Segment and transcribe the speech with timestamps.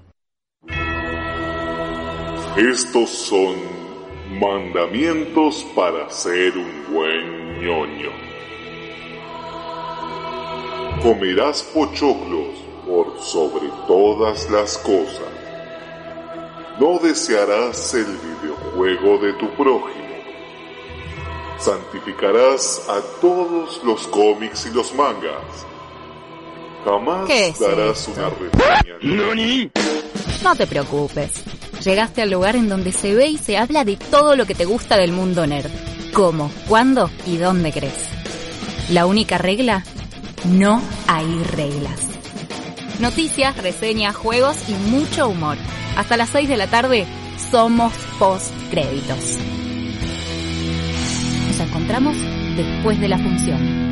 [2.57, 3.55] Estos son
[4.41, 8.26] mandamientos para ser un buen ñoño.
[11.01, 12.55] Comerás pochoclos
[12.85, 15.29] por sobre todas las cosas.
[16.79, 20.07] No desearás el videojuego de tu prójimo.
[21.59, 25.65] Santificarás a todos los cómics y los mangas.
[26.85, 28.19] Jamás ¿Qué es darás esto?
[28.19, 29.79] una reseña.
[30.43, 31.31] No te preocupes.
[31.83, 34.65] Llegaste al lugar en donde se ve y se habla de todo lo que te
[34.65, 35.69] gusta del mundo nerd.
[36.13, 38.09] ¿Cómo, cuándo y dónde crees?
[38.89, 39.83] La única regla,
[40.45, 42.07] no hay reglas.
[42.99, 45.57] Noticias, reseñas, juegos y mucho humor.
[45.95, 47.05] Hasta las 6 de la tarde
[47.51, 49.37] somos post créditos.
[51.47, 52.17] Nos encontramos
[52.55, 53.86] después de la función.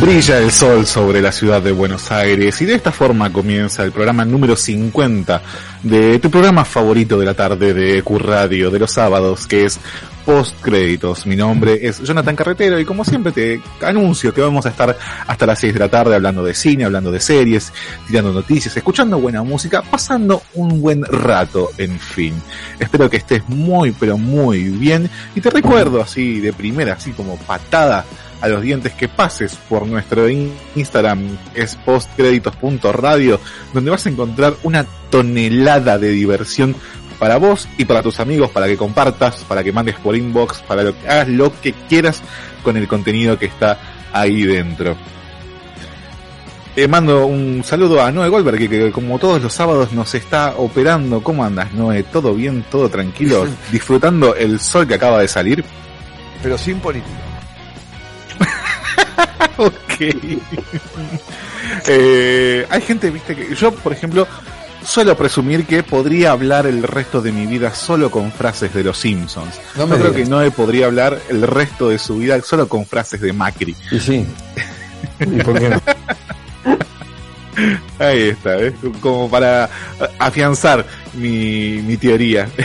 [0.00, 3.92] Brilla el sol sobre la ciudad de Buenos Aires y de esta forma comienza el
[3.92, 5.42] programa número 50
[5.82, 9.78] de tu programa favorito de la tarde de Q Radio de los sábados que es
[10.24, 11.26] Post Créditos.
[11.26, 15.44] Mi nombre es Jonathan Carretero y como siempre te anuncio que vamos a estar hasta
[15.44, 17.70] las 6 de la tarde hablando de cine, hablando de series,
[18.06, 22.40] tirando noticias, escuchando buena música, pasando un buen rato, en fin.
[22.78, 27.36] Espero que estés muy pero muy bien y te recuerdo así de primera, así como
[27.36, 28.06] patada
[28.40, 33.40] a los dientes que pases por nuestro in- Instagram, es postcréditos.radio,
[33.74, 36.74] donde vas a encontrar una tonelada de diversión
[37.18, 40.84] para vos y para tus amigos, para que compartas, para que mandes por inbox, para
[40.84, 42.22] que hagas lo que quieras
[42.62, 43.78] con el contenido que está
[44.12, 44.96] ahí dentro.
[46.76, 50.54] Eh, mando un saludo a Noé Goldberg, que, que como todos los sábados nos está
[50.56, 51.20] operando.
[51.22, 52.04] ¿Cómo andas, Noé?
[52.04, 52.64] ¿Todo bien?
[52.70, 53.46] ¿Todo tranquilo?
[53.72, 55.64] ¿Disfrutando el sol que acaba de salir?
[56.42, 57.10] Pero sin política.
[59.66, 60.40] Ok.
[61.86, 64.26] Eh, hay gente, viste, que yo, por ejemplo,
[64.84, 68.98] suelo presumir que podría hablar el resto de mi vida solo con frases de los
[68.98, 69.60] Simpsons.
[69.76, 70.24] No me creo digas.
[70.24, 73.76] que Noé podría hablar el resto de su vida solo con frases de Macri.
[73.90, 74.26] Y sí.
[75.20, 75.80] ¿Y por qué no?
[77.98, 78.74] Ahí está, ¿eh?
[79.00, 79.68] como para
[80.18, 80.84] afianzar
[81.14, 82.48] mi, mi teoría.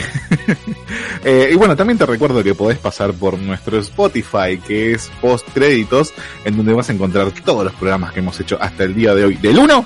[1.28, 5.48] Eh, y bueno, también te recuerdo que podés pasar por nuestro Spotify, que es Post
[5.56, 6.14] Créditos,
[6.44, 9.26] en donde vas a encontrar todos los programas que hemos hecho hasta el día de
[9.26, 9.86] hoy, del 1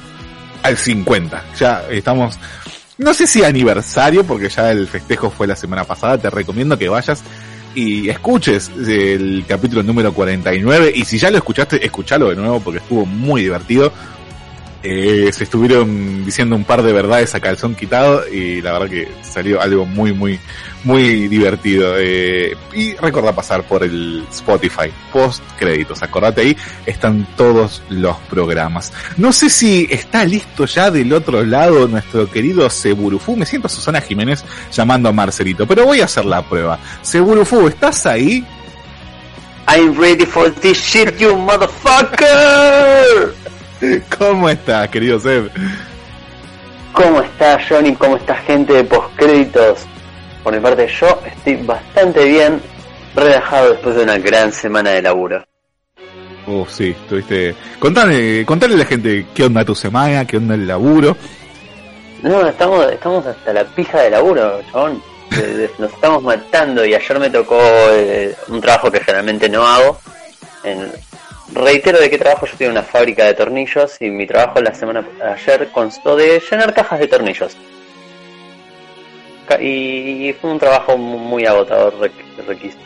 [0.63, 1.45] al 50.
[1.57, 2.37] Ya estamos,
[2.97, 6.89] no sé si aniversario, porque ya el festejo fue la semana pasada, te recomiendo que
[6.89, 7.23] vayas
[7.73, 12.79] y escuches el capítulo número 49, y si ya lo escuchaste, escuchalo de nuevo porque
[12.79, 13.93] estuvo muy divertido.
[14.81, 19.09] Eh, se estuvieron diciendo un par de verdades a calzón quitado y la verdad que
[19.23, 20.40] salió algo muy muy
[20.85, 21.95] muy divertido.
[21.97, 26.01] Eh, y recuerda pasar por el Spotify post créditos.
[26.01, 28.94] Acordate ahí están todos los programas.
[29.18, 33.35] No sé si está listo ya del otro lado nuestro querido Seburufú.
[33.35, 36.79] Me siento Susana Jiménez llamando a Marcelito pero voy a hacer la prueba.
[37.01, 38.45] Seburufú estás ahí
[39.72, 43.35] I'm ready for this shit, you motherfucker.
[44.17, 45.50] ¿cómo estás querido Seb?
[46.94, 47.95] ¿Cómo está Johnny?
[47.95, 49.79] ¿Cómo está gente de postcréditos?
[50.44, 52.62] Por mi parte yo estoy bastante bien,
[53.16, 55.45] relajado después de una gran semana de laburo.
[56.47, 57.56] Oh, sí, tuviste.
[57.78, 61.16] Contale, contale a la gente qué onda tu semana, qué onda el laburo.
[62.23, 65.01] No, estamos, estamos hasta la pija de laburo, chabón.
[65.78, 67.59] Nos estamos matando y ayer me tocó
[67.91, 70.00] eh, un trabajo que generalmente no hago.
[70.63, 70.91] En-
[71.53, 75.06] reitero de qué trabajo yo en una fábrica de tornillos y mi trabajo la semana
[75.33, 77.56] ayer constó de llenar cajas de tornillos.
[79.59, 82.83] Y fue un trabajo mu- muy agotador, requ- requisito.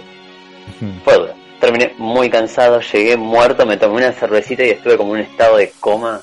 [1.04, 1.34] Fue duro.
[1.60, 5.58] Terminé muy cansado, llegué muerto, me tomé una cervecita y estuve como en un estado
[5.58, 6.22] de coma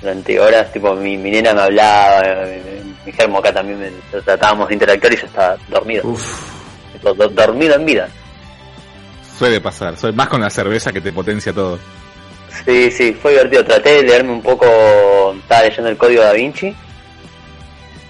[0.00, 0.72] durante horas.
[0.72, 5.12] Tipo, mi, mi nena me hablaba, eh, mi germo acá también me tratábamos de interactuar
[5.12, 6.02] y yo estaba dormido.
[6.94, 8.08] Tipo, do- dormido en vida.
[9.40, 11.78] Suele pasar, suele- más con la cerveza que te potencia todo.
[12.66, 13.64] Sí, sí, fue divertido.
[13.64, 14.66] Traté de leerme un poco,
[15.40, 16.76] estaba leyendo el código da Vinci.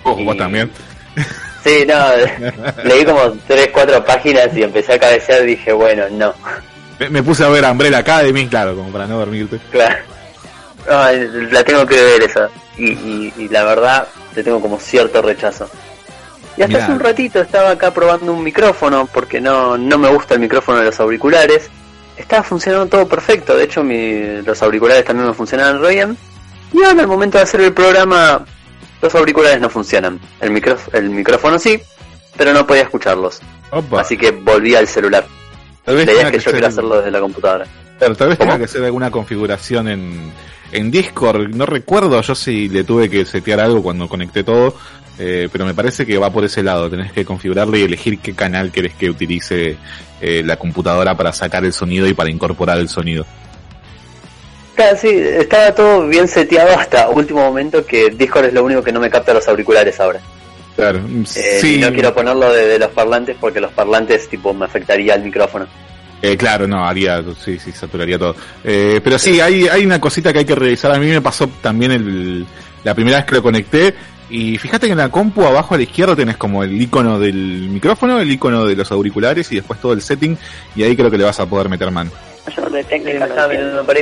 [0.03, 0.69] Oh, Y- vos también.
[1.63, 1.95] Sí, no,
[2.85, 6.35] leí como 3, 4 páginas y empecé a cabecear y dije, bueno, no.
[7.11, 9.61] Me, puse a ver Umbrella Academy, claro, como para no dormirte.
[9.71, 9.95] Claro.
[10.89, 12.49] la tengo que ver esa.
[12.77, 15.71] Y, la verdad, le tengo como cierto rechazo.
[16.57, 20.35] Y hasta hace un ratito estaba acá probando un micrófono, porque no, no me gusta
[20.35, 21.71] el micrófono de los auriculares.
[22.17, 26.17] Estaba funcionando todo perfecto, de hecho mi, los auriculares también me funcionaban re bien.
[26.73, 28.45] Y ahora al momento de hacer el programa,
[29.01, 30.21] los auriculares no funcionan.
[30.41, 31.81] El, micro, el micrófono sí,
[32.37, 33.41] pero no podía escucharlos.
[33.97, 35.27] Así que volví al celular.
[35.85, 37.67] Tal vez que, yo quiero hacerlo desde la computadora.
[37.99, 40.33] Tal vez tenga que hacer alguna configuración en,
[40.73, 41.49] en Discord.
[41.55, 44.75] No recuerdo yo si le tuve que setear algo cuando conecté todo.
[45.23, 46.89] Eh, pero me parece que va por ese lado.
[46.89, 49.77] Tenés que configurarle y elegir qué canal querés que utilice
[50.21, 53.27] eh, la computadora para sacar el sonido y para incorporar el sonido.
[54.75, 58.93] Claro, sí, estaba todo bien seteado hasta último momento que Discord es lo único que
[58.93, 60.21] no me capta los auriculares ahora.
[60.75, 61.79] Claro, eh, sí.
[61.79, 65.67] No quiero ponerlo de, los parlantes porque los parlantes tipo me afectaría el micrófono.
[66.23, 68.35] Eh, claro, no, haría, sí, sí, saturaría todo.
[68.65, 70.93] Eh, pero sí, hay, hay una cosita que hay que revisar.
[70.93, 72.47] A mí me pasó también el,
[72.83, 73.95] la primera vez que lo conecté.
[74.31, 77.69] Y fíjate que en la compu abajo a la izquierda tenés como el icono del
[77.69, 80.39] micrófono, el icono de los auriculares y después todo el setting.
[80.77, 82.13] Y ahí creo que le vas a poder meter mano.
[82.55, 83.29] Yo no técnica,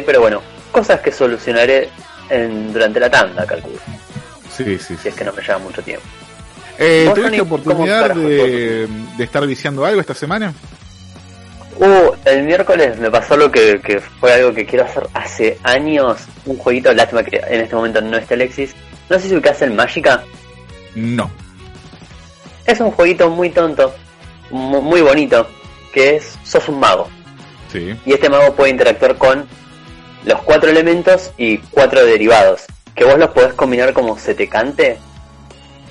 [0.06, 1.88] pero bueno, cosas que solucionaré
[2.28, 3.78] en, durante la tanda, calculo.
[4.54, 4.96] Sí, sí.
[5.02, 6.04] Si es que no me lleva mucho tiempo.
[6.78, 8.86] Eh, ¿Tuviste oportunidad de,
[9.16, 10.52] de, estar viciando algo esta semana?
[11.76, 16.18] Uh, el miércoles me pasó lo que, que, fue algo que quiero hacer hace años.
[16.44, 18.74] Un jueguito, lástima que en este momento no esté Alexis.
[19.08, 20.22] No sé si ubicas el Mágica.
[20.94, 21.30] No.
[22.66, 23.94] Es un jueguito muy tonto,
[24.50, 25.46] muy bonito,
[25.92, 27.08] que es, sos un mago.
[27.72, 27.94] Sí.
[28.04, 29.46] Y este mago puede interactuar con
[30.24, 32.64] los cuatro elementos y cuatro derivados.
[32.94, 34.98] Que vos los podés combinar como se te cante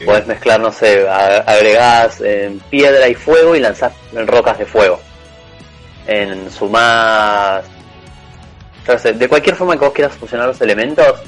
[0.05, 4.99] Puedes mezclar, no sé, agregás en piedra y fuego y lanzás rocas de fuego.
[6.05, 7.65] En sumás.
[9.03, 11.19] de cualquier forma que vos quieras fusionar los elementos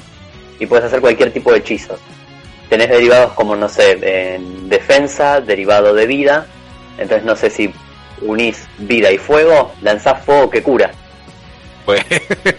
[0.60, 1.98] y puedes hacer cualquier tipo de hechizo.
[2.68, 6.46] Tenés derivados como, no sé, en defensa, derivado de vida.
[6.98, 7.72] Entonces, no sé si
[8.22, 10.92] unís vida y fuego, lanzás fuego que cura.
[11.84, 12.04] Pues,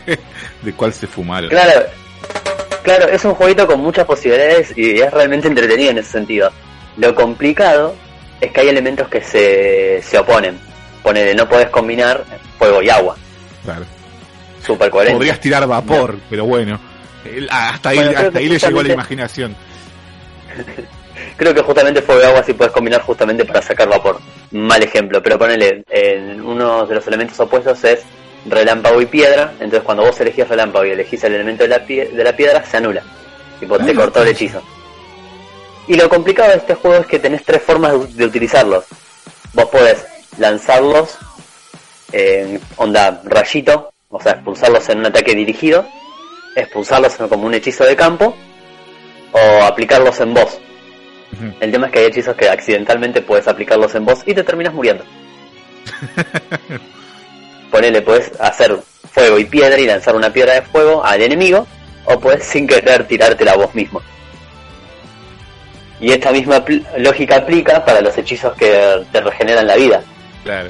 [0.62, 1.50] ¿de cuál se fumaron?
[1.50, 1.86] Claro,
[2.83, 6.51] Claro, es un jueguito con muchas posibilidades y es realmente entretenido en ese sentido.
[6.98, 7.95] Lo complicado
[8.39, 10.59] es que hay elementos que se, se oponen.
[11.03, 12.24] Ponele, no puedes combinar
[12.57, 13.15] fuego y agua.
[13.63, 13.86] Claro.
[14.65, 15.18] Super coherente.
[15.18, 16.80] Podrías tirar vapor, pero bueno.
[17.50, 19.56] Hasta ahí, hasta ahí le llegó la imaginación.
[21.38, 24.20] creo que justamente fuego y agua sí puedes combinar justamente para sacar vapor.
[24.52, 28.02] Mal ejemplo, pero ponele, en uno de los elementos opuestos es
[28.46, 32.24] relámpago y piedra, entonces cuando vos elegís relámpago y elegís el elemento de la, de
[32.24, 33.04] la piedra, se anula.
[33.60, 34.62] Tipo, te ah, cortó el hechizo.
[35.88, 38.86] Y lo complicado de este juego es que tenés tres formas de, utilizarlos.
[39.54, 40.06] Vos podés
[40.38, 41.18] lanzarlos
[42.12, 45.86] en onda rayito, o sea, expulsarlos en un ataque dirigido,
[46.56, 48.36] expulsarlos como un hechizo de campo,
[49.31, 50.59] o aplicarlos en vos.
[51.59, 54.74] El tema es que hay hechizos que accidentalmente puedes aplicarlos en vos y te terminas
[54.74, 55.06] muriendo.
[57.71, 58.77] ponele, puedes hacer
[59.12, 61.65] fuego y piedra y lanzar una piedra de fuego al enemigo,
[62.06, 64.01] o puedes sin querer tirártela vos mismo.
[66.00, 66.63] Y esta misma
[66.98, 70.01] lógica aplica para los hechizos que te regeneran la vida.
[70.44, 70.69] Claro.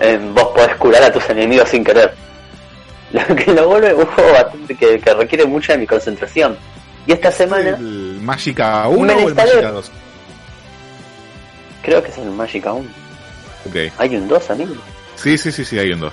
[0.00, 2.14] Eh, vos podés curar a tus enemigos sin querer.
[3.28, 6.56] Lo que lo vuelve un juego bastante que, requiere mucha de mi concentración.
[7.06, 7.70] Y esta semana.
[7.70, 9.90] ¿El Magica 1 o el Magica 2?
[11.82, 12.88] Creo que es el Magica 1.
[13.68, 13.92] Okay.
[13.98, 14.74] Hay un 2, amigo.
[15.16, 16.12] Sí, sí, sí, sí, hay un 2.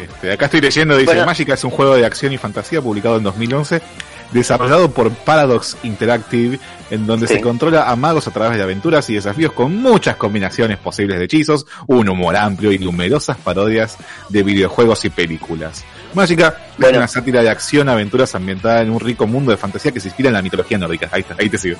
[0.00, 1.26] Este, acá estoy leyendo, dice, bueno.
[1.26, 3.82] Magica es un juego de acción y fantasía publicado en 2011,
[4.30, 6.58] desarrollado por Paradox Interactive,
[6.90, 10.78] en donde se controla a magos a través de aventuras y desafíos con muchas combinaciones
[10.78, 13.96] posibles de hechizos, un humor amplio y numerosas parodias
[14.28, 15.84] de videojuegos y películas.
[16.14, 20.00] Magica es una sátira de acción, aventuras ambientada en un rico mundo de fantasía que
[20.00, 21.08] se inspira en la mitología nórdica.
[21.10, 21.78] Ahí, está, ahí te sigo.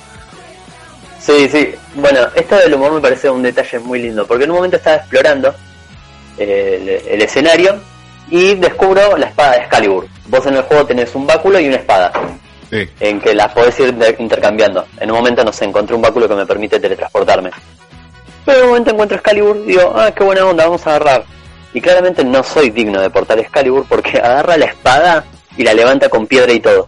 [1.19, 1.73] Sí, sí.
[1.95, 4.97] Bueno, esto del humor me parece un detalle muy lindo, porque en un momento estaba
[4.97, 5.53] explorando
[6.37, 7.79] el, escenario
[8.29, 10.07] y descubro la espada de Excalibur.
[10.27, 12.11] Vos en el juego tenés un báculo y una espada.
[12.71, 14.85] En que las podés ir intercambiando.
[14.99, 17.51] En un momento no sé, encontré un báculo que me permite teletransportarme.
[18.45, 21.23] Pero en un momento encuentro Excalibur y digo, ah, qué buena onda, vamos a agarrar.
[21.73, 25.25] Y claramente no soy digno de portar Excalibur porque agarra la espada
[25.57, 26.87] y la levanta con piedra y todo.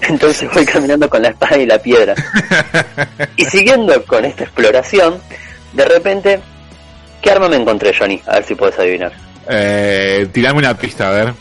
[0.00, 2.14] Entonces voy caminando con la espada y la piedra.
[3.36, 5.20] y siguiendo con esta exploración,
[5.72, 6.40] de repente
[7.24, 8.20] ¿Qué arma me encontré, Johnny?
[8.26, 9.10] A ver si puedes adivinar.
[9.48, 11.32] Eh, tirame una pista, a ver.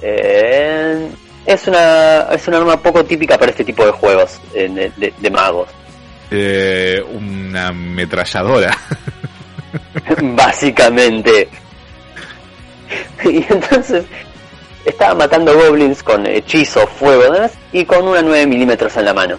[0.00, 1.10] Eh,
[1.44, 5.68] es una es una arma poco típica para este tipo de juegos de, de, magos.
[6.30, 8.74] Eh, una ametralladora.
[10.22, 11.48] Básicamente.
[13.24, 14.04] y entonces
[14.84, 19.38] estaba matando goblins con hechizo, fuego demás, y con una 9 milímetros en la mano.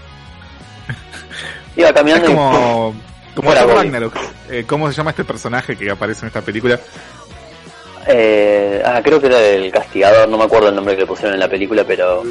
[1.76, 2.96] Iba caminando es como,
[3.32, 3.76] y como Thor.
[3.76, 4.16] Ragnarok.
[4.50, 6.80] Eh, ¿Cómo se llama este personaje que aparece en esta película?
[8.08, 11.34] Eh, ah, creo que era el castigador, no me acuerdo el nombre que le pusieron
[11.34, 12.24] en la película, pero,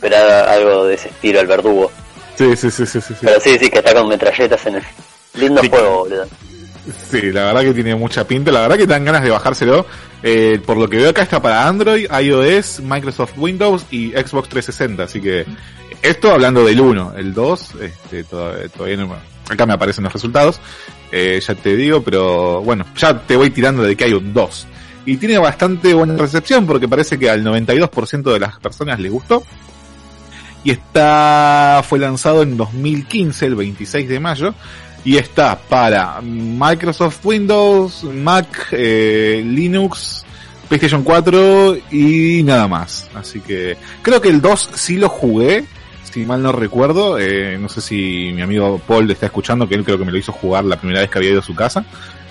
[0.00, 1.90] pero era algo de ese estilo, el verdugo.
[2.36, 3.14] Sí, sí, sí, sí, sí.
[3.14, 3.20] sí.
[3.26, 4.82] Pero sí, sí, que está con metralletas en el...
[5.34, 5.68] Lindo Sí.
[5.68, 6.26] juego, boludo.
[7.10, 9.86] Sí, la verdad que tiene mucha pinta, la verdad que dan ganas de bajárselo.
[10.22, 15.02] Eh, por lo que veo acá está para Android, iOS, Microsoft Windows y Xbox 360,
[15.04, 15.46] así que
[16.02, 19.16] esto hablando del 1, el 2, este, todavía, todavía no,
[19.48, 20.60] acá me aparecen los resultados,
[21.10, 24.66] eh, ya te digo, pero bueno, ya te voy tirando de que hay un 2.
[25.06, 29.42] Y tiene bastante buena recepción porque parece que al 92% de las personas le gustó.
[30.62, 34.54] Y está, fue lanzado en 2015, el 26 de mayo,
[35.04, 40.24] y está para Microsoft Windows, Mac, eh, Linux,
[40.68, 43.08] PlayStation 4 y nada más.
[43.14, 45.64] Así que creo que el 2 sí lo jugué,
[46.02, 47.18] si mal no recuerdo.
[47.18, 50.12] Eh, no sé si mi amigo Paul le está escuchando, que él creo que me
[50.12, 51.84] lo hizo jugar la primera vez que había ido a su casa.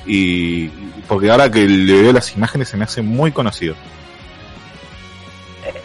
[0.05, 0.67] Y
[1.07, 3.75] porque ahora que le veo las imágenes se me hace muy conocido.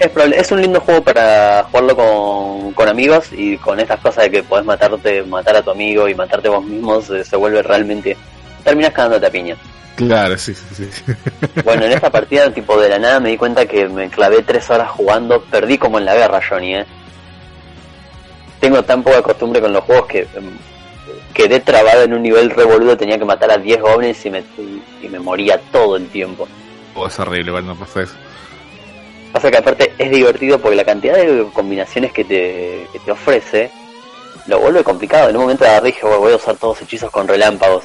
[0.04, 4.42] Es, un lindo juego para jugarlo con, con amigos y con estas cosas de que
[4.42, 8.16] podés matarte, matar a tu amigo y matarte vos mismos, eh, se vuelve realmente...
[8.62, 9.56] Terminas cagándote a piña.
[9.96, 11.12] Claro, sí, sí, sí.
[11.64, 14.68] Bueno, en esta partida, tipo de la nada, me di cuenta que me clavé tres
[14.70, 16.86] horas jugando, perdí como en la guerra, Johnny, eh.
[18.60, 20.56] Tengo tan poca costumbre con los juegos que em,
[21.34, 24.42] quedé trabado en un nivel revoludo, tenía que matar a 10 goblins y me,
[25.02, 26.48] y me moría todo el tiempo.
[26.94, 28.14] Oh, es horrible, no pasa eso.
[29.34, 33.68] Pasa que aparte es divertido porque la cantidad de combinaciones que te, que te ofrece
[34.46, 35.28] lo vuelve complicado.
[35.28, 37.82] En un momento dije, "Bueno, voy a usar todos hechizos con relámpagos.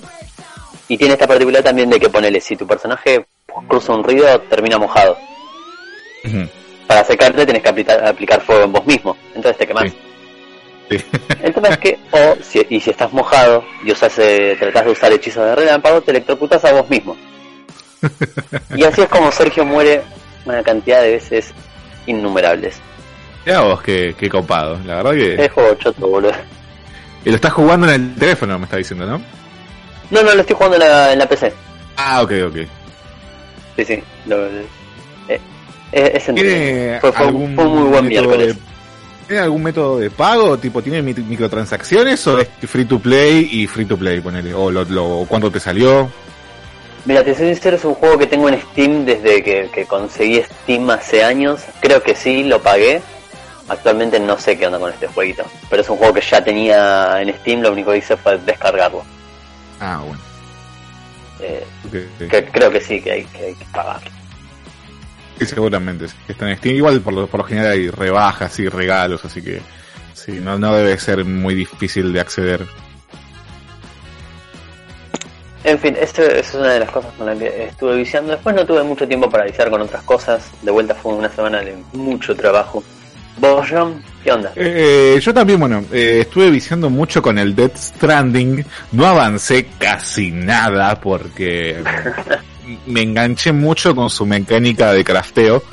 [0.88, 3.25] Y tiene esta particularidad también de que ponele, si tu personaje
[3.68, 5.18] cruza un río, termina mojado.
[6.86, 9.18] Para secarte tenés que aplicar, aplicar fuego en vos mismo.
[9.34, 9.89] Entonces te quemás.
[9.89, 11.00] Sí.
[11.00, 11.06] Sí.
[11.41, 14.91] El tema es que, o si, y si estás mojado y usas, eh, tratás de
[14.91, 17.18] usar hechizos de relámpago, te electrocutas a vos mismo.
[18.75, 20.03] Y así es como Sergio muere
[20.50, 21.51] una cantidad de veces
[22.06, 22.77] innumerables.
[23.46, 24.79] Ya vos, qué, qué copado.
[24.86, 25.46] La verdad que...
[25.46, 26.32] Es juego choto, boludo.
[27.25, 29.22] Y lo estás jugando en el teléfono, me está diciendo, ¿no?
[30.12, 31.53] No, no, lo estoy jugando en la, en la PC.
[31.98, 32.56] Ah, ok, ok.
[33.77, 34.03] Sí, sí.
[34.25, 34.65] Lo, eh,
[35.91, 36.25] eh, es.
[36.25, 38.48] ¿Tiene Fue, fue, algún fue muy buen método miércoles.
[38.56, 38.62] de-
[39.27, 40.58] ¿Tiene algún método de pago?
[40.58, 44.53] Tipo, ¿tiene mi- microtransacciones o es free to play y free to play, ponele?
[44.53, 46.10] O lo, lo, cuánto te salió.
[47.06, 50.44] Mira, te soy sincero, es un juego que tengo en Steam desde que, que conseguí
[50.44, 51.62] Steam hace años.
[51.82, 53.01] Creo que sí, lo pagué.
[53.68, 55.44] Actualmente no sé qué onda con este jueguito.
[55.70, 59.03] Pero es un juego que ya tenía en Steam, lo único que hice fue descargarlo.
[59.79, 60.22] Ah, bueno.
[61.39, 61.65] Eh,
[62.29, 64.01] que creo que sí, que hay que, hay que pagar.
[65.38, 66.08] Sí, seguramente.
[66.27, 66.75] Está en Steam.
[66.75, 69.62] Igual por lo, por lo general hay rebajas y regalos, así que
[70.13, 72.68] sí, no, no debe ser muy difícil de acceder.
[75.63, 78.31] En fin, esto es una de las cosas con las que estuve viciando.
[78.31, 80.49] Después no tuve mucho tiempo para viciar con otras cosas.
[80.61, 82.83] De vuelta fue una semana de mucho trabajo.
[83.37, 84.01] ¿Vos, John?
[84.23, 84.51] ¿Qué onda?
[84.55, 88.65] Eh, yo también, bueno, eh, estuve viciando mucho con el Death Stranding.
[88.93, 91.83] No avancé casi nada porque
[92.85, 95.63] me enganché mucho con su mecánica de crafteo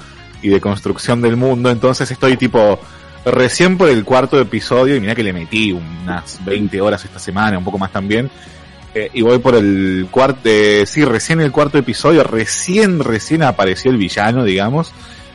[0.42, 1.70] y de construcción del mundo.
[1.70, 2.78] Entonces estoy tipo
[3.24, 7.58] recién por el cuarto episodio y mira que le metí unas 20 horas esta semana,
[7.58, 8.30] un poco más también.
[8.98, 10.48] Eh, y voy por el cuarto,
[10.86, 14.90] sí, recién el cuarto episodio, recién, recién apareció el villano, digamos.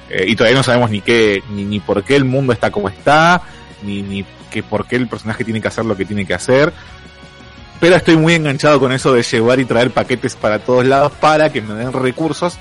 [0.09, 2.89] Eh, y todavía no sabemos ni qué, ni, ni por qué el mundo está como
[2.89, 3.43] está,
[3.83, 6.73] ni, ni que por qué el personaje tiene que hacer lo que tiene que hacer.
[7.79, 11.51] Pero estoy muy enganchado con eso de llevar y traer paquetes para todos lados para
[11.51, 12.57] que me den recursos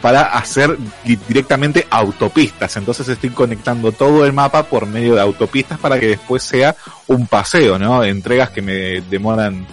[0.00, 2.76] para hacer di- directamente autopistas.
[2.76, 6.76] Entonces estoy conectando todo el mapa por medio de autopistas para que después sea
[7.08, 8.04] un paseo, ¿no?
[8.04, 9.66] Entregas que me demoran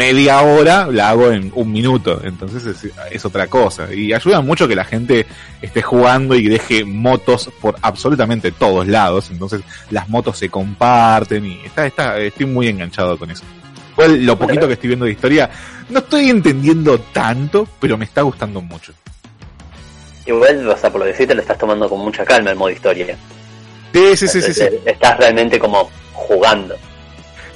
[0.00, 2.22] media hora, la hago en un minuto.
[2.24, 3.92] Entonces es, es otra cosa.
[3.92, 5.26] Y ayuda mucho que la gente
[5.60, 9.28] esté jugando y deje motos por absolutamente todos lados.
[9.30, 13.44] Entonces las motos se comparten y está, está, estoy muy enganchado con eso.
[13.92, 15.50] Igual lo poquito que estoy viendo de historia,
[15.90, 18.94] no estoy entendiendo tanto, pero me está gustando mucho.
[20.24, 22.56] Igual, o sea, por lo que sí te lo estás tomando con mucha calma el
[22.56, 23.14] modo historia.
[23.92, 24.64] Sí, sí, sí, sí, sí.
[24.86, 26.74] Estás realmente como jugando.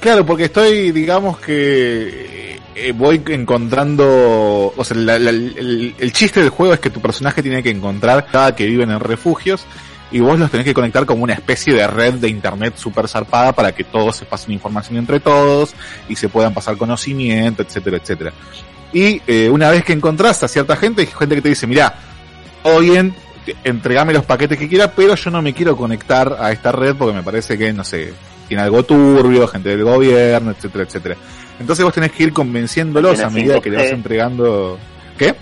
[0.05, 6.75] Claro, porque estoy, digamos que eh, voy encontrando, o sea, la- el, chiste del juego
[6.75, 9.65] es que tu personaje tiene que encontrar cada que viven en refugios
[10.11, 13.53] y vos los tenés que conectar como una especie de red de internet super zarpada
[13.53, 15.73] para que todos se pasen información entre todos
[16.07, 18.31] y se puedan pasar conocimiento, etcétera, etcétera.
[18.93, 21.95] Y eh, una vez que encontrás a cierta gente, hay gente que te dice, mirá,
[22.61, 23.15] todo bien,
[23.63, 27.15] entregame los paquetes que quiera, pero yo no me quiero conectar a esta red porque
[27.15, 28.13] me parece que, no sé,
[28.47, 31.15] tiene algo turbio, gente del gobierno, etcétera, etcétera.
[31.59, 33.93] Entonces vos tenés que ir convenciéndolos Antena a medida que le vas 5G.
[33.93, 34.79] entregando...
[35.17, 35.33] ¿Qué?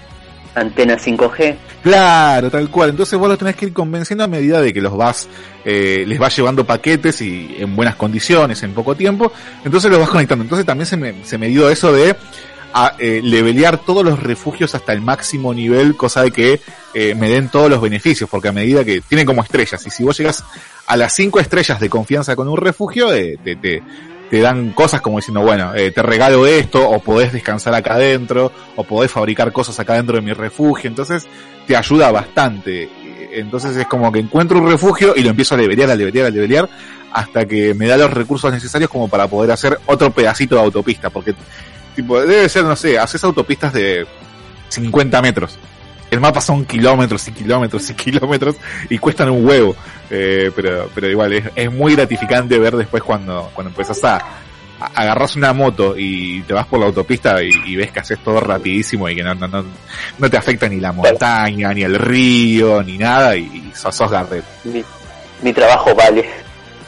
[0.56, 1.56] Antena 5G.
[1.82, 2.92] Claro, tal cual.
[2.92, 5.28] Entonces vos los tenés que ir convenciendo a medida de que los vas,
[5.66, 9.32] eh, les vas llevando paquetes y en buenas condiciones, en poco tiempo.
[9.66, 10.44] Entonces los vas conectando.
[10.44, 12.16] Entonces también se me, se me dio eso de
[12.74, 16.62] a, eh, levelear todos los refugios hasta el máximo nivel, cosa de que
[16.94, 20.04] eh, me den todos los beneficios, porque a medida que tienen como estrellas, y si
[20.04, 20.44] vos llegas
[20.86, 23.82] a las cinco estrellas de confianza con un refugio, eh, te, te,
[24.30, 28.52] te dan cosas como diciendo, bueno, eh, te regalo esto, o podés descansar acá adentro,
[28.76, 31.28] o podés fabricar cosas acá dentro de mi refugio, entonces
[31.68, 32.90] te ayuda bastante.
[33.32, 36.30] Entonces es como que encuentro un refugio y lo empiezo a levelear, a levelear, a
[36.30, 36.70] levelear,
[37.12, 41.12] hasta que me da los recursos necesarios como para poder hacer otro pedacito de autopista,
[41.12, 41.36] porque
[41.96, 44.06] tipo, debe ser, no sé, haces autopistas de
[44.70, 45.58] 50 metros.
[46.12, 48.56] El mapa son kilómetros y kilómetros y kilómetros
[48.90, 49.76] y cuestan un huevo.
[50.12, 54.86] Eh, pero, pero igual es, es muy gratificante ver después cuando, cuando empezás a, a-
[54.94, 59.10] agarras una moto y te vas por la autopista y, ves que haces todo rapidísimo
[59.10, 59.66] y que no, no, no,
[60.20, 64.12] no te afecta ni la montaña, ni el río, ni nada y, sos, sos.
[64.66, 64.84] Mi,
[65.42, 66.30] mi trabajo vale.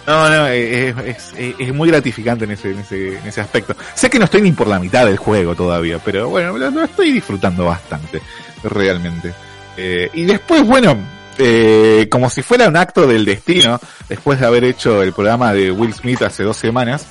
[0.08, 3.76] No, no, es, es, es- es muy gratificante en ese, en, ese, en ese aspecto.
[3.96, 6.84] Sé que no estoy ni por la mitad del juego todavía, pero bueno, lo, lo
[6.84, 8.22] estoy disfrutando bastante,
[8.64, 9.34] realmente.
[9.78, 10.96] Eh, y después, bueno,
[11.40, 15.72] eh, como si fuera un acto del destino, después de haber hecho el programa de
[15.72, 17.06] Will Smith hace dos semanas,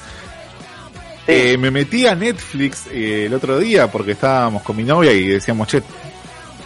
[1.27, 5.27] eh, me metí a Netflix eh, el otro día porque estábamos con mi novia y
[5.27, 5.83] decíamos, che,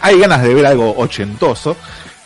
[0.01, 1.77] hay ganas de ver algo ochentoso.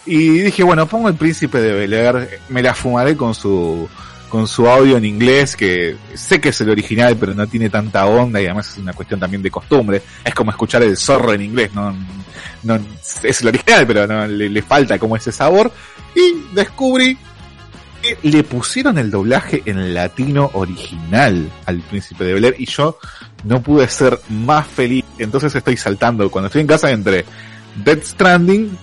[0.05, 3.89] Y dije, bueno, pongo el príncipe de Bel Air, me la fumaré con su,
[4.29, 8.07] con su audio en inglés, que sé que es el original, pero no tiene tanta
[8.07, 10.03] onda y además es una cuestión también de costumbre.
[10.25, 11.95] Es como escuchar el zorro en inglés, no,
[12.63, 12.81] no,
[13.23, 15.71] es el original, pero no, le, falta como ese sabor.
[16.17, 17.17] Y descubrí
[18.01, 22.99] que le pusieron el doblaje en latino original al príncipe de Bel Air y yo
[23.45, 25.05] no pude ser más feliz.
[25.19, 27.25] Entonces estoy saltando cuando estoy en casa entre
[27.85, 28.77] Dead Stranding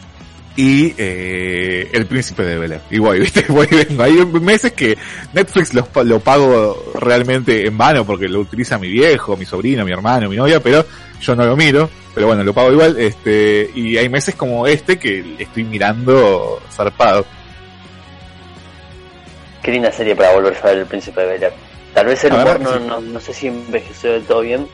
[0.59, 2.81] y eh, El Príncipe de Bel Air.
[2.91, 4.03] Y voy, viste, voy y vengo.
[4.03, 4.97] Hay meses que
[5.31, 9.93] Netflix lo, lo pago realmente en vano porque lo utiliza mi viejo, mi sobrino, mi
[9.93, 10.85] hermano, mi novia, pero
[11.21, 11.89] yo no lo miro.
[12.13, 12.99] Pero bueno, lo pago igual.
[12.99, 17.25] Este, y hay meses como este que estoy mirando zarpado.
[19.63, 21.53] Qué linda serie para volver a ver El Príncipe de Bel Air.
[21.93, 24.67] Tal vez el humor no, no, no sé si envejeció del todo bien,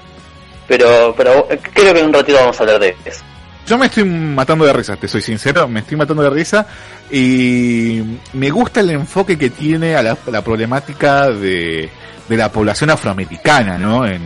[0.67, 3.23] pero, pero eh, creo que en un ratito vamos a hablar de eso.
[3.67, 6.67] Yo me estoy matando de risa, te soy sincero, me estoy matando de risa
[7.11, 7.99] y
[8.33, 11.89] me gusta el enfoque que tiene a la, la problemática de,
[12.29, 14.05] de la población afroamericana, ¿no?
[14.05, 14.21] En,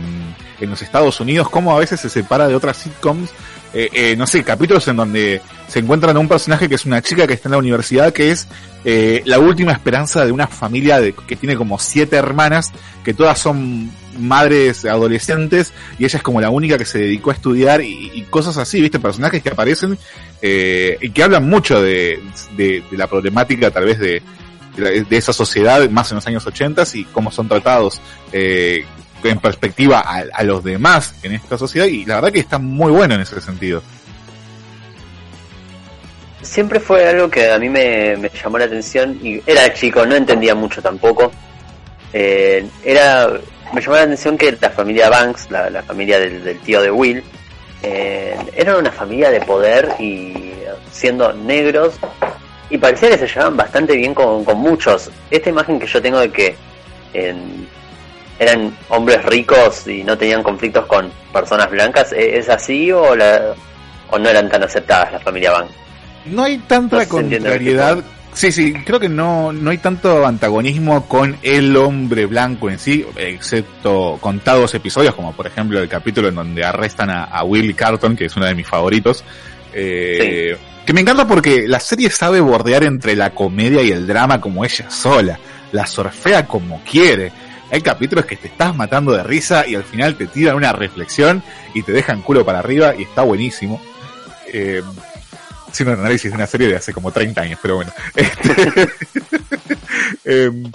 [0.60, 3.30] en los Estados Unidos, cómo a veces se separa de otras sitcoms,
[3.72, 7.00] eh, eh, no sé, capítulos en donde se encuentran a un personaje que es una
[7.02, 8.48] chica que está en la universidad, que es
[8.84, 12.72] eh, la última esperanza de una familia de, que tiene como siete hermanas,
[13.04, 17.34] que todas son madres adolescentes y ella es como la única que se dedicó a
[17.34, 19.96] estudiar y, cosas así, viste, personajes que aparecen
[20.42, 22.20] eh, y que hablan mucho de,
[22.56, 24.22] de, de la problemática tal vez de,
[24.76, 28.00] de esa sociedad más en los años 80 y cómo son tratados
[28.32, 28.84] eh,
[29.24, 33.14] en perspectiva a, los demás en esta sociedad y la verdad que está muy bueno
[33.14, 33.82] en ese sentido.
[36.42, 40.54] Siempre fue algo que a mí me, llamó la atención y era chico, no entendía
[40.54, 41.30] mucho tampoco.
[42.12, 43.28] Eh, era
[43.72, 47.22] me llamó la atención que la familia Banks, la, familia del, del tío de Will,
[47.82, 50.52] eh, eran una familia de poder y
[50.90, 51.94] siendo negros
[52.68, 55.10] y parecía que se llevaban bastante bien con, con muchos.
[55.30, 56.56] Esta imagen que yo tengo de que
[57.12, 57.68] en-
[58.40, 63.54] eran hombres ricos y no tenían conflictos con personas blancas, ¿e- ¿es así o, la,
[64.10, 65.72] o no eran tan aceptadas la familia Banks?
[66.24, 67.98] No hay tanta No que contrariedad.
[68.32, 73.04] Sí, sí, creo que no, no hay tanto antagonismo con el hombre blanco en sí,
[73.16, 78.16] excepto contados episodios, como por ejemplo el capítulo en donde arrestan a, a Willie Carton,
[78.16, 79.24] que es uno de mis favoritos.
[79.74, 84.40] Eh, Que me encanta porque la serie sabe bordear entre la comedia y el drama
[84.40, 85.38] como ella sola.
[85.72, 87.32] La surfea como quiere.
[87.70, 91.42] Hay capítulos que te estás matando de risa y al final te tiran una reflexión
[91.74, 93.80] y te dejan culo para arriba y está buenísimo.
[94.52, 94.82] Eh,
[95.68, 97.92] haciendo un análisis de una serie de hace como 30 años, pero bueno.
[98.14, 98.88] Este,
[100.24, 100.70] em,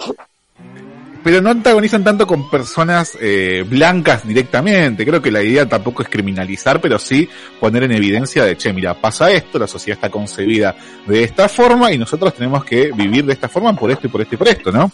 [1.22, 5.04] pero no antagonizan tanto con personas eh, blancas directamente.
[5.04, 7.28] Creo que la idea tampoco es criminalizar, pero sí
[7.58, 11.90] poner en evidencia de, che, mira, pasa esto, la sociedad está concebida de esta forma
[11.90, 14.48] y nosotros tenemos que vivir de esta forma por esto y por esto y por
[14.48, 14.92] esto, ¿no?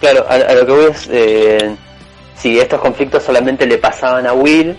[0.00, 1.74] Claro, a, a lo que voy es, eh,
[2.36, 4.76] si estos conflictos solamente le pasaban a Will,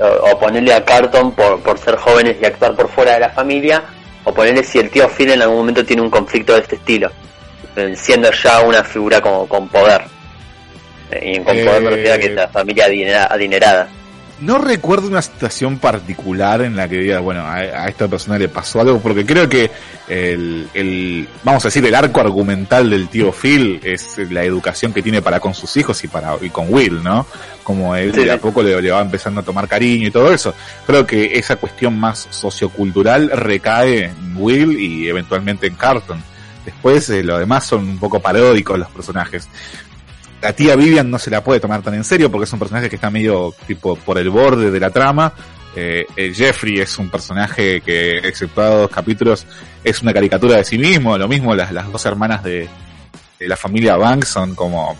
[0.00, 3.82] o, ponerle a Carton por, por ser jóvenes y actuar por fuera de la familia,
[4.24, 7.10] o ponerle si el tío Phil en algún momento tiene un conflicto de este estilo,
[7.76, 10.02] eh, siendo ya una figura como con poder.
[11.10, 12.86] Eh, y con poder me refiero a que es la familia
[13.30, 13.88] adinerada
[14.40, 18.80] no recuerdo una situación particular en la que diga, bueno, a, esta persona le pasó
[18.80, 19.70] algo, porque creo que
[20.08, 25.02] el, el, vamos a decir, el arco argumental del tío Phil es la educación que
[25.02, 27.26] tiene para con sus hijos y para y con Will, ¿no?
[27.62, 30.54] Como él de a poco le, va empezando a tomar cariño y todo eso.
[30.86, 36.22] Creo que esa cuestión más sociocultural recae en Will y eventualmente en Carton.
[36.64, 39.48] Después eh, lo demás son un poco paródicos los personajes
[40.42, 42.88] la tía Vivian no se la puede tomar tan en serio porque es un personaje
[42.88, 45.32] que está medio tipo por el borde de la trama.
[45.76, 49.46] Eh, Jeffrey es un personaje que, exceptuado dos capítulos,
[49.84, 51.16] es una caricatura de sí mismo.
[51.18, 52.68] Lo mismo las, las dos hermanas de,
[53.40, 54.96] la familia Banks son como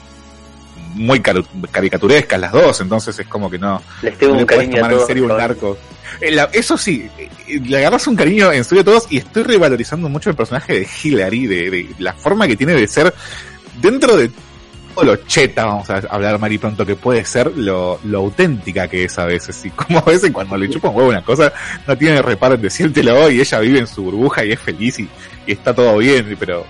[0.95, 5.07] muy caricaturescas las dos, entonces es como que no, Les tengo un puedes tomar en
[5.07, 5.79] serio un arco.
[6.21, 10.09] Eh, eso sí, eh, le agarras un cariño en serio a todos y estoy revalorizando
[10.09, 13.15] mucho el personaje de Hillary, de, de la forma que tiene de ser
[13.81, 14.31] dentro de
[15.03, 19.19] lo cheta, vamos a hablar Mari pronto, que puede ser lo, lo auténtica que es
[19.19, 19.65] a veces.
[19.65, 21.53] Y como a veces cuando le chupa un huevo una cosa,
[21.87, 25.09] no tiene reparo en decírtelo y ella vive en su burbuja y es feliz y,
[25.47, 26.65] está todo bien, pero,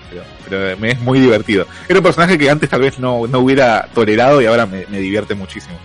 [0.49, 1.67] pero, me es muy divertido.
[1.87, 5.35] Era un personaje que antes tal vez no, no hubiera tolerado y ahora me, divierte
[5.35, 5.77] muchísimo.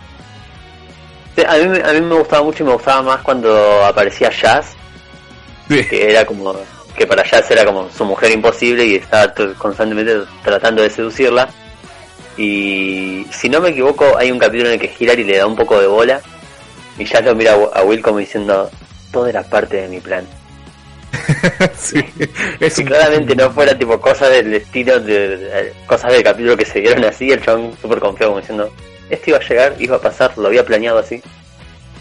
[1.46, 4.74] a, mí, a mí me gustaba mucho y me gustaba más cuando aparecía Jazz,
[5.68, 6.54] que era como
[6.96, 11.50] que para Jazz era como su mujer imposible y estaba constantemente tratando de seducirla
[12.36, 15.56] y si no me equivoco, hay un capítulo en el que Hilary le da un
[15.56, 16.20] poco de bola
[16.98, 18.70] y ya lo mira a Will como diciendo,
[19.10, 20.26] todo era parte de mi plan.
[21.76, 22.04] sí,
[22.70, 27.04] si claramente no fuera tipo cosas del estilo de, cosas del capítulo que se dieron
[27.04, 28.72] así, el chabón súper confiado como diciendo,
[29.10, 31.22] esto iba a llegar, iba a pasar, lo había planeado así.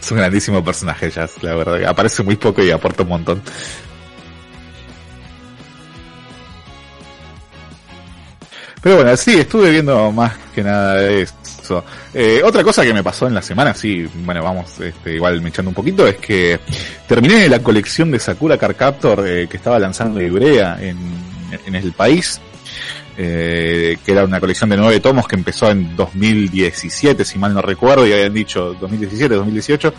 [0.01, 1.83] Es un grandísimo personaje, Jazz, la verdad.
[1.85, 3.41] Aparece muy poco y aporta un montón.
[8.85, 11.83] Pero bueno, sí, estuve viendo más que nada de eso.
[12.13, 15.49] Eh, otra cosa que me pasó en la semana, sí, bueno, vamos este, igual me
[15.49, 16.59] echando un poquito, es que
[17.07, 20.99] terminé la colección de Sakura Car Captor eh, que estaba lanzando Ibrea en,
[21.65, 22.39] en el país.
[23.17, 27.63] Eh, que era una colección de nueve tomos que empezó en 2017, si mal no
[27.63, 29.93] recuerdo, y habían dicho 2017, 2018,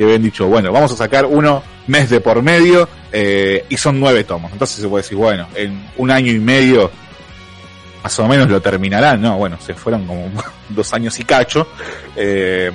[0.00, 4.00] y habían dicho, bueno, vamos a sacar uno mes de por medio, eh, y son
[4.00, 4.50] nueve tomos.
[4.50, 6.90] Entonces se puede decir, bueno, en un año y medio
[8.02, 9.36] más o menos lo terminarán, ¿no?
[9.36, 10.30] Bueno, se fueron como
[10.68, 11.68] dos años y cacho.
[12.16, 12.70] Eh,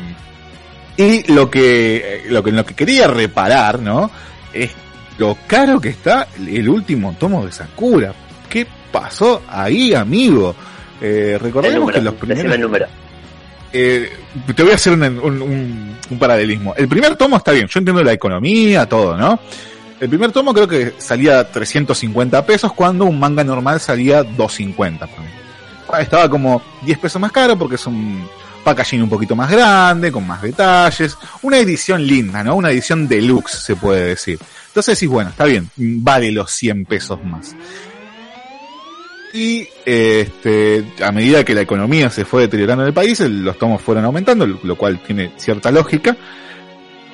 [0.97, 4.09] y lo que, lo que, lo que quería reparar, ¿no?
[4.53, 4.71] Es
[5.17, 8.13] lo caro que está el último tomo de Sakura.
[8.49, 10.55] ¿Qué pasó ahí, amigo?
[11.01, 12.59] Eh, recordemos que los primeros...
[12.59, 12.87] número.
[13.73, 14.09] Eh,
[14.55, 16.73] te voy a hacer un, un, un, paralelismo.
[16.75, 19.39] El primer tomo está bien, yo entiendo la economía, todo, ¿no?
[19.99, 25.07] El primer tomo creo que salía 350 pesos cuando un manga normal salía 250.
[25.99, 28.27] Estaba como 10 pesos más caro porque es un
[28.63, 31.17] packaging un poquito más grande, con más detalles.
[31.41, 32.55] Una edición linda, ¿no?
[32.55, 34.37] Una edición deluxe, se puede decir.
[34.67, 37.55] Entonces decís, bueno, está bien, vale los 100 pesos más.
[39.33, 43.81] Y este, a medida que la economía se fue deteriorando en el país, los tomos
[43.81, 46.15] fueron aumentando, lo cual tiene cierta lógica.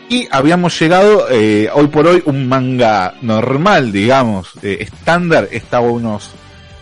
[0.10, 6.32] Y habíamos llegado, eh, hoy por hoy, un manga normal, digamos, estándar, estaba unos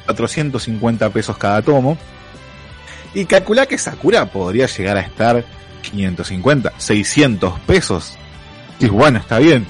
[0.05, 1.97] 450 pesos cada tomo.
[3.13, 5.43] Y calcula que Sakura podría llegar a estar
[5.81, 8.17] 550, 600 pesos.
[8.79, 9.65] Y bueno, está bien,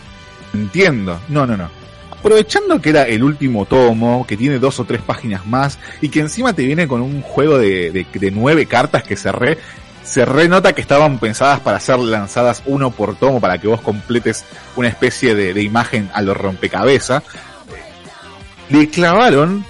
[0.53, 1.19] entiendo.
[1.27, 1.69] No, no, no.
[2.11, 6.19] Aprovechando que era el último tomo, que tiene dos o tres páginas más, y que
[6.19, 9.57] encima te viene con un juego de, de, de nueve cartas que cerré,
[10.03, 14.45] se renota que estaban pensadas para ser lanzadas uno por tomo para que vos completes
[14.75, 17.23] una especie de, imagen a lo rompecabezas.
[18.69, 19.65] Le clavaron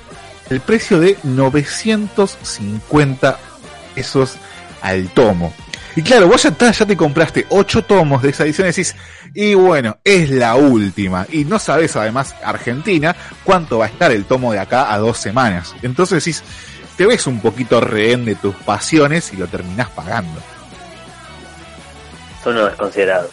[0.50, 3.40] el precio de 950
[3.96, 4.36] pesos
[4.82, 5.54] al tomo.
[5.96, 8.96] Y claro, vos ya, ya te compraste 8 tomos de esa edición y decís,
[9.34, 11.26] y bueno, es la última.
[11.30, 15.18] Y no sabes además, Argentina, cuánto va a estar el tomo de acá a dos
[15.18, 15.76] semanas.
[15.82, 16.44] Entonces decís,
[17.02, 20.40] te ves un poquito rehén de tus pasiones y lo terminás pagando.
[22.44, 23.32] Son unos desconsiderados.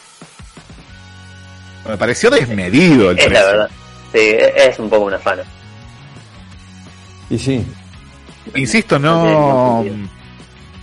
[1.86, 3.70] Me pareció desmedido el es la verdad.
[4.10, 4.20] Sí,
[4.56, 5.42] es un poco una fana.
[7.28, 7.62] Y sí.
[8.54, 9.84] Insisto, no.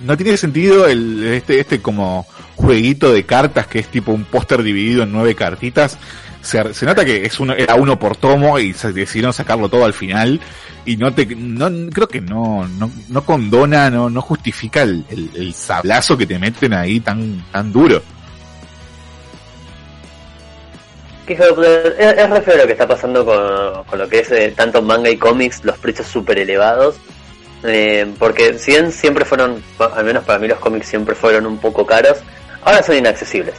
[0.01, 4.61] No tiene sentido el, este, este como jueguito de cartas que es tipo un póster
[4.61, 5.97] dividido en nueve cartitas.
[6.45, 9.83] Se, se, nota que es uno, era uno por tomo y se decidieron sacarlo todo
[9.83, 10.39] al final
[10.85, 15.53] y no te no creo que no no, no condona no no justifica el, el,
[15.55, 18.01] sablazo que te meten ahí tan tan duro.
[21.27, 24.83] Es, es re feo lo que está pasando con, con lo que es eh, tanto
[24.83, 26.97] manga y cómics, los precios súper elevados.
[27.63, 31.57] Eh, porque si bien siempre fueron, al menos para mí los cómics siempre fueron un
[31.57, 32.19] poco caros,
[32.63, 33.55] ahora son inaccesibles.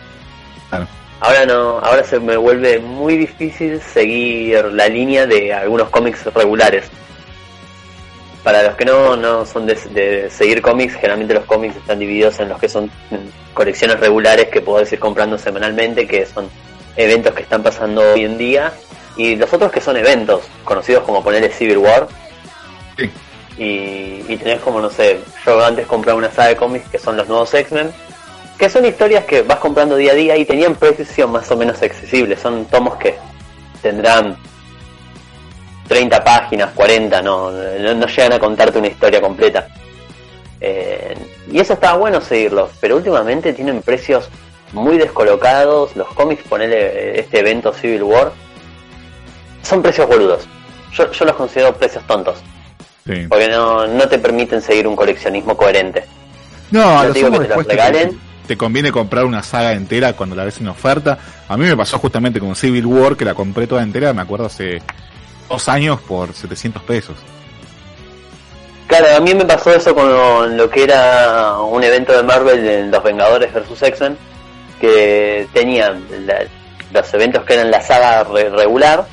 [0.68, 0.87] Claro.
[1.20, 6.85] Ahora no, ahora se me vuelve muy difícil seguir la línea de algunos cómics regulares.
[8.44, 12.38] Para los que no, no son de, de seguir cómics, generalmente los cómics están divididos
[12.38, 12.90] en los que son
[13.55, 16.48] colecciones regulares que podés ir comprando semanalmente, que son
[16.96, 18.72] eventos que están pasando hoy en día,
[19.16, 22.07] y los otros que son eventos, conocidos como ponerle Civil War.
[22.96, 23.11] Sí.
[23.59, 27.16] Y, y tenés como, no sé, yo antes compraba una saga de cómics que son
[27.16, 27.90] los nuevos X-Men,
[28.58, 31.82] que son historias que vas comprando día a día y tenían precios más o menos
[31.82, 32.40] accesibles.
[32.40, 33.16] Son tomos que
[33.82, 34.36] tendrán
[35.88, 39.68] 30 páginas, 40, no, no, no llegan a contarte una historia completa.
[40.60, 41.14] Eh,
[41.50, 44.28] y eso estaba bueno seguirlos, pero últimamente tienen precios
[44.72, 45.94] muy descolocados.
[45.94, 48.32] Los cómics, ponerle este evento Civil War,
[49.62, 50.48] son precios boludos.
[50.92, 52.38] Yo, yo los considero precios tontos,
[53.06, 53.26] Sí.
[53.28, 56.04] porque no, no te permiten seguir un coleccionismo coherente.
[56.72, 58.20] No, a Yo lo te digo sumo que te los regalen.
[58.46, 61.18] Te conviene comprar una saga entera cuando la ves en oferta.
[61.48, 64.46] A mí me pasó justamente con Civil War, que la compré toda entera, me acuerdo
[64.46, 64.80] hace
[65.48, 67.16] dos años por 700 pesos.
[68.87, 72.90] Claro, a mí me pasó eso con lo, que era un evento de Marvel en
[72.90, 73.82] Los Vengadores vs.
[73.82, 74.16] X-Men,
[74.80, 76.04] que tenían
[76.92, 79.06] los eventos que eran la saga re- regular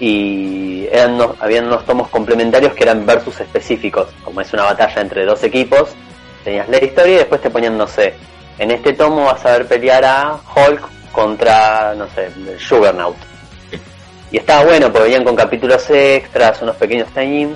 [0.00, 5.24] y eran habían unos tomos complementarios que eran versus específicos, como es una batalla entre
[5.24, 5.90] dos equipos,
[6.44, 8.14] tenías la historia y después te ponían, no sé,
[8.58, 12.30] en este tomo vas a ver pelear a Hulk contra, no sé,
[12.68, 13.16] Juggernaut.
[14.30, 17.48] Y estaba bueno, porque venían con capítulos extras, unos pequeños tie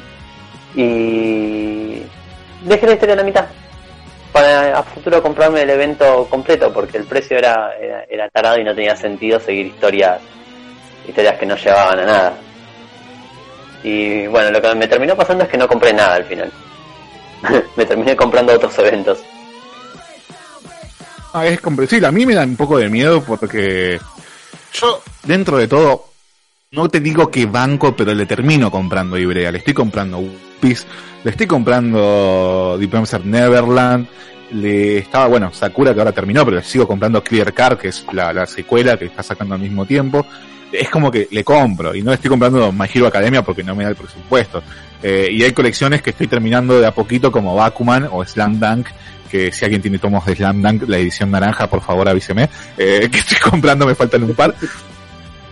[0.74, 2.02] y
[2.62, 3.44] dejé la historia en la mitad.
[4.32, 8.64] Para a futuro comprarme el evento completo porque el precio era, era, era tarado y
[8.64, 10.20] no tenía sentido seguir historias
[11.06, 12.32] historias que no llevaban a nada.
[13.82, 16.50] Y bueno lo que me terminó pasando es que no compré nada al final.
[17.76, 19.18] Me terminé comprando otros eventos
[21.32, 22.06] Ah, es comprensible.
[22.06, 23.98] A mí me da un poco de miedo porque
[24.72, 26.06] yo, dentro de todo,
[26.72, 29.52] no te digo que banco, pero le termino comprando Ibrea.
[29.52, 30.22] Le estoy comprando
[30.60, 30.86] Piece,
[31.24, 34.06] le estoy comprando Diplomacer Neverland,
[34.52, 38.04] le estaba, bueno, Sakura que ahora terminó, pero le sigo comprando Clear Card, que es
[38.12, 40.26] la, la secuela que está sacando al mismo tiempo.
[40.70, 43.74] Es como que le compro y no le estoy comprando My Hero Academia porque no
[43.74, 44.62] me da el presupuesto.
[45.02, 48.86] Eh, y hay colecciones que estoy terminando de a poquito como Bakuman o Slam Dunk,
[49.32, 53.08] que si alguien tiene tomos de Slam Dunk, la edición naranja, por favor avíseme, eh,
[53.10, 54.54] que estoy comprando, me faltan un par.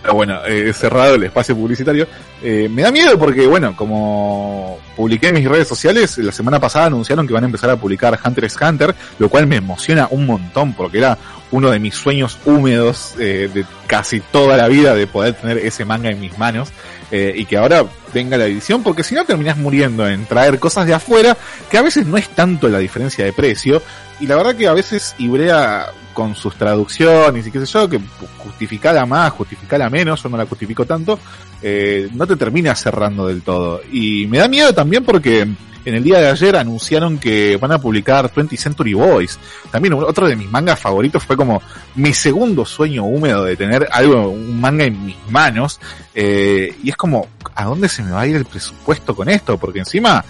[0.02, 2.06] Pero bueno, eh, cerrado el espacio publicitario.
[2.42, 6.86] Eh, me da miedo porque, bueno, como publiqué en mis redes sociales, la semana pasada
[6.86, 10.26] anunciaron que van a empezar a publicar Hunter x Hunter, lo cual me emociona un
[10.26, 11.18] montón porque era
[11.52, 15.84] uno de mis sueños húmedos eh, de casi toda la vida de poder tener ese
[15.84, 16.68] manga en mis manos
[17.10, 17.84] eh, y que ahora
[18.14, 21.36] venga la edición porque si no terminás muriendo en traer cosas de afuera
[21.70, 23.82] que a veces no es tanto la diferencia de precio
[24.20, 27.98] y la verdad que a veces Ibrea con sus traducciones y qué sé yo, que
[28.37, 31.18] justificala más, justificala menos, yo no la justifico tanto,
[31.62, 33.80] eh, no te termina cerrando del todo.
[33.90, 37.78] Y me da miedo también porque en el día de ayer anunciaron que van a
[37.78, 39.38] publicar 20th Century Boys.
[39.70, 41.62] También otro de mis mangas favoritos fue como
[41.94, 45.80] mi segundo sueño húmedo de tener algo, un manga en mis manos.
[46.14, 49.56] Eh, y es como, ¿a dónde se me va a ir el presupuesto con esto?
[49.56, 50.22] Porque encima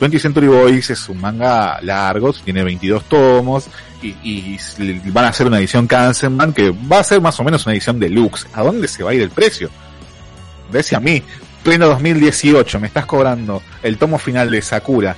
[0.00, 3.68] 20th Century Boys es un manga largo, tiene 22 tomos
[4.02, 4.56] y,
[5.10, 8.00] van a hacer una edición Kansenban que va a ser más o menos una edición
[8.00, 8.46] deluxe.
[8.54, 9.68] ¿A dónde se va a ir el precio?
[10.72, 11.22] Decía a mí,
[11.62, 15.16] pleno 2018, me estás cobrando el tomo final de Sakura,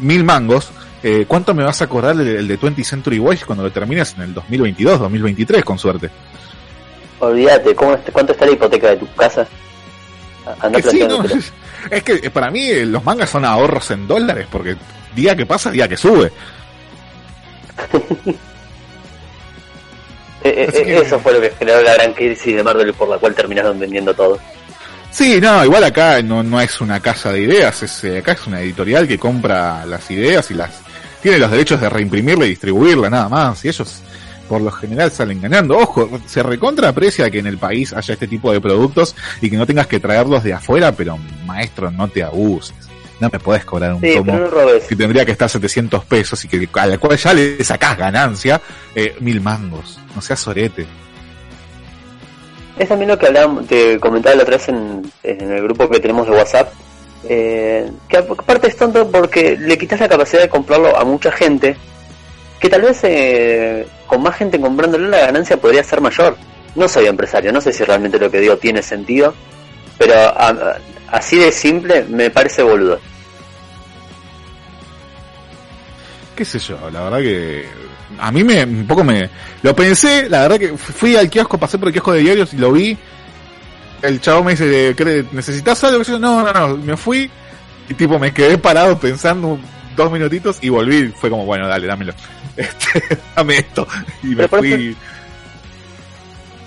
[0.00, 0.70] mil mangos,
[1.02, 4.22] eh, ¿cuánto me vas a cobrar el, de 20th Century Boys cuando lo termines en
[4.22, 6.08] el 2022, 2023, con suerte?
[7.18, 9.46] olvídate ¿cómo, est- ¿cuánto está la hipoteca de tu casa?
[10.60, 11.42] Anda Que sí, no, planteándotelo.
[11.90, 14.76] es que eh, para mí eh, los mangas son ahorros en dólares, porque
[15.14, 16.30] día que pasa, día que sube.
[20.44, 23.32] Eh, que- Eso fue lo que generó la gran crisis de Marvel por la cual
[23.32, 24.40] terminaron vendiendo todo.
[25.10, 28.60] Sí, no, igual acá no, no es una casa de ideas, es, acá es una
[28.60, 30.70] editorial que compra las ideas y las
[31.22, 34.00] tiene los derechos de reimprimirla y distribuirla nada más, y ellos
[34.52, 35.78] por lo general salen ganando.
[35.78, 39.56] Ojo, se recontra aprecia que en el país haya este tipo de productos y que
[39.56, 42.74] no tengas que traerlos de afuera, pero maestro, no te abuses.
[43.18, 44.38] No me podés cobrar un Sí, tomo
[44.86, 48.60] que tendría que estar 700 pesos y que al cual ya le sacás ganancia,
[48.94, 49.98] eh, mil mangos.
[50.14, 50.86] No seas sorete.
[52.76, 55.98] Es también lo que hablábamos, te comentaba la otra vez en, en el grupo que
[55.98, 56.74] tenemos de WhatsApp.
[57.26, 61.74] eh, que aparte es tonto porque le quitas la capacidad de comprarlo a mucha gente.
[62.60, 66.36] Que tal vez eh, con más gente comprándolo la ganancia podría ser mayor.
[66.74, 69.32] no soy empresario, no sé si realmente lo que digo tiene sentido,
[69.96, 70.12] pero
[71.10, 73.00] así de simple me parece boludo.
[76.36, 77.64] qué sé yo, la verdad que
[78.18, 79.30] a mí me un poco me
[79.62, 82.58] lo pensé, la verdad que fui al kiosco, pasé por el kiosco de diarios y
[82.58, 82.98] lo vi.
[84.02, 84.94] El chavo me dice,
[85.32, 86.04] ¿necesitas algo?
[86.18, 87.30] no, no, no, me fui
[87.88, 89.58] y tipo me quedé parado pensando
[89.96, 92.12] dos minutitos y volví, fue como, bueno, dale, dámelo.
[92.56, 93.86] Este, dame esto
[94.22, 94.96] y me fui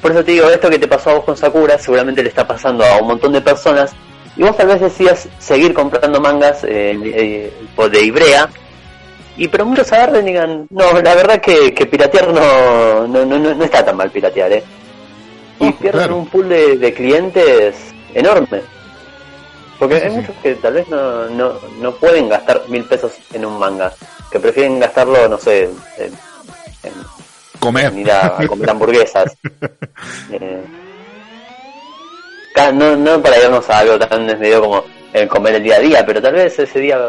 [0.06, 2.46] por eso te digo, esto que te pasó a vos con Sakura seguramente le está
[2.46, 3.92] pasando a un montón de personas.
[4.38, 7.52] Y vos tal vez decías seguir comprando mangas eh, eh,
[7.90, 8.48] de Ibrea
[9.36, 13.40] y pero muchos agarren y digan, no, la verdad que, que piratear no, no, no,
[13.40, 14.64] no está tan mal piratear, ¿eh?
[15.60, 17.76] Y pierden un pool de, clientes
[18.14, 18.62] enorme.
[19.80, 23.58] Porque hay muchos que tal vez no, no, no pueden gastar mil pesos en un
[23.58, 23.92] manga,
[24.36, 26.12] que prefieren gastarlo, no sé, en,
[27.58, 27.94] comer.
[27.94, 29.38] ir a, comer hamburguesas.
[30.34, 30.62] eh,
[32.74, 36.06] no, no para irnos a algo tan desmedido como el comer el día a día,
[36.06, 37.00] pero tal vez ese día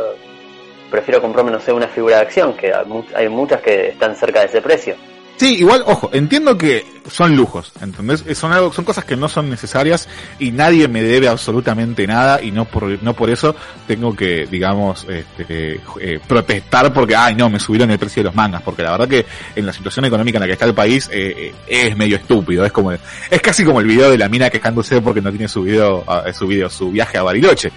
[0.89, 4.47] prefiero comprarme, no sé, una figura de acción, que hay muchas que están cerca de
[4.47, 4.95] ese precio.
[5.37, 8.25] Sí, igual, ojo, entiendo que son lujos, ¿entendés?
[8.39, 12.51] Son algo, son cosas que no son necesarias y nadie me debe absolutamente nada y
[12.51, 13.55] no por, no por eso
[13.87, 18.35] tengo que, digamos, este, eh, protestar porque, ay, no, me subieron el precio de los
[18.35, 21.11] mangas, porque la verdad que en la situación económica en la que está el país
[21.13, 24.49] eh, eh, es medio estúpido, es como, es casi como el video de la mina
[24.49, 27.71] quejándose porque no tiene subido, uh, subido su viaje a Bariloche,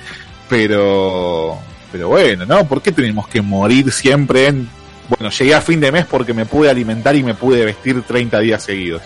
[0.47, 1.59] pero,
[1.91, 2.65] pero bueno, ¿no?
[2.65, 4.69] ¿Por qué tenemos que morir siempre en,
[5.09, 8.39] bueno, llegué a fin de mes porque me pude alimentar y me pude vestir 30
[8.39, 9.01] días seguidos?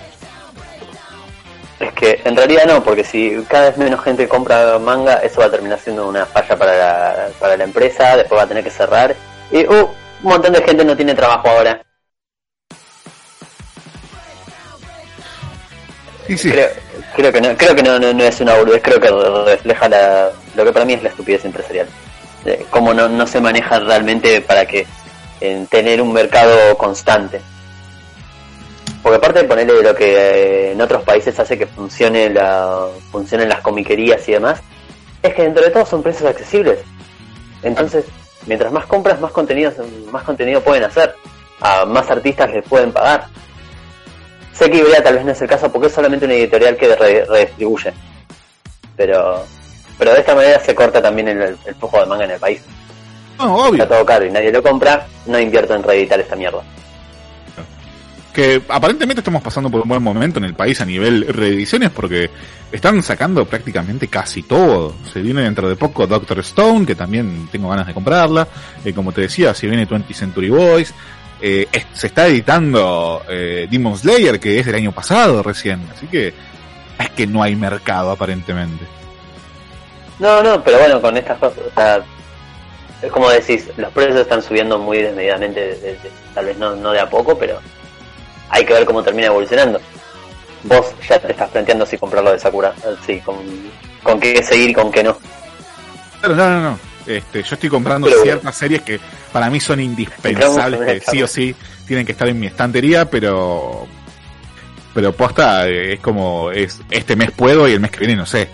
[1.80, 5.48] Es que en realidad no, porque si cada vez menos gente compra manga, eso va
[5.48, 8.70] a terminar siendo una falla para la, para la empresa, después va a tener que
[8.70, 9.16] cerrar.
[9.52, 9.90] Y uh,
[10.24, 11.82] un montón de gente no tiene trabajo ahora.
[16.28, 16.54] Sí, sí.
[17.16, 19.10] Creo, que no, creo que no, no, es una burbuja, creo que
[19.46, 21.88] refleja la, lo que para mí es la estupidez empresarial
[22.70, 24.86] cómo no, no se maneja realmente para que
[25.44, 27.42] en tener un mercado constante.
[29.02, 33.50] Porque aparte de ponerle lo que eh, en otros países hace que funcione la, funcionen
[33.50, 34.62] las comiquerías y demás,
[35.22, 36.80] es que dentro de todo son precios accesibles.
[37.62, 38.06] Entonces,
[38.46, 39.72] mientras más compras, más contenido,
[40.12, 41.14] más contenido pueden hacer.
[41.60, 43.26] A más artistas les pueden pagar.
[44.54, 46.96] Sé que Ibrea tal vez no es el caso porque es solamente una editorial que
[46.96, 47.94] redistribuye.
[48.96, 49.44] Pero
[49.98, 52.62] pero de esta manera se corta también el, flujo de manga en el país.
[53.40, 53.84] No, obvio.
[53.84, 56.62] Está todo caro y nadie lo compra, no invierto en reeditar esta mierda.
[58.34, 62.32] Que aparentemente estamos pasando por un buen momento en el país a nivel reediciones porque
[62.72, 64.96] están sacando prácticamente casi todo.
[65.12, 68.48] Se viene dentro de poco Doctor Stone, que también tengo ganas de comprarla.
[68.84, 70.94] Eh, como te decía, si viene 20 Century Boys.
[71.46, 75.88] Eh, se está editando eh, Demon Slayer, que es del año pasado recién.
[75.94, 76.34] Así que
[76.98, 78.86] es que no hay mercado aparentemente.
[80.20, 82.04] No, no, pero bueno, con estas cosas, o sea,
[83.12, 85.98] como decís, los precios están subiendo muy desmedidamente,
[86.34, 87.60] tal vez no, no de a poco, pero
[88.50, 89.80] hay que ver cómo termina evolucionando.
[90.64, 92.74] Vos ya te estás planteando si comprarlo de Sakura,
[93.06, 93.36] sí, con,
[94.02, 95.18] con qué seguir y con qué no.
[96.22, 96.80] Pero no, no, no.
[97.06, 99.00] Este, yo estoy comprando ciertas series que
[99.34, 101.54] para mí son indispensables, que sí o sí
[101.86, 103.88] tienen que estar en mi estantería, pero
[104.94, 108.48] pero posta es como es este mes puedo y el mes que viene no sé.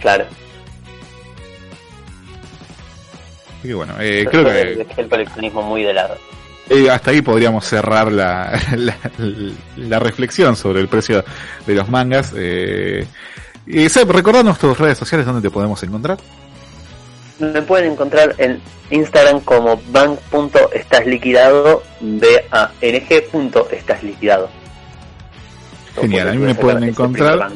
[0.00, 0.26] Claro.
[3.62, 4.84] Así que bueno, eh, creo que...
[4.96, 6.16] el coleccionismo muy de lado.
[6.68, 8.60] Eh, hasta ahí podríamos cerrar la,
[9.76, 11.24] la, reflexión sobre el precio
[11.64, 12.32] de los mangas.
[12.36, 13.06] Eh,
[13.64, 16.18] y Seb, recordanos tus redes sociales donde te podemos encontrar.
[17.38, 24.50] Me pueden encontrar en Instagram como bank.estasliquidado, B-A-N-G.estasliquidado.
[26.00, 27.48] Genial, a mí me pueden encontrar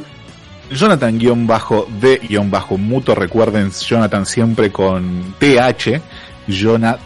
[0.70, 6.00] Jonathan-D-muto, recuerden Jonathan siempre con TH,
[6.48, 6.98] Jonathan,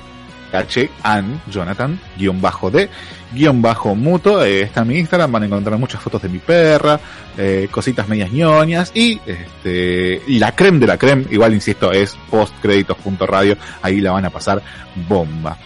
[0.52, 2.88] H, an, Jonathan, guion bajo D,
[3.32, 6.38] guion bajo muto, eh, está en mi Instagram, van a encontrar muchas fotos de mi
[6.38, 7.00] perra,
[7.36, 13.56] eh, cositas medias ñoñas y este, la creme de la creme, igual insisto, es postcréditos.radio,
[13.82, 14.62] ahí la van a pasar
[15.08, 15.56] bomba.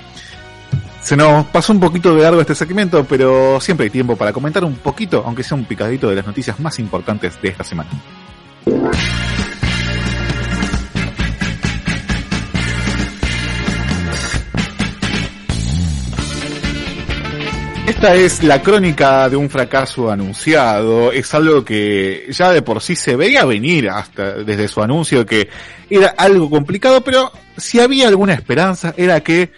[1.05, 4.64] Se nos pasó un poquito de largo este segmento, pero siempre hay tiempo para comentar
[4.64, 7.90] un poquito, aunque sea un picadito de las noticias más importantes de esta semana.
[17.86, 21.12] Esta es la crónica de un fracaso anunciado.
[21.12, 25.50] Es algo que ya de por sí se veía venir hasta desde su anuncio que
[25.90, 29.52] era algo complicado, pero si había alguna esperanza era que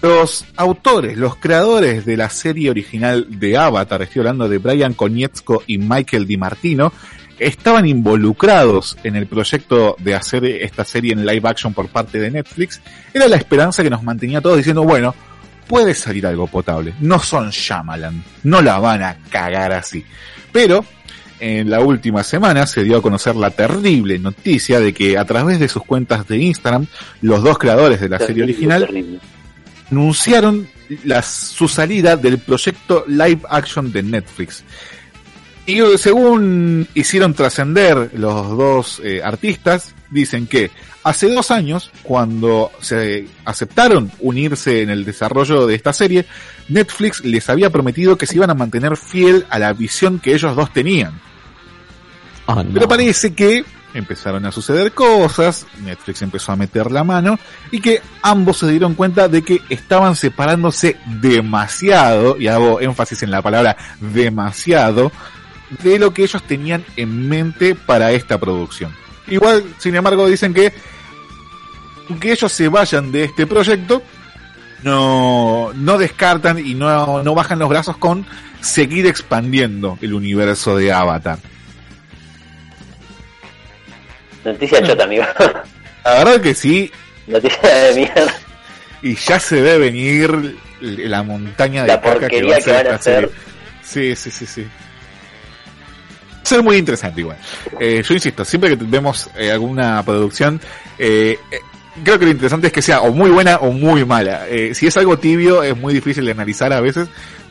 [0.00, 5.64] Los autores, los creadores de la serie original de Avatar, estoy hablando de Brian Konietzko
[5.66, 6.92] y Michael DiMartino,
[7.38, 12.30] estaban involucrados en el proyecto de hacer esta serie en live action por parte de
[12.30, 12.80] Netflix.
[13.12, 15.14] Era la esperanza que nos mantenía todos diciendo, bueno,
[15.66, 16.94] puede salir algo potable.
[17.00, 20.04] No son Shyamalan, no la van a cagar así.
[20.52, 20.84] Pero
[21.40, 25.58] en la última semana se dio a conocer la terrible noticia de que a través
[25.58, 26.86] de sus cuentas de Instagram,
[27.20, 29.20] los dos creadores de la serie original
[29.90, 30.68] anunciaron
[31.04, 34.64] la, su salida del proyecto live action de Netflix.
[35.66, 40.70] Y según hicieron trascender los dos eh, artistas, dicen que
[41.04, 46.24] hace dos años, cuando se aceptaron unirse en el desarrollo de esta serie,
[46.68, 50.56] Netflix les había prometido que se iban a mantener fiel a la visión que ellos
[50.56, 51.20] dos tenían.
[52.46, 53.62] Ah, Pero parece que
[53.94, 57.38] empezaron a suceder cosas, Netflix empezó a meter la mano
[57.70, 63.30] y que ambos se dieron cuenta de que estaban separándose demasiado, y hago énfasis en
[63.30, 65.10] la palabra demasiado,
[65.82, 68.94] de lo que ellos tenían en mente para esta producción.
[69.26, 70.72] Igual, sin embargo, dicen que
[72.20, 74.02] que ellos se vayan de este proyecto,
[74.82, 78.24] no, no descartan y no, no bajan los brazos con
[78.60, 81.38] seguir expandiendo el universo de Avatar.
[84.52, 85.24] Noticia chota, amigo.
[86.04, 86.90] La verdad que sí.
[87.26, 88.34] Noticia de mierda.
[89.02, 93.30] Y ya se ve venir la montaña de la que, van a hacer.
[93.82, 94.62] Sí, sí, sí, sí.
[94.62, 97.36] Va a ser muy interesante igual.
[97.78, 100.60] Eh, yo insisto, siempre que vemos eh, alguna producción,
[100.98, 101.38] eh,
[102.02, 104.46] creo que lo interesante es que sea o muy buena o muy mala.
[104.72, 107.08] si es algo tibio es muy difícil de analizar a veces,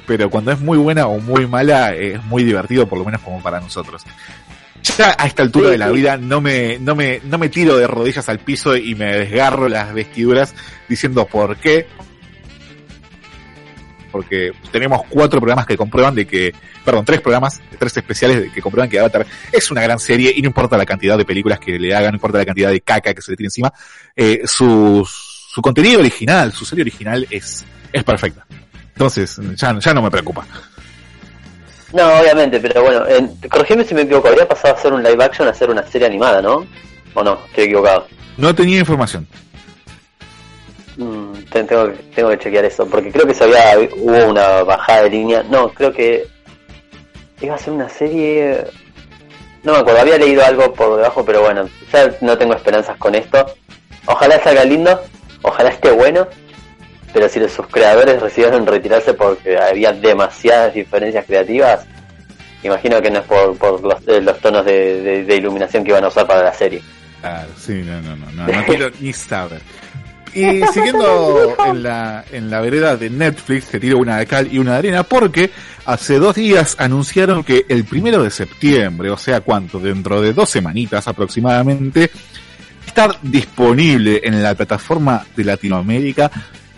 [0.07, 3.41] pero cuando es muy buena o muy mala es muy divertido, por lo menos como
[3.41, 4.03] para nosotros
[4.97, 7.87] ya a esta altura de la vida no me, no me, no me tiro de
[7.87, 10.53] rodillas al piso y me desgarro las vestiduras
[10.87, 11.87] diciendo por qué.
[14.11, 18.89] Porque tenemos cuatro programas que comprueban de que, perdón, tres programas, tres especiales que comprueban
[18.89, 21.93] que Avatar es una gran serie y no importa la cantidad de películas que le
[21.93, 23.71] hagan, no importa la cantidad de caca que se le tire encima,
[24.15, 28.45] eh, su, su contenido original, su serie original es, es perfecta.
[28.93, 30.47] Entonces, ya, ya no me preocupa.
[31.93, 33.05] No, obviamente, pero bueno,
[33.49, 36.07] corregime si me equivoco, habría pasado a hacer un live action a hacer una serie
[36.07, 36.67] animada, ¿no?
[37.13, 37.39] ¿O no?
[37.47, 38.07] Estoy equivocado.
[38.37, 39.25] No tenía información.
[40.97, 45.09] Mm, tengo, tengo que chequear eso, porque creo que se había, hubo una bajada de
[45.11, 45.43] línea.
[45.43, 46.27] No, creo que
[47.41, 48.65] iba a ser una serie...
[49.63, 53.15] No me acuerdo, había leído algo por debajo, pero bueno, ya no tengo esperanzas con
[53.15, 53.45] esto.
[54.05, 55.01] Ojalá salga lindo,
[55.41, 56.27] ojalá esté bueno,
[57.17, 61.83] pero si sus creadores decidieron retirarse porque había demasiadas diferencias creativas,
[62.61, 66.43] imagino que no es por, los, eh, tonos de, iluminación que iban a usar para
[66.43, 66.79] la serie.
[67.19, 69.63] Claro, sí, no, no, no, no, no quiero ni saber.
[70.35, 74.59] Y siguiendo en la, en la vereda de Netflix, que tiro una de cal y
[74.59, 75.49] una de arena, porque
[75.85, 79.79] hace dos días anunciaron que el primero de septiembre, o sea, ¿cuánto?
[79.79, 82.11] Dentro de dos semanitas aproximadamente,
[82.85, 86.29] estar disponible en la plataforma de Latinoamérica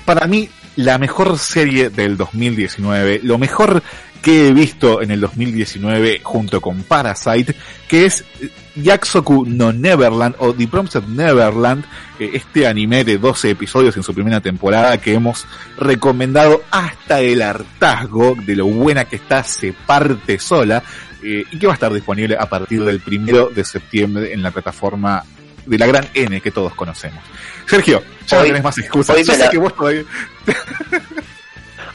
[0.09, 3.83] para mí la mejor serie del 2019, lo mejor
[4.23, 7.53] que he visto en el 2019 junto con Parasite,
[7.87, 8.25] que es
[8.75, 11.85] Yaksoku no Neverland o The Promised Neverland,
[12.19, 15.45] eh, este anime de 12 episodios en su primera temporada que hemos
[15.77, 20.81] recomendado hasta el hartazgo de lo buena que está, se parte sola,
[21.21, 24.49] eh, y que va a estar disponible a partir del primero de septiembre en la
[24.49, 25.23] plataforma
[25.65, 27.23] de la gran N que todos conocemos.
[27.67, 29.15] Sergio, ya no tenés más excusas.
[29.15, 30.03] Hoy, me, que vos todavía...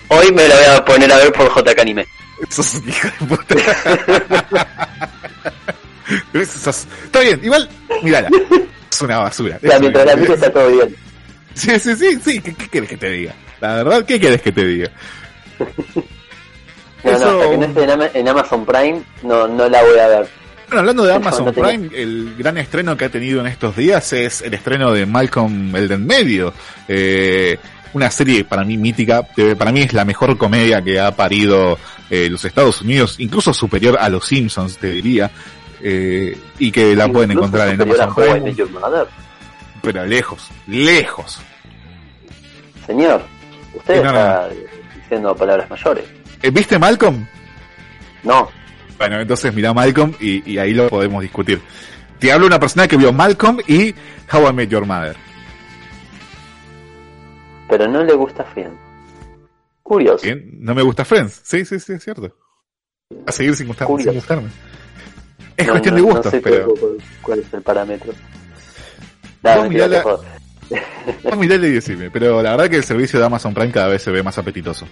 [0.08, 2.06] hoy me la voy a poner a ver por JK Anime.
[2.50, 3.54] Sos hijo de puta.
[6.34, 7.68] Está bien, igual,
[8.02, 8.28] mírala.
[8.90, 9.58] Es una basura.
[9.62, 10.96] Mientras la mires está todo bien.
[11.54, 12.40] Sí, sí, sí, sí.
[12.40, 13.34] ¿Qué, ¿Qué, quieres que te diga?
[13.60, 14.90] La verdad, ¿qué quieres que te diga?
[17.04, 20.28] No, no, hasta que no esté en Amazon Prime, no, no la voy a ver.
[20.74, 24.42] Bueno, hablando de Amazon Prime, el gran estreno que ha tenido en estos días es
[24.42, 26.52] el estreno de Malcolm el en medio.
[26.88, 27.56] Eh,
[27.92, 31.78] una serie para mí mítica, que para mí es la mejor comedia que ha parido
[32.10, 35.30] eh, los Estados Unidos, incluso superior a los Simpsons, te diría,
[35.80, 38.52] eh, y que la pueden encontrar en Amazon Prime.
[39.80, 41.38] Pero lejos, lejos.
[42.84, 43.22] Señor,
[43.74, 44.48] usted está
[44.96, 46.04] diciendo palabras mayores.
[46.52, 47.24] ¿Viste Malcolm?
[48.24, 48.50] No.
[48.98, 51.60] Bueno, entonces mira Malcolm y, ahí lo podemos discutir.
[52.18, 53.94] Te hablo una persona que vio Malcolm y
[54.32, 55.16] How I Met Your Mother.
[57.68, 58.78] Pero no le gusta Friends.
[59.82, 60.26] Curioso.
[60.52, 61.40] No me gusta Friends.
[61.44, 62.34] Sí, sí, sí, es cierto.
[63.26, 64.48] A seguir sin, gustarme.
[65.56, 66.74] Es cuestión de gustos, pero...
[67.22, 68.12] ¿Cuál es el parámetro?
[69.42, 74.02] No, mirale y decime, pero la verdad que el servicio de Amazon Prime cada vez
[74.02, 74.86] se ve más apetitoso.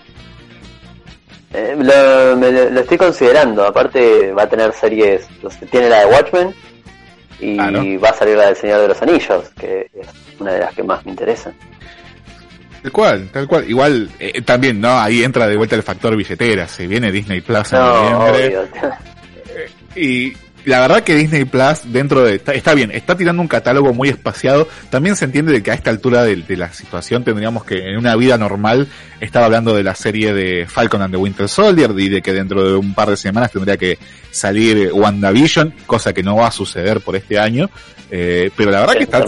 [1.55, 3.65] Eh, lo, me lo- estoy considerando.
[3.67, 5.27] Aparte, va a tener series.
[5.71, 6.55] Tiene la de Watchmen
[7.41, 8.01] y Ah, ¿no?
[8.01, 10.07] va a salir la del Señor de los Anillos, que es
[10.41, 11.55] una de las que más me interesan.
[12.83, 13.69] Tal cual, tal cual.
[13.69, 14.99] Igual, eh, también, ¿no?
[14.99, 16.67] Ahí entra de vuelta el factor billetera.
[16.67, 18.59] Se viene Disney Plus en No, noviembre.
[18.59, 18.93] obvio.
[19.95, 20.33] Y
[20.65, 24.09] la verdad que Disney Plus dentro de está, está bien, está tirando un catálogo muy
[24.09, 24.69] espaciado.
[24.91, 27.99] También se entiende de que a esta altura de, de la situación tendríamos que en
[27.99, 28.89] una vida normal
[29.21, 32.65] estaba hablando de la serie de Falcon and the Winter Soldier y de que dentro
[32.65, 33.99] de un par de semanas tendría que
[34.31, 37.71] salir WandaVision, cosa que no va a suceder por este año.
[38.11, 39.25] Eh, pero la verdad que está,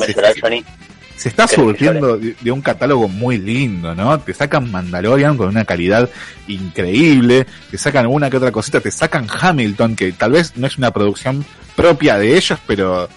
[1.16, 4.18] se, está ¿Querés que surtiendo de, de un catálogo muy lindo, ¿no?
[4.20, 6.08] Te sacan Mandalorian con una calidad
[6.48, 10.78] increíble, te sacan una que otra cosita, te sacan Hamilton, que tal vez no es
[10.78, 11.44] una producción
[11.76, 13.08] propia de ellos, pero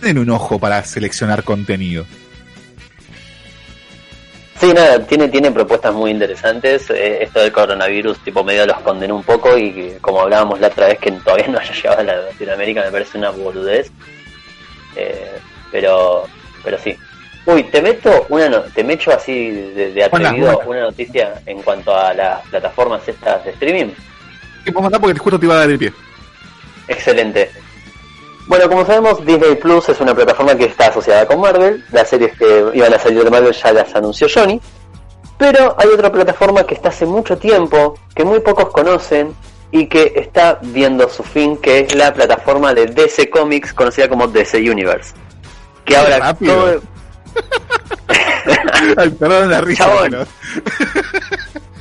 [0.00, 2.04] tienen un ojo para seleccionar contenido.
[4.60, 6.88] Sí, nada, tiene, tiene propuestas muy interesantes.
[6.90, 10.86] Eh, esto del coronavirus, tipo, medio los condenó un poco y como hablábamos la otra
[10.86, 13.90] vez, que todavía no haya llegado a la Latinoamérica, me parece una boludez.
[14.96, 15.32] Eh,
[15.72, 16.24] pero,
[16.62, 16.96] pero sí.
[17.46, 21.94] Uy, te meto una, no- te mecho así de, de atrevido una noticia en cuanto
[21.94, 23.92] a las plataformas estas de streaming.
[24.64, 25.92] Y puedo mandar porque justo te iba a dar el pie.
[26.88, 27.50] Excelente.
[28.46, 31.84] Bueno, como sabemos, Disney Plus es una plataforma que está asociada con Marvel.
[31.92, 34.60] Las series que iban a salir de Marvel ya las anunció Johnny.
[35.38, 39.34] Pero hay otra plataforma que está hace mucho tiempo, que muy pocos conocen
[39.70, 44.28] y que está viendo su fin, que es la plataforma de DC Comics conocida como
[44.28, 45.12] DC Universe.
[45.84, 46.54] Que ahora rápido.
[46.54, 46.82] todo...
[48.96, 49.88] Ay, perdón la risa.
[50.02, 50.26] Pero-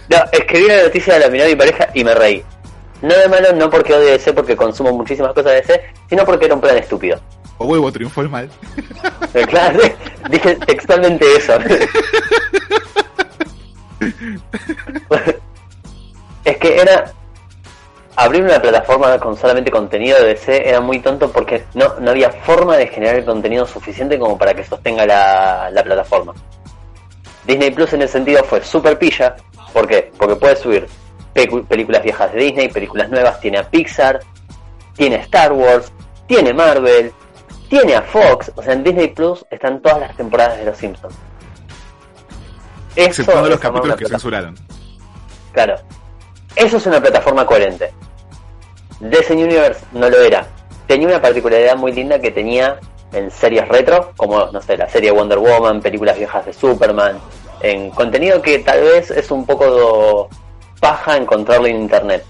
[0.09, 2.43] No, escribí la noticia de la mirada de mi pareja y me reí.
[3.01, 6.45] No de malo, no porque odie DC, porque consumo muchísimas cosas de DC, sino porque
[6.45, 7.19] era un plan estúpido.
[7.57, 8.49] O huevo triunfó el mal.
[9.33, 9.79] Eh, Claro,
[10.29, 11.53] dije textualmente eso.
[16.45, 17.11] es que era
[18.15, 22.31] abrir una plataforma con solamente contenido de DC era muy tonto porque no, no había
[22.31, 26.33] forma de generar el contenido suficiente como para que sostenga la, la plataforma.
[27.45, 29.35] Disney Plus en ese sentido fue super pilla.
[29.73, 30.11] ¿Por qué?
[30.17, 30.87] Porque puede subir
[31.33, 34.19] películas viejas de Disney, películas nuevas, tiene a Pixar,
[34.95, 35.91] tiene a Star Wars,
[36.27, 37.11] tiene Marvel,
[37.69, 41.15] tiene a Fox, o sea, en Disney Plus están todas las temporadas de Los Simpsons.
[42.95, 44.55] Eso Exceptuando los capítulos que censuraron.
[45.51, 45.75] Claro.
[46.55, 47.91] Eso es una plataforma coherente.
[48.99, 50.47] DC Universe no lo era.
[50.87, 52.79] Tenía una particularidad muy linda que tenía
[53.11, 57.19] en series retro, como, no sé, la serie Wonder Woman, películas viejas de Superman,
[57.61, 60.29] en contenido que tal vez es un poco
[60.79, 62.25] paja encontrarlo en internet.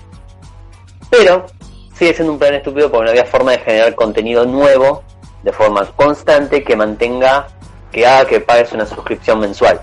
[1.09, 1.45] Pero
[1.93, 5.03] sigue siendo un plan estúpido porque no había forma de generar contenido nuevo
[5.43, 7.47] de forma constante que mantenga,
[7.91, 9.82] que haga que pagues una suscripción mensual.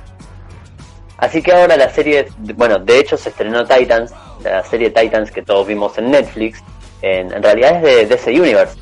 [1.18, 4.12] Así que ahora la serie, bueno, de hecho se estrenó Titans,
[4.42, 6.62] la serie Titans que todos vimos en Netflix,
[7.02, 8.76] en, en realidad es de DC Universe.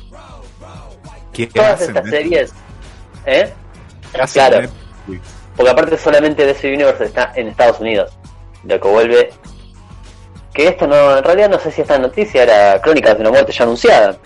[1.33, 2.29] ¿Qué Todas hacen estas Netflix?
[2.29, 2.53] series,
[3.25, 3.53] ¿eh?
[4.11, 4.61] ¿Qué hacen claro.
[4.61, 5.35] Netflix?
[5.55, 8.17] Porque aparte solamente DC Universe está en Estados Unidos,
[8.63, 9.29] lo que vuelve
[10.53, 13.51] que esto no, en realidad no sé si esta noticia era Crónicas de una muerte
[13.51, 14.17] ya anunciada.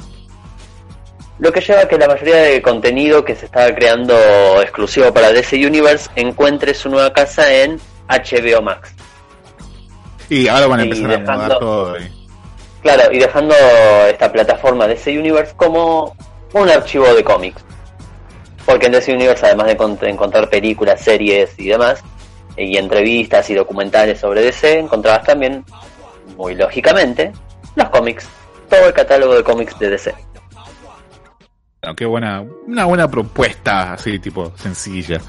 [1.40, 4.16] Lo que lleva a que la mayoría de contenido que se estaba creando
[4.62, 8.94] exclusivo para DC Universe encuentre su nueva casa en HBO Max.
[10.34, 11.98] Y ahora van a empezar a mudar todo.
[12.00, 12.12] y-
[12.82, 13.56] Claro, y dejando
[14.10, 16.16] esta plataforma DC Universe como
[16.54, 17.64] un archivo de cómics.
[18.66, 22.04] Porque en DC Universe, además de encont- encontrar películas, series y demás,
[22.58, 25.64] y entrevistas y documentales sobre DC, encontrabas también,
[26.38, 27.32] muy lógicamente,
[27.76, 28.28] los cómics.
[28.70, 30.14] Todo el catálogo de cómics de DC.
[31.82, 35.20] Bueno, qué buena, una buena propuesta, así, tipo, sencilla.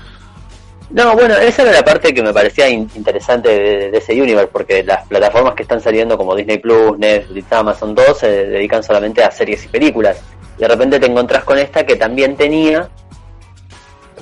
[0.95, 4.85] No, bueno, esa era la parte que me parecía in- interesante de, DC Universe, porque
[4.85, 9.31] las plataformas que están saliendo como Disney Plus, Netflix, Amazon, todos se dedican solamente a
[9.33, 10.23] series y películas.
[10.57, 12.89] Y de repente te encontrás con esta que también tenía,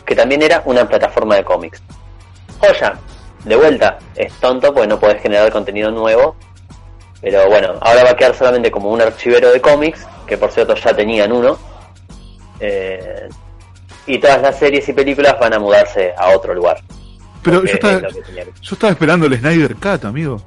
[0.07, 1.83] que también era una plataforma de cómics.
[2.59, 2.95] Joya,
[3.45, 6.37] de vuelta, es tonto porque no podés generar contenido nuevo,
[7.21, 10.75] pero bueno, ahora va a quedar solamente como un archivero de cómics, que por cierto
[10.75, 11.59] ya tenían uno.
[12.61, 13.29] Eh,
[14.07, 16.79] y todas las series y películas van a mudarse a otro lugar.
[17.43, 18.15] Pero yo estaba, es
[18.61, 20.41] yo estaba esperando el Snyder Cut, amigo.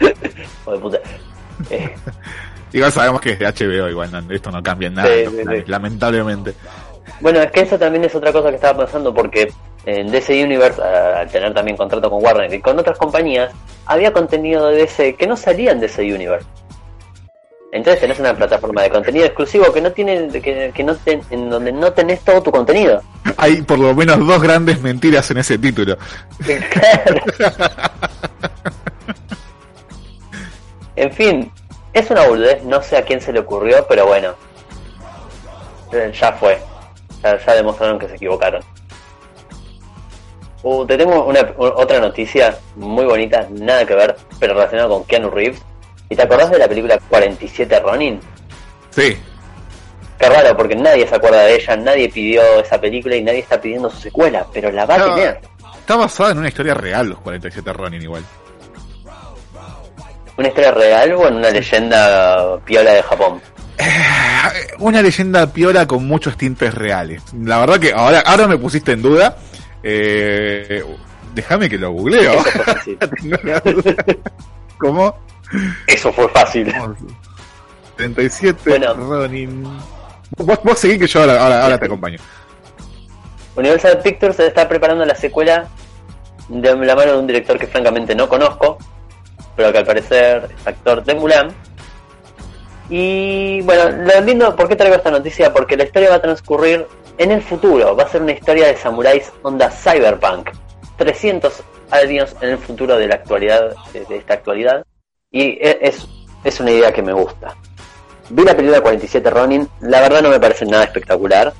[0.00, 0.98] hijo de puta.
[1.70, 1.94] Eh,
[2.72, 5.30] Igual sabemos que es de HBO, igual no- esto no cambia en nada, Sí, no,
[5.30, 5.64] sí, sí.
[5.66, 6.54] lamentablemente.
[7.20, 9.50] bueno, es que eso también es otra cosa que estaba pensando porque
[9.86, 13.52] en DC Universe, al tener también contrato con Warner y con otras compañías,
[13.86, 16.46] había contenido de DC que no salía en DC Universe.
[17.76, 21.72] Entonces tenés una plataforma de contenido exclusivo que no tiene, que, que no en donde
[21.72, 23.02] no tenés todo tu contenido.
[23.36, 25.98] Hay por lo menos dos grandes mentiras en ese título.
[30.96, 31.52] en fin,
[31.92, 34.34] es una boludez, no sé a quién se le ocurrió, pero bueno,
[35.92, 36.58] eh, ya fue.
[37.22, 38.62] Ya, ya demostraron que se equivocaron.
[40.62, 45.28] Uh, te tengo una, otra noticia muy bonita, nada que ver, pero relacionada con Keanu
[45.28, 45.60] Reeves.
[46.08, 48.20] ¿Y te acordás de la película 47 Ronin?
[48.90, 49.16] Sí.
[50.18, 53.60] Qué raro, porque nadie se acuerda de ella, nadie pidió esa película y nadie está
[53.60, 55.40] pidiendo su secuela, pero la va a tener.
[55.78, 58.24] Está basada en una historia real, los 47 Ronin igual.
[60.38, 63.40] ¿Una historia real o en una leyenda piola de Japón?
[63.78, 67.22] Eh, una leyenda piola con muchos tintes reales.
[67.42, 69.36] La verdad que ahora, ahora me pusiste en duda.
[69.82, 70.82] Eh,
[71.34, 72.34] déjame que lo googleo.
[74.78, 75.16] ¿Cómo?
[75.86, 76.72] Eso fue fácil.
[77.96, 79.64] 37 Ronin.
[80.36, 82.18] Vos, vos seguís que yo ahora, ahora, te acompaño.
[83.56, 85.68] Universal Pictures está preparando la secuela
[86.48, 88.76] de la mano de un director que francamente no conozco,
[89.56, 91.48] pero que al parecer es actor de Mulan.
[92.88, 95.52] Y bueno, lo lindo, ¿por qué traigo esta noticia?
[95.52, 96.86] Porque la historia va a transcurrir
[97.18, 97.96] en el futuro.
[97.96, 100.50] Va a ser una historia de samuráis onda cyberpunk.
[100.98, 104.84] 300 años en el futuro de la actualidad, de esta actualidad.
[105.36, 106.06] Y e, es,
[106.42, 107.54] es una idea que me gusta.
[108.30, 111.52] Vi la película 47 Ronin, la verdad no me parece nada espectacular.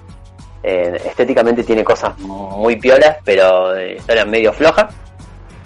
[0.63, 4.89] Eh, estéticamente tiene cosas muy piolas, pero eh, historia medio floja.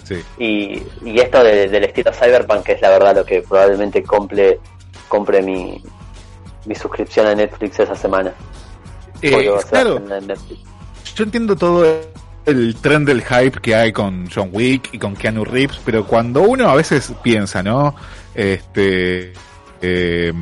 [0.03, 0.21] Sí.
[0.37, 4.59] Y, y esto del estilo Cyberpunk es la verdad lo que probablemente compre,
[5.07, 5.81] compre mi,
[6.65, 8.33] mi suscripción a Netflix esa semana.
[9.21, 10.01] Eh, claro.
[11.15, 11.85] Yo entiendo todo
[12.45, 16.41] el tren del hype que hay con John Wick y con Keanu Reeves, pero cuando
[16.41, 17.95] uno a veces piensa, ¿no?
[18.33, 19.33] Este,
[19.81, 20.33] eh,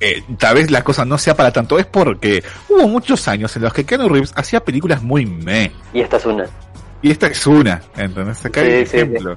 [0.00, 3.62] eh, tal vez la cosa no sea para tanto, es porque hubo muchos años en
[3.62, 5.70] los que Keanu Reeves hacía películas muy meh.
[5.92, 6.46] Y esta es una.
[7.02, 8.44] Y esta es una, ¿entendés?
[8.44, 9.36] Acá hay ejemplo.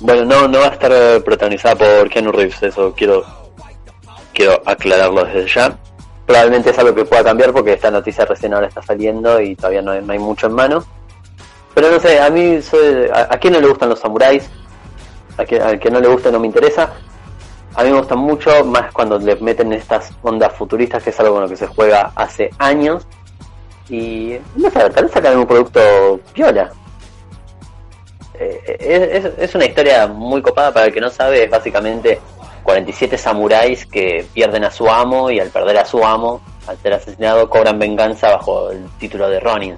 [0.00, 3.24] Bueno, no, no va a estar protagonizada por Keanu Reeves, eso quiero,
[4.32, 5.78] quiero aclararlo desde ya
[6.30, 9.82] probablemente es algo que pueda cambiar porque esta noticia recién ahora está saliendo y todavía
[9.82, 10.84] no hay, mucho en mano.
[11.74, 14.48] Pero no sé, a mí, soy, a, quién no le gustan los samuráis,
[15.36, 16.92] a, que, al que no le gusta no me interesa.
[17.74, 21.34] A mí me gustan mucho, más cuando le meten estas ondas futuristas, que es algo
[21.34, 23.04] con lo que se juega hace años.
[23.88, 26.70] Y no sé, tal vez sacan un producto piola.
[28.34, 32.20] Eh, es, es, una historia muy copada para el que no sabe, es básicamente
[32.62, 36.94] 47 samuráis que pierden a su amo y al perder a su amo, al ser
[36.94, 39.76] asesinado, cobran venganza bajo el título de Ronin.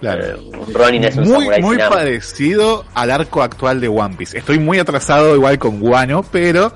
[0.00, 0.24] Claro.
[0.24, 0.36] Eh,
[0.72, 4.38] Ronin es un muy, muy parecido al arco actual de One Piece.
[4.38, 6.72] Estoy muy atrasado igual con Guano, pero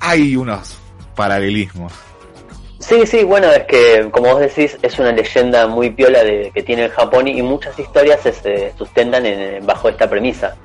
[0.00, 0.78] hay unos
[1.14, 1.92] paralelismos.
[2.78, 6.62] Sí, sí, bueno, es que como vos decís, es una leyenda muy piola de, que
[6.62, 10.56] tiene el Japón y muchas historias se, sustentan en, bajo esta premisa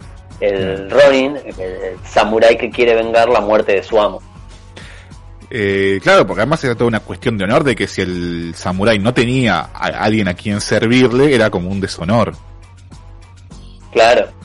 [0.43, 4.21] el Ronin, el, samurái que quiere vengar la muerte de su amo.
[5.49, 8.97] Eh, claro, porque además era toda una cuestión de honor de que si el samurái
[8.99, 12.33] no tenía a alguien a quien servirle, era como un deshonor.
[13.91, 14.42] Claro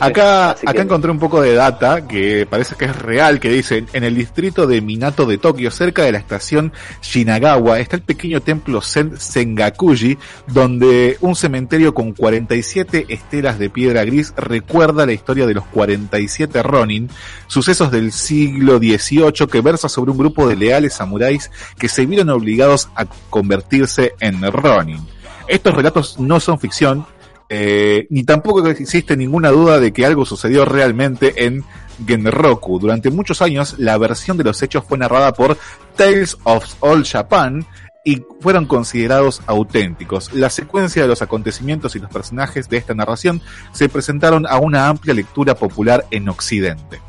[0.00, 4.04] acá, acá encontré un poco de data que parece que es real, que dice, en
[4.04, 6.72] el distrito de Minato de Tokio, cerca de la estación
[7.02, 14.04] Shinagawa, está el pequeño templo Zen Sengakuji, donde un cementerio con 47 estelas de piedra
[14.04, 17.10] gris recuerda la historia de los 47 Ronin,
[17.46, 22.30] sucesos del siglo XVIII que versa sobre un grupo de leales samuráis que se vieron
[22.30, 25.00] obligados a convertirse en Ronin.
[25.48, 27.06] Estos relatos no son ficción,
[27.52, 31.64] eh, ni tampoco existe ninguna duda de que algo sucedió realmente en
[32.06, 32.78] Genroku.
[32.78, 35.58] Durante muchos años, la versión de los hechos fue narrada por
[35.96, 37.66] Tales of All Japan
[38.04, 40.32] y fueron considerados auténticos.
[40.32, 43.42] La secuencia de los acontecimientos y los personajes de esta narración
[43.72, 47.00] se presentaron a una amplia lectura popular en Occidente.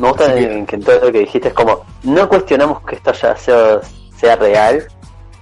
[0.00, 3.36] Me gusta que, en todo lo que dijiste es como, no cuestionamos que esto ya
[3.36, 4.88] sea real,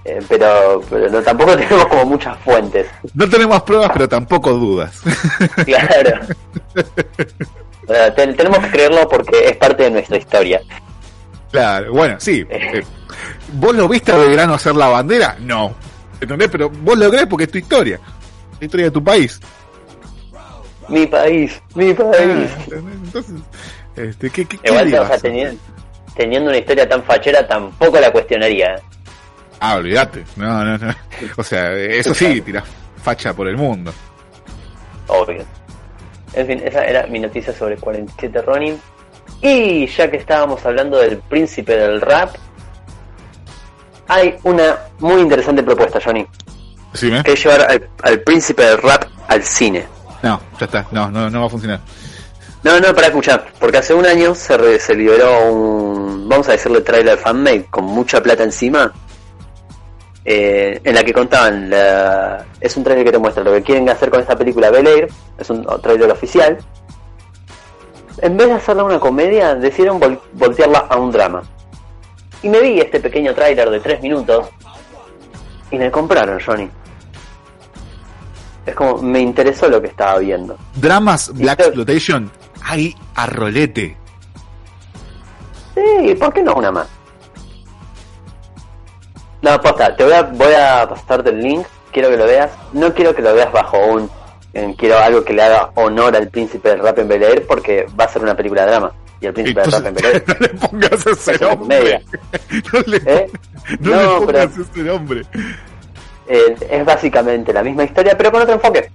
[0.03, 2.87] eh, pero, pero no, tampoco tenemos como muchas fuentes.
[3.13, 5.01] No tenemos pruebas, pero tampoco dudas.
[5.65, 6.19] claro.
[8.15, 10.61] tenemos que creerlo porque es parte de nuestra historia.
[11.51, 12.45] Claro, bueno, sí.
[12.51, 12.83] Eh,
[13.53, 15.35] ¿Vos lo viste a Belgrano hacer la bandera?
[15.41, 15.75] No.
[16.21, 16.49] ¿Entendés?
[16.49, 17.99] Pero vos lo crees porque es tu historia.
[18.59, 19.39] La historia de tu país.
[20.87, 22.49] Mi país, mi país.
[22.71, 23.41] Ah, entonces,
[23.95, 25.61] este, ¿qué, qué, Igual, teniendo,
[26.15, 28.75] teniendo una historia tan fachera, tampoco la cuestionaría.
[29.63, 30.25] Ah, olvídate.
[30.35, 30.93] No, no, no.
[31.37, 32.63] O sea, eso sí, tiras
[33.03, 33.93] facha por el mundo.
[35.07, 35.45] Obvio.
[36.33, 38.79] En fin, esa era mi noticia sobre 47 Ronin.
[39.41, 42.35] Y ya que estábamos hablando del príncipe del rap,
[44.07, 46.25] hay una muy interesante propuesta, Johnny.
[46.93, 47.23] ¿Sí, me?
[47.23, 49.85] Que es llevar al, al príncipe del rap al cine.
[50.23, 50.85] No, ya está.
[50.91, 51.79] No, no, no va a funcionar.
[52.63, 56.51] No, no, para escuchar, porque hace un año se, re- se liberó un, vamos a
[56.51, 58.93] decirle, trailer fanmade con mucha plata encima,
[60.25, 63.89] eh, en la que contaban, la- es un trailer que te muestra lo que quieren
[63.89, 65.07] hacer con esta película Bel Air,
[65.37, 66.57] es un trailer oficial.
[68.21, 71.41] En vez de hacerla una comedia, decidieron vol- voltearla a un drama.
[72.43, 74.47] Y me vi este pequeño trailer de 3 minutos
[75.71, 76.69] y me compraron, Johnny.
[78.65, 80.55] Es como, me interesó lo que estaba viendo.
[80.75, 82.29] Dramas Black Exploitation,
[82.63, 83.97] hay a rolete.
[85.73, 86.87] Sí, ¿por qué no una más?
[89.41, 92.51] No, posta, te voy a, voy a pasarte el link, quiero que lo veas.
[92.73, 94.09] No quiero que lo veas bajo un...
[94.77, 98.05] quiero algo que le haga honor al príncipe del rap en Bel Air porque va
[98.05, 98.91] a ser una película de drama.
[99.19, 100.23] Y el príncipe del rap en Bel Air...
[100.27, 102.01] no le pongas ese Es nombre.
[102.73, 103.27] No le, ¿Eh?
[103.79, 105.21] no No, le pongas pero- ese nombre.
[106.27, 108.91] eh, es básicamente la misma historia, pero con otro enfoque.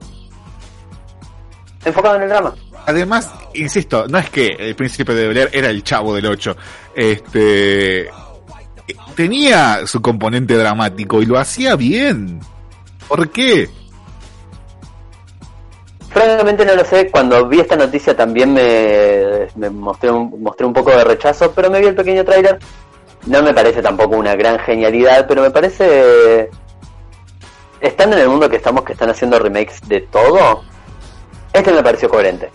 [1.85, 2.55] Enfocado en el drama.
[2.87, 6.57] Además, insisto, no es que el príncipe de Bel Air era el chavo del 8.
[6.95, 8.09] Este.
[9.15, 12.41] Tenía su componente dramático y lo hacía bien.
[13.09, 13.69] ¿Por qué?
[16.11, 20.73] Francamente no lo sé, cuando vi esta noticia también me, me mostré, un, mostré un
[20.73, 22.59] poco de rechazo, pero me vi el pequeño tráiler.
[23.27, 26.49] No me parece tampoco una gran genialidad, pero me parece...
[27.81, 30.63] Estando en el mundo que estamos, que están haciendo remakes de todo,
[31.53, 32.51] este me pareció coherente.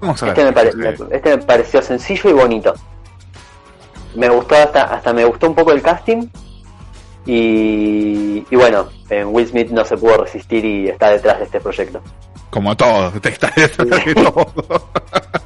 [0.00, 0.32] Vamos a ver.
[0.38, 2.72] Este me, pare- Eh, me- este me pareció sencillo y bonito.
[4.14, 6.28] Me gustó hasta, hasta me gustó un poco el casting.
[7.26, 11.60] Y, y bueno, eh, Will Smith no se pudo resistir y está detrás de este
[11.60, 12.00] proyecto.
[12.50, 14.46] Como todo, está detrás de todo.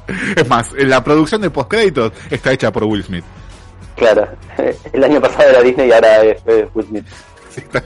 [0.35, 3.25] es más, la producción de postcréditos está hecha por Will Smith.
[3.95, 4.27] Claro,
[4.93, 6.41] el año pasado era Disney y ahora es
[6.73, 7.05] Will Smith.
[7.53, 7.83] Sí, tal.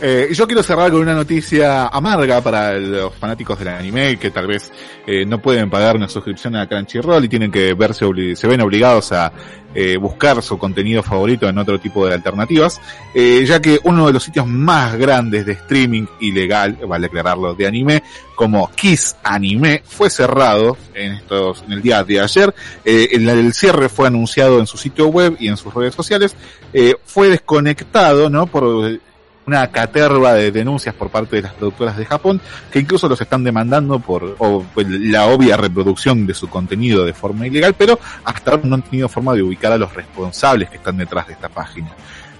[0.00, 4.46] Eh, yo quiero cerrar con una noticia amarga para los fanáticos del anime que tal
[4.46, 4.70] vez
[5.06, 8.04] eh, no pueden pagar una suscripción a Crunchyroll y tienen que verse
[8.36, 9.32] se ven obligados a
[9.76, 12.80] eh, buscar su contenido favorito en otro tipo de alternativas,
[13.14, 17.66] eh, ya que uno de los sitios más grandes de streaming ilegal, vale aclararlo, de
[17.66, 18.02] anime,
[18.34, 22.54] como Kiss Anime, fue cerrado en estos, en el día de ayer.
[22.84, 26.34] Eh, el, el cierre fue anunciado en su sitio web y en sus redes sociales.
[26.72, 28.46] Eh, fue desconectado, ¿no?
[28.46, 28.98] Por
[29.46, 32.40] una caterva de denuncias por parte de las productoras de Japón,
[32.70, 34.36] que incluso los están demandando por
[34.74, 38.82] pues, la obvia reproducción de su contenido de forma ilegal, pero hasta ahora no han
[38.82, 41.90] tenido forma de ubicar a los responsables que están detrás de esta página.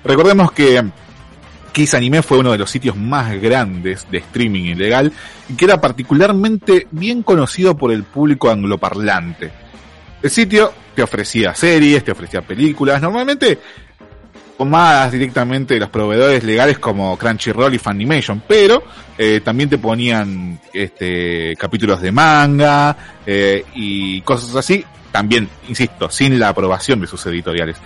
[0.04, 0.82] Recordemos que
[1.72, 5.12] Kiss Anime fue uno de los sitios más grandes de streaming ilegal
[5.48, 9.52] y que era particularmente bien conocido por el público angloparlante.
[10.22, 13.58] El sitio te ofrecía series, te ofrecía películas, normalmente
[14.56, 18.82] tomadas directamente de los proveedores legales como Crunchyroll y Funimation, pero
[19.18, 22.96] eh, también te ponían este capítulos de manga
[23.26, 27.76] eh, y cosas así, también, insisto, sin la aprobación de sus editoriales.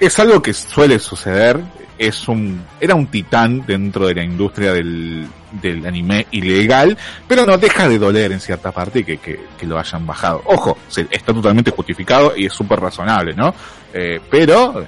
[0.00, 1.60] Es algo que suele suceder,
[1.98, 5.26] es un, era un titán dentro de la industria del,
[5.60, 6.96] del anime ilegal,
[7.26, 10.42] pero no deja de doler en cierta parte que, que, que lo hayan bajado.
[10.44, 13.52] Ojo, se- está totalmente justificado y es súper razonable, ¿no?
[13.92, 14.86] Eh, pero,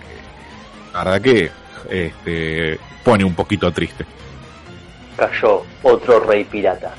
[0.93, 1.51] la verdad que
[1.91, 4.05] este, pone un poquito triste.
[5.17, 6.93] Cayó otro rey pirata.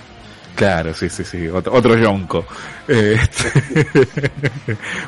[0.55, 2.45] Claro, sí, sí, sí, otro, otro yonko.
[2.87, 3.17] Eh,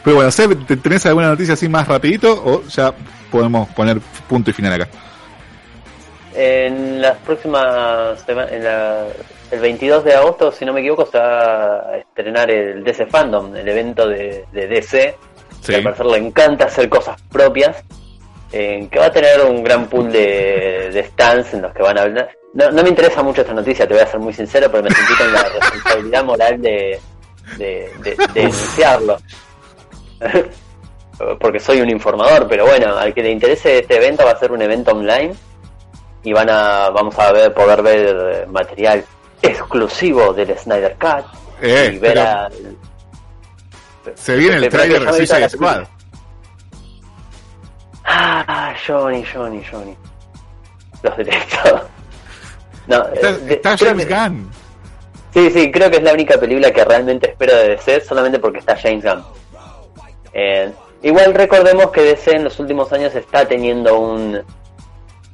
[0.04, 2.94] pero bueno, Seb, ¿te- ¿tenés alguna noticia así más rapidito o ya
[3.30, 4.88] podemos poner punto y final acá?
[6.36, 9.06] En las próximas en la-
[9.52, 13.56] el 22 de agosto, si no me equivoco, se va a estrenar el DC Fandom,
[13.56, 15.16] el evento de, de DC,
[15.62, 15.72] Sí.
[15.72, 17.84] que al parecer le encanta hacer cosas propias,
[18.54, 21.98] eh, que va a tener un gran pool de, de stands en los que van
[21.98, 22.30] a hablar.
[22.54, 24.92] No, no me interesa mucho esta noticia, te voy a ser muy sincero, pero me
[24.92, 27.00] sentí con la responsabilidad moral de,
[27.58, 29.18] de, de, de denunciarlo.
[31.40, 34.52] Porque soy un informador, pero bueno, al que le interese este evento va a ser
[34.52, 35.34] un evento online
[36.24, 39.04] y van a vamos a ver poder ver material
[39.42, 41.26] exclusivo del Snyder Cut
[41.62, 42.50] Eh, y ver pero a
[44.16, 45.84] se viene el trailer de Suicide Squad.
[48.16, 49.96] Ah, Johnny, Johnny, Johnny.
[51.02, 51.82] Los detesto.
[52.86, 54.52] No, Está, eh, de- está James que- Gunn.
[55.34, 58.60] Sí, sí, creo que es la única película que realmente espero de DC solamente porque
[58.60, 59.24] está James Gunn.
[60.34, 60.70] Eh,
[61.02, 64.42] igual recordemos que DC en los últimos años está teniendo un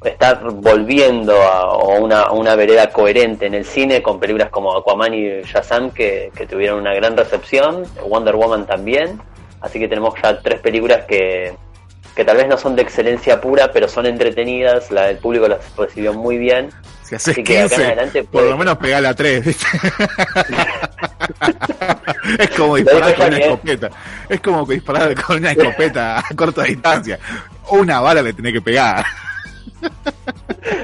[0.03, 5.41] estar volviendo a, una, una, vereda coherente en el cine con películas como Aquaman y
[5.41, 9.19] Shazam que, que tuvieron una gran recepción, Wonder Woman también,
[9.59, 11.53] así que tenemos ya tres películas que,
[12.19, 15.59] que tal vez no son de excelencia pura, pero son entretenidas, la, el público las
[15.77, 16.69] recibió muy bien.
[17.01, 19.47] Si haces Así que acá en adelante por lo menos pegale a tres,
[22.37, 23.89] es como disparar con una escopeta.
[24.27, 27.17] Es como disparar con una escopeta a corta distancia.
[27.69, 29.05] Una bala le tiene que pegar.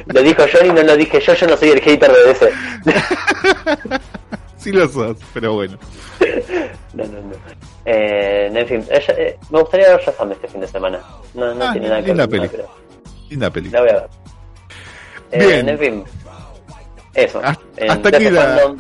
[0.06, 2.50] Lo dijo Johnny, no lo dije yo, yo no soy el hater de DC.
[4.58, 5.78] sí lo sos, pero bueno.
[6.94, 7.75] No, no, no.
[7.86, 11.00] Eh, en fin, eh, me gustaría ver Shazam este fin de semana.
[11.36, 12.30] No, no ah, tiene nada que ver.
[12.30, 12.48] Peli.
[12.48, 12.68] Pero...
[13.30, 13.70] Linda peli.
[13.70, 14.10] La voy a ver.
[15.32, 15.70] Eh, Bien.
[15.70, 16.04] En fin,
[17.14, 17.42] eso.
[17.44, 18.76] Hasta, aquí la...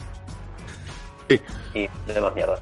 [1.73, 2.59] Y demás mierda.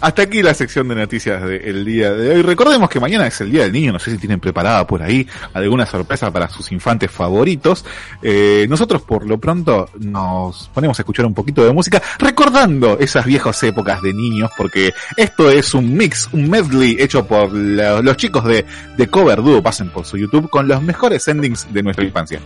[0.00, 2.42] Hasta aquí la sección de noticias del día de hoy.
[2.42, 5.26] Recordemos que mañana es el Día del Niño, no sé si tienen preparada por ahí
[5.54, 7.84] alguna sorpresa para sus infantes favoritos.
[8.22, 13.24] Eh, nosotros por lo pronto nos ponemos a escuchar un poquito de música, recordando esas
[13.24, 18.44] viejas épocas de niños, porque esto es un mix, un medley hecho por los chicos
[18.44, 18.64] de,
[18.96, 22.40] de Cover Duo, pasen por su YouTube, con los mejores endings de nuestra infancia.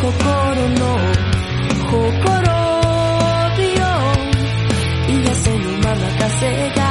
[0.00, 0.84] 心の
[1.90, 2.48] ほころ
[3.56, 3.84] びを
[5.08, 6.87] 癒せぬまま稼が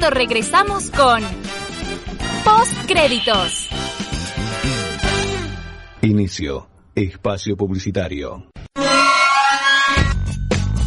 [0.00, 1.22] Regresamos con
[2.44, 3.68] Postcréditos.
[6.02, 6.68] Inicio.
[6.94, 8.50] Espacio publicitario.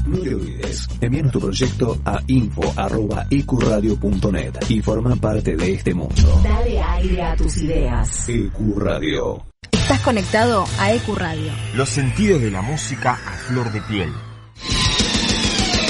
[0.05, 6.41] No te olvides, envíanos tu proyecto a info.ecuradio.net y forma parte de este mundo.
[6.43, 8.27] Dale aire a tus ideas.
[8.27, 9.45] Ecuradio.
[9.71, 11.51] Estás conectado a EQ Radio.
[11.75, 14.11] Los sentidos de la música a flor de piel.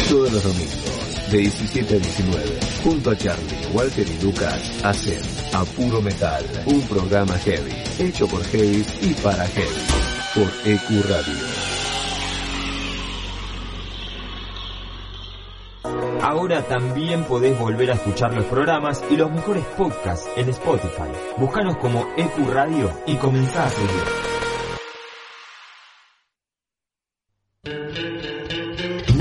[0.09, 5.21] Todos los domingos, de 17 a 19, junto a Charlie, Walter y Lucas, hacen
[5.53, 9.85] A Puro Metal, un programa heavy, hecho por heavy y para heavy,
[10.33, 11.71] por EQ Radio.
[16.21, 21.11] Ahora también podés volver a escuchar los programas y los mejores podcasts en Spotify.
[21.37, 24.30] Búscanos como EQ Radio y comenzá a seguir.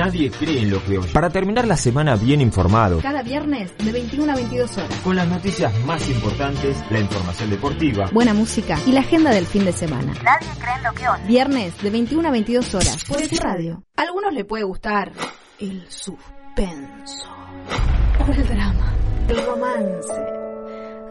[0.00, 1.12] Nadie cree en lo que oye.
[1.12, 4.94] Para terminar la semana bien informado, Cada viernes de 21 a 22 horas.
[5.04, 9.64] con las noticias más importantes, la información deportiva, Buena música y la agenda del fin
[9.66, 10.14] de semana.
[10.24, 11.22] Nadie cree en lo que oye.
[11.26, 13.82] Viernes de 21 a 22 horas por EQ Radio.
[13.96, 15.12] A algunos le puede gustar
[15.58, 17.28] el suspenso
[18.26, 18.94] o el drama,
[19.28, 20.12] el romance.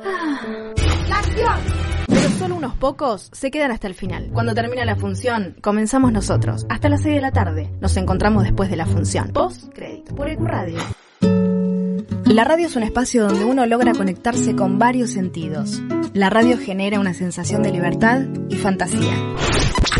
[0.03, 0.73] Ah,
[1.09, 1.98] la acción.
[2.21, 4.29] Pero solo unos pocos se quedan hasta el final.
[4.33, 6.65] Cuando termina la función, comenzamos nosotros.
[6.67, 7.71] Hasta las 6 de la tarde.
[7.79, 9.31] Nos encontramos después de la función.
[9.31, 10.79] Post crédito por EQ Radio.
[12.25, 15.81] La radio es un espacio donde uno logra conectarse con varios sentidos.
[16.13, 19.13] La radio genera una sensación de libertad y fantasía.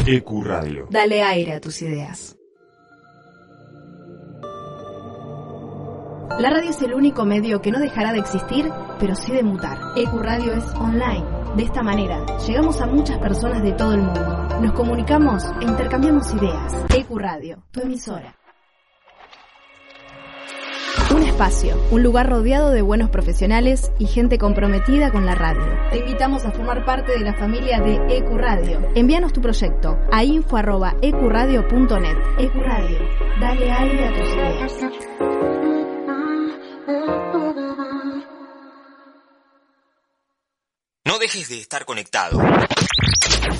[0.05, 0.87] EQ Radio.
[0.89, 2.35] Dale aire a tus ideas.
[6.37, 9.77] La radio es el único medio que no dejará de existir, pero sí de mutar.
[9.95, 11.38] EQ Radio es online.
[11.55, 14.21] De esta manera, llegamos a muchas personas de todo el mundo.
[14.61, 16.85] Nos comunicamos e intercambiamos ideas.
[16.95, 18.35] EQ Radio, tu emisora.
[21.15, 25.63] Un espacio, un lugar rodeado de buenos profesionales y gente comprometida con la radio.
[25.89, 28.79] Te invitamos a formar parte de la familia de EQ Radio.
[28.93, 32.17] Envíanos tu proyecto a info.ecuradio.net.
[32.37, 32.99] EQ Radio,
[33.39, 34.77] dale aire a tus ideas.
[41.31, 42.41] Dejes de estar conectado.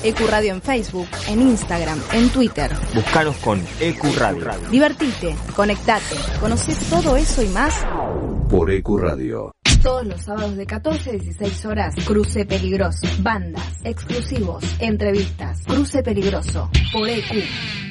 [0.02, 2.68] Ecuradio en Facebook, en Instagram, en Twitter.
[2.92, 4.50] Buscanos con Ecuradio.
[4.70, 7.72] Divertite, conectate, conoce todo eso y más
[8.48, 9.52] por Ecuradio.
[9.84, 13.06] Todos los sábados de 14 a 16 horas, Cruce Peligroso.
[13.20, 15.62] Bandas, exclusivos, entrevistas.
[15.64, 17.89] Cruce Peligroso, por EQ.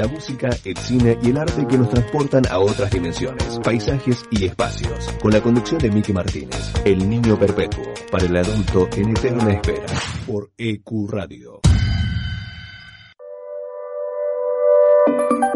[0.00, 4.46] La música, el cine y el arte que nos transportan a otras dimensiones, paisajes y
[4.46, 5.12] espacios.
[5.20, 9.84] Con la conducción de Miki Martínez, El Niño Perpetuo, para el adulto en eterna espera,
[10.26, 11.60] por EQ Radio.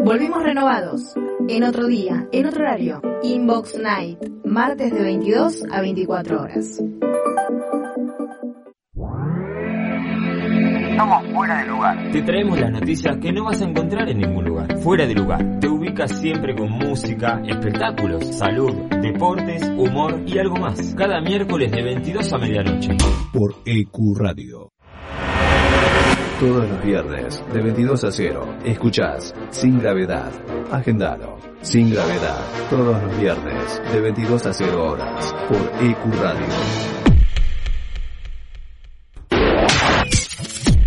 [0.03, 1.15] Volvimos renovados.
[1.49, 3.01] En otro día, en otro horario.
[3.23, 4.19] Inbox Night.
[4.43, 6.83] Martes de 22 a 24 horas.
[10.95, 12.11] Estamos fuera de lugar.
[12.13, 14.77] Te traemos las noticias que no vas a encontrar en ningún lugar.
[14.77, 15.59] Fuera de lugar.
[15.59, 20.95] Te ubicas siempre con música, espectáculos, salud, deportes, humor y algo más.
[20.95, 22.95] Cada miércoles de 22 a medianoche.
[23.33, 24.71] Por EQ Radio.
[26.39, 30.31] Todos los viernes, de 22 a 0, escuchás Sin Gravedad.
[30.71, 31.35] Agendalo.
[31.59, 32.39] Sin Gravedad.
[32.69, 36.94] Todos los viernes, de 22 a 0 horas, por EQ Radio.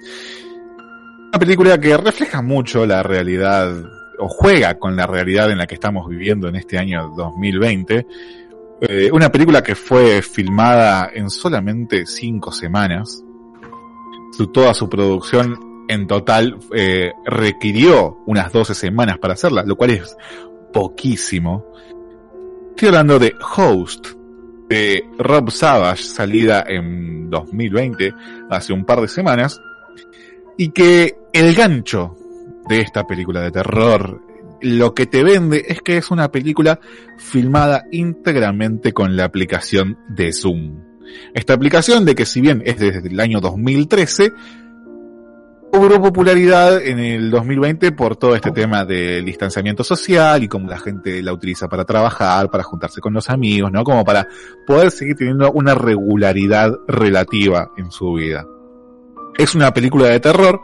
[1.31, 3.83] Una película que refleja mucho la realidad
[4.19, 8.07] o juega con la realidad en la que estamos viviendo en este año 2020.
[8.83, 13.25] Eh, una película que fue filmada en solamente cinco semanas.
[14.37, 19.91] Su, toda su producción en total eh, requirió unas 12 semanas para hacerla, lo cual
[19.91, 20.17] es
[20.73, 21.67] poquísimo.
[22.71, 24.07] Estoy hablando de Host,
[24.69, 28.15] de Rob Savage, salida en 2020,
[28.51, 29.61] hace un par de semanas,
[30.57, 32.17] y que el gancho
[32.69, 34.23] de esta película de terror,
[34.61, 36.79] lo que te vende es que es una película
[37.19, 40.85] filmada íntegramente con la aplicación de Zoom.
[41.35, 44.31] Esta aplicación de que si bien es desde el año 2013,
[45.71, 50.79] cobró popularidad en el 2020 por todo este tema del distanciamiento social y cómo la
[50.79, 53.85] gente la utiliza para trabajar, para juntarse con los amigos, ¿no?
[53.85, 54.27] Como para
[54.67, 58.47] poder seguir teniendo una regularidad relativa en su vida.
[59.39, 60.61] Es una película de terror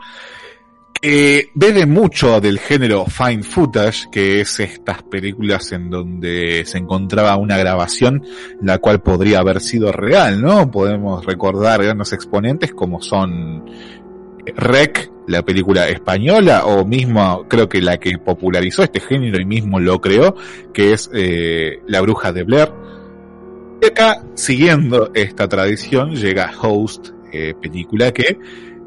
[1.01, 7.37] que bebe mucho del género fine footage, que es estas películas en donde se encontraba
[7.37, 8.23] una grabación
[8.61, 10.69] la cual podría haber sido real, ¿no?
[10.71, 13.63] Podemos recordar grandes exponentes como son
[14.55, 19.79] Rec, la película española, o mismo creo que la que popularizó este género y mismo
[19.79, 20.35] lo creó,
[20.73, 22.71] que es eh, La Bruja de Blair.
[23.81, 28.39] Y acá, siguiendo esta tradición, llega Host, eh, película que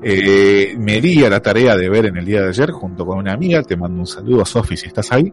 [0.02, 3.18] eh, me di a la tarea de ver en el día de ayer junto con
[3.18, 3.62] una amiga.
[3.62, 5.32] Te mando un saludo, Sofi, si estás ahí.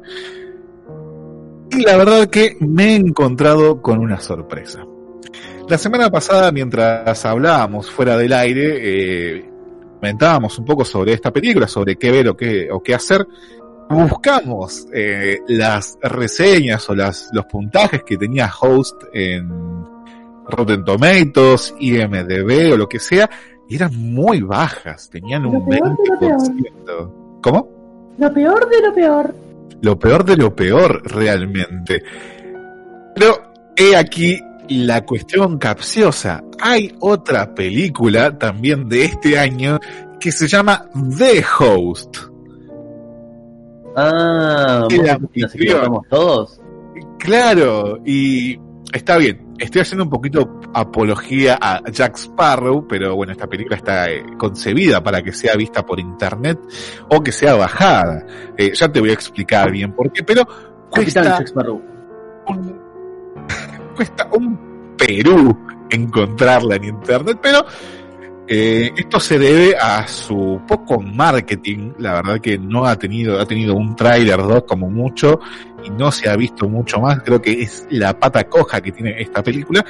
[1.72, 4.86] Y la verdad que me he encontrado con una sorpresa.
[5.70, 9.57] La semana pasada, mientras hablábamos fuera del aire,
[10.00, 13.28] comentábamos un poco sobre esta película, sobre qué ver o qué, o qué hacer,
[13.90, 19.50] buscamos eh, las reseñas o las, los puntajes que tenía Host en
[20.48, 23.30] Rotten Tomatoes, IMDB o lo que sea,
[23.68, 27.12] y eran muy bajas, tenían un 20%.
[27.42, 27.70] ¿Cómo?
[28.18, 29.36] Lo peor de lo peor.
[29.82, 32.04] Lo peor de lo peor, realmente.
[33.16, 33.36] Pero
[33.76, 36.44] he aquí la cuestión capciosa.
[36.62, 39.80] Hay otra película también de este año
[40.20, 42.18] que se llama The Host.
[43.96, 46.62] Ah, nos equivocamos todos.
[47.18, 48.60] Claro, y
[48.94, 49.56] está bien.
[49.58, 55.02] Estoy haciendo un poquito apología a Jack Sparrow, pero bueno, esta película está eh, concebida
[55.02, 56.60] para que sea vista por internet
[57.10, 58.24] o que sea bajada.
[58.56, 60.48] Eh, ya te voy a explicar bien por qué, pero
[60.92, 61.97] cuesta Jack Sparrow.
[63.98, 65.58] Cuesta un Perú
[65.90, 67.66] encontrarla en internet, pero
[68.48, 73.46] eh, esto se debe a su poco marketing, la verdad que no ha tenido, ha
[73.48, 75.40] tenido un tráiler 2 como mucho
[75.84, 79.20] y no se ha visto mucho más, creo que es la pata coja que tiene
[79.20, 79.84] esta película.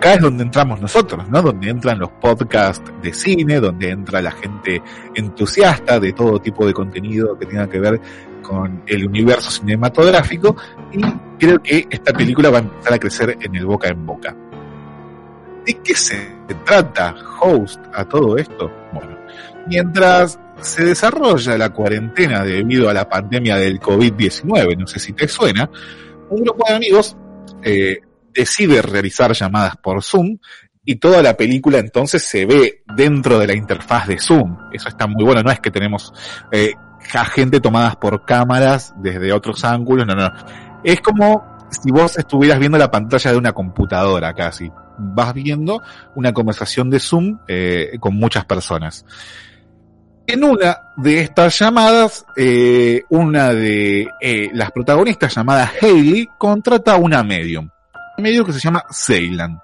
[0.00, 1.42] Acá es donde entramos nosotros, ¿no?
[1.42, 4.82] Donde entran los podcasts de cine, donde entra la gente
[5.14, 8.00] entusiasta de todo tipo de contenido que tenga que ver
[8.40, 10.56] con el universo cinematográfico
[10.90, 11.02] y
[11.38, 14.34] creo que esta película va a empezar a crecer en el boca en boca.
[15.66, 18.72] ¿De qué se trata Host a todo esto?
[18.94, 19.18] Bueno,
[19.66, 25.28] mientras se desarrolla la cuarentena debido a la pandemia del COVID-19, no sé si te
[25.28, 25.68] suena,
[26.30, 27.14] un grupo de amigos
[27.62, 28.00] eh,
[28.32, 30.38] decide realizar llamadas por Zoom
[30.84, 34.56] y toda la película entonces se ve dentro de la interfaz de Zoom.
[34.72, 36.12] Eso está muy bueno, no es que tenemos
[36.50, 36.72] eh,
[37.14, 40.30] a gente tomadas por cámaras desde otros ángulos, no, no.
[40.82, 44.70] Es como si vos estuvieras viendo la pantalla de una computadora casi.
[44.98, 45.80] Vas viendo
[46.14, 49.04] una conversación de Zoom eh, con muchas personas.
[50.26, 56.98] En una de estas llamadas, eh, una de eh, las protagonistas llamada Hailey contrata a
[56.98, 57.68] una medium.
[58.20, 59.58] Un medium que se llama Ceylan.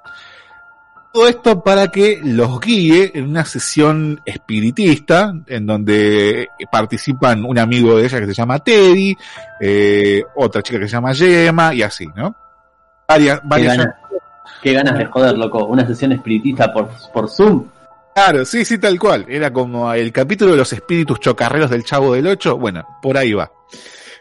[1.13, 7.99] Todo esto para que los guíe en una sesión espiritista en donde participan un amigo
[7.99, 9.17] de ella que se llama Teddy,
[9.61, 12.35] eh, otra chica que se llama Gemma y así, ¿no?
[13.07, 13.77] Varias, varias.
[13.77, 13.95] Qué ganas,
[14.63, 15.67] qué ganas de joder, loco.
[15.67, 17.67] Una sesión espiritista por, por Zoom.
[18.15, 19.27] Claro, sí, sí, tal cual.
[19.29, 22.57] Era como el capítulo de los espíritus chocarreros del Chavo del Ocho.
[22.57, 23.51] Bueno, por ahí va.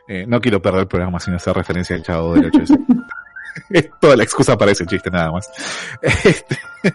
[0.09, 2.73] Eh, no quiero perder el programa sin hacer referencia al Chavo del Ocho.
[3.69, 5.49] es toda la excusa para ese chiste, nada más.
[6.01, 6.57] Este,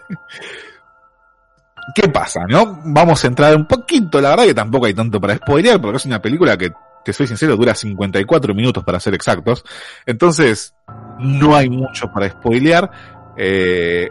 [1.95, 2.79] ¿Qué pasa, no?
[2.85, 6.05] Vamos a entrar un poquito, la verdad que tampoco hay tanto para spoilear, porque es
[6.05, 6.71] una película que,
[7.03, 9.63] te soy sincero, dura 54 minutos para ser exactos.
[10.05, 10.75] Entonces,
[11.19, 12.91] no hay mucho para spoilear.
[13.35, 14.09] Eh,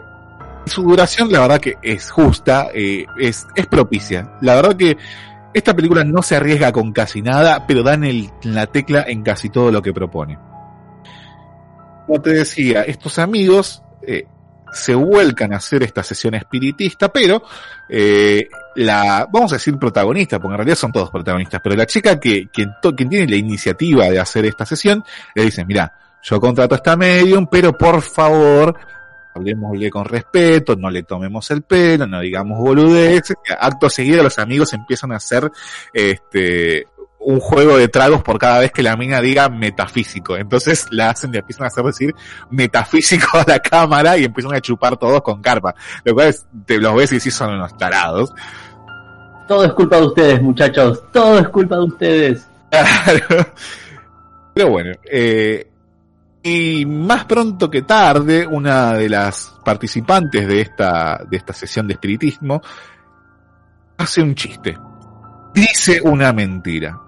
[0.65, 4.33] su duración, la verdad que es justa, eh, es, es propicia.
[4.41, 4.97] La verdad que
[5.53, 9.49] esta película no se arriesga con casi nada, pero dan el, la tecla en casi
[9.49, 10.37] todo lo que propone.
[12.11, 14.25] Como te decía, estos amigos eh,
[14.73, 17.41] se vuelcan a hacer esta sesión espiritista, pero
[17.87, 22.19] eh, la, vamos a decir protagonista, porque en realidad son todos protagonistas, pero la chica
[22.19, 25.05] que, quien, tiene la iniciativa de hacer esta sesión,
[25.35, 28.77] le dice, mira, yo contrato a esta medium, pero por favor,
[29.33, 33.37] hablemosle con respeto, no le tomemos el pelo, no digamos boludeces.
[33.57, 35.49] Acto seguido los amigos empiezan a hacer
[35.93, 36.87] este
[37.23, 40.35] un juego de tragos por cada vez que la mina diga metafísico.
[40.35, 42.15] Entonces la hacen y empiezan a hacer decir
[42.49, 45.75] metafísico a la cámara y empiezan a chupar todos con carpa.
[46.03, 48.33] Lo cual es, te los ves y sí son unos tarados.
[49.47, 51.03] Todo es culpa de ustedes, muchachos.
[51.11, 52.47] Todo es culpa de ustedes.
[54.53, 55.67] Pero bueno, eh,
[56.43, 61.93] y más pronto que tarde, una de las participantes de esta, de esta sesión de
[61.93, 62.61] espiritismo
[63.97, 64.77] hace un chiste.
[65.53, 66.99] Dice una mentira.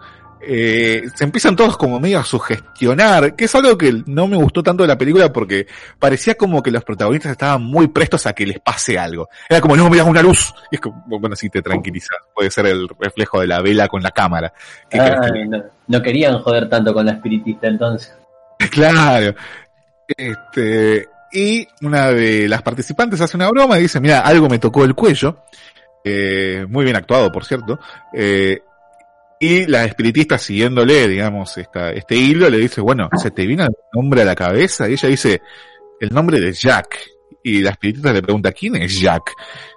[0.45, 4.61] Eh, se empiezan todos como medio a sugestionar, que es algo que no me gustó
[4.61, 5.67] tanto de la película porque
[5.97, 9.29] parecía como que los protagonistas estaban muy prestos a que les pase algo.
[9.49, 10.53] Era como, no, miras una luz.
[10.71, 12.17] Y es como, bueno, si te tranquilizas.
[12.33, 14.53] Puede ser el reflejo de la vela con la cámara.
[14.91, 18.13] no, no, querían joder tanto con la espiritista entonces.
[18.71, 19.35] Claro.
[20.07, 24.83] Este, y una de las participantes hace una broma y dice, mira, algo me tocó
[24.83, 25.43] el cuello.
[26.03, 27.79] Eh, muy bien actuado, por cierto.
[28.13, 28.61] Eh,
[29.43, 33.73] y la espiritista siguiéndole, digamos, esta, este hilo, le dice, bueno, ¿se te viene el
[33.93, 34.87] nombre a la cabeza?
[34.87, 35.41] Y ella dice,
[35.99, 36.97] el nombre de Jack.
[37.43, 39.33] Y la espiritista le pregunta, ¿quién es Jack?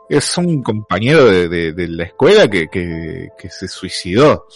[0.08, 4.46] Es un compañero de, de, la escuela que, que, que se suicidó.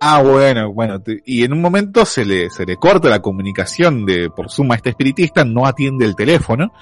[0.00, 1.00] Ah, bueno, bueno.
[1.24, 4.90] Y en un momento se le, se le corta la comunicación de, por suma, este
[4.90, 6.72] espiritista no atiende el teléfono.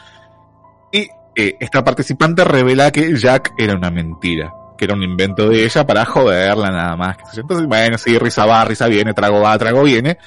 [0.90, 1.06] Y
[1.36, 4.54] eh, esta participante revela que Jack era una mentira.
[4.82, 7.16] Que era un invento de ella para joderla nada más.
[7.36, 10.18] Entonces, bueno, sí, risa va, risa viene, trago va, trago viene.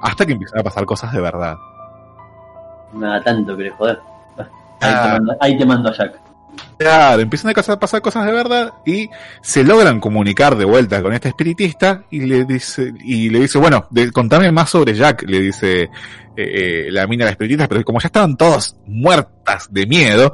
[0.00, 1.56] Hasta que empiezan a pasar cosas de verdad.
[2.92, 3.98] Nada tanto que joder.
[4.80, 6.20] Ahí, te mando, ahí te mando a Jack.
[6.78, 9.10] Claro, empiezan a pasar cosas de verdad y
[9.40, 13.88] se logran comunicar de vuelta con este espiritista y le dice, y le dice, bueno,
[14.12, 15.88] contame más sobre Jack, le dice eh,
[16.36, 20.32] eh, la mina de la espiritista, pero como ya estaban todos muertas de miedo,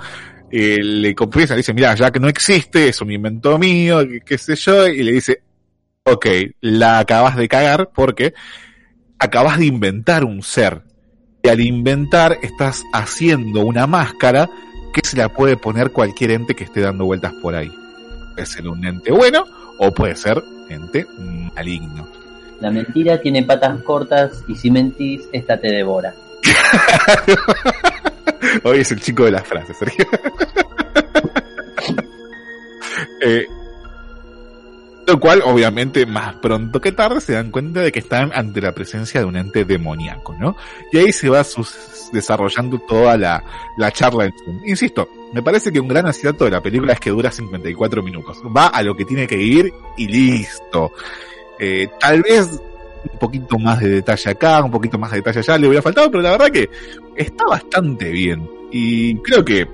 [0.56, 4.54] eh, le confiesa, le dice, mira, Jack no existe, es un invento mío, qué, sé
[4.54, 5.42] yo, y le dice,
[6.04, 6.26] ok,
[6.60, 8.34] la acabas de cagar porque
[9.18, 10.82] acabas de inventar un ser.
[11.42, 14.48] Y al inventar estás haciendo una máscara
[14.92, 17.72] que se la puede poner cualquier ente que esté dando vueltas por ahí.
[18.34, 19.46] Puede ser un ente bueno
[19.80, 20.40] o puede ser
[20.70, 21.04] ente
[21.56, 22.06] maligno.
[22.60, 26.14] La mentira tiene patas cortas y si mentís, esta te devora.
[28.64, 30.06] Hoy es el chico de las frases, Sergio.
[33.22, 33.46] eh,
[35.06, 38.72] Lo cual, obviamente, más pronto que tarde se dan cuenta de que están ante la
[38.72, 40.56] presencia de un ente demoníaco, ¿no?
[40.92, 41.44] Y ahí se va
[42.12, 43.44] desarrollando toda la,
[43.76, 44.30] la charla.
[44.64, 48.40] Insisto, me parece que un gran acierto de la película es que dura 54 minutos.
[48.56, 50.92] Va a lo que tiene que ir y listo.
[51.58, 52.48] Eh, tal vez
[53.12, 56.10] un poquito más de detalle acá, un poquito más de detalle allá le hubiera faltado,
[56.10, 56.68] pero la verdad que
[57.16, 58.48] está bastante bien.
[58.70, 59.68] Y creo que he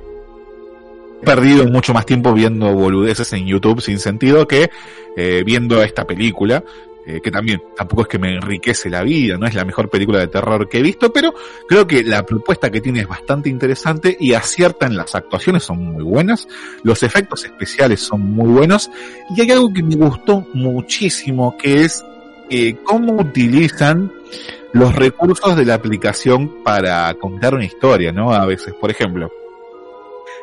[1.25, 4.71] perdido mucho más tiempo viendo boludeces en YouTube sin sentido que
[5.17, 6.63] eh, viendo esta película.
[7.07, 10.19] Eh, que también tampoco es que me enriquece la vida, no es la mejor película
[10.19, 11.33] de terror que he visto, pero
[11.67, 15.79] creo que la propuesta que tiene es bastante interesante y acierta en las actuaciones, son
[15.79, 16.47] muy buenas,
[16.83, 18.91] los efectos especiales son muy buenos
[19.35, 22.05] y hay algo que me gustó muchísimo que es
[22.51, 24.13] eh, cómo utilizan
[24.73, 28.33] los recursos de la aplicación para contar una historia, ¿no?
[28.33, 29.31] A veces, por ejemplo,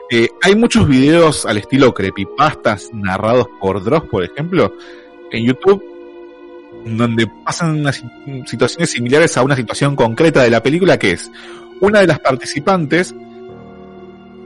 [0.09, 4.73] eh, hay muchos videos al estilo creepypastas narrados por Dross, por ejemplo,
[5.31, 5.83] en YouTube,
[6.85, 8.03] donde pasan unas
[8.45, 11.29] situaciones similares a una situación concreta de la película, que es
[11.81, 13.13] una de las participantes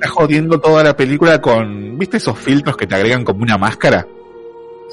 [0.02, 4.08] está jodiendo toda la película con, ¿viste esos filtros que te agregan como una máscara?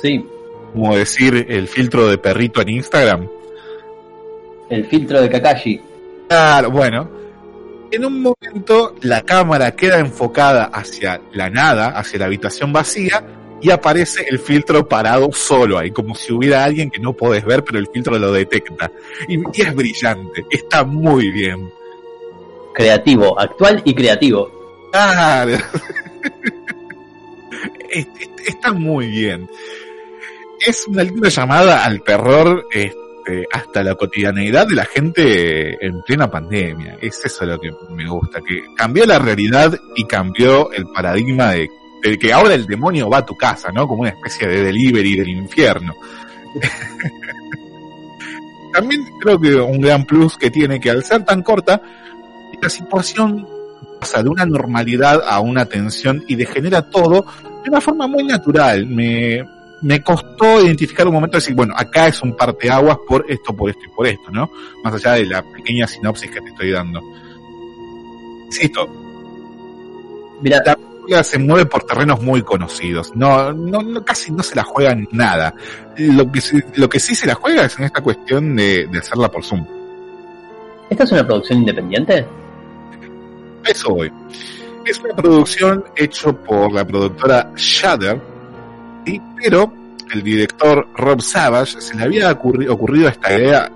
[0.03, 0.23] Sí.
[0.73, 3.29] Como decir el filtro de perrito en Instagram.
[4.71, 5.81] El filtro de Kakashi.
[6.29, 7.09] Claro, bueno.
[7.91, 13.25] En un momento la cámara queda enfocada hacia la nada, hacia la habitación vacía,
[13.61, 17.65] y aparece el filtro parado solo ahí, como si hubiera alguien que no podés ver,
[17.65, 18.91] pero el filtro lo detecta.
[19.27, 21.71] Y, y es brillante, está muy bien.
[22.75, 24.51] Creativo, actual y creativo.
[24.93, 25.59] Claro.
[28.47, 29.49] está muy bien.
[30.67, 36.31] Es una linda llamada al terror este, hasta la cotidianeidad de la gente en plena
[36.31, 36.99] pandemia.
[37.01, 41.71] Es eso lo que me gusta, que cambió la realidad y cambió el paradigma de,
[42.03, 43.87] de que ahora el demonio va a tu casa, ¿no?
[43.87, 45.95] Como una especie de delivery del infierno.
[48.73, 51.81] También creo que un gran plus que tiene que al ser tan corta,
[52.61, 53.47] la situación
[54.01, 57.27] pasa de una normalidad a una tensión y degenera todo
[57.65, 58.87] de una forma muy natural.
[58.87, 59.43] Me,
[59.83, 63.71] me costó identificar un momento de decir, bueno, acá es un parteaguas por esto, por
[63.71, 64.51] esto y por esto, ¿no?
[64.83, 67.01] Más allá de la pequeña sinopsis que te estoy dando.
[68.47, 68.89] Insisto.
[70.41, 73.15] Mira, la película se mueve por terrenos muy conocidos.
[73.15, 75.55] No, no, no casi no se la juega en nada.
[75.97, 76.41] Lo que,
[76.75, 79.67] lo que sí se la juega es en esta cuestión de, de hacerla por Zoom.
[80.91, 82.27] ¿Esta es una producción independiente?
[83.65, 84.11] A eso voy.
[84.85, 88.19] Es una producción hecho por la productora Shudder,
[89.37, 89.73] pero
[90.13, 93.71] el director Rob Savage se le había ocurri ocurrido esta idea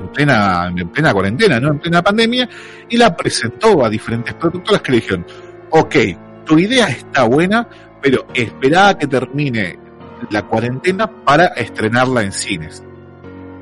[0.00, 1.72] en plena, en plena cuarentena, ¿no?
[1.72, 2.48] En plena pandemia,
[2.88, 5.26] y la presentó a diferentes productoras que le dijeron,
[5.70, 5.96] ok,
[6.44, 7.68] tu idea está buena,
[8.00, 9.78] pero espera a que termine
[10.30, 12.82] la cuarentena para estrenarla en cines.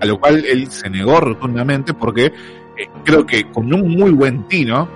[0.01, 2.33] A lo cual él se negó rotundamente porque eh,
[3.05, 4.89] creo que con un muy buen tino,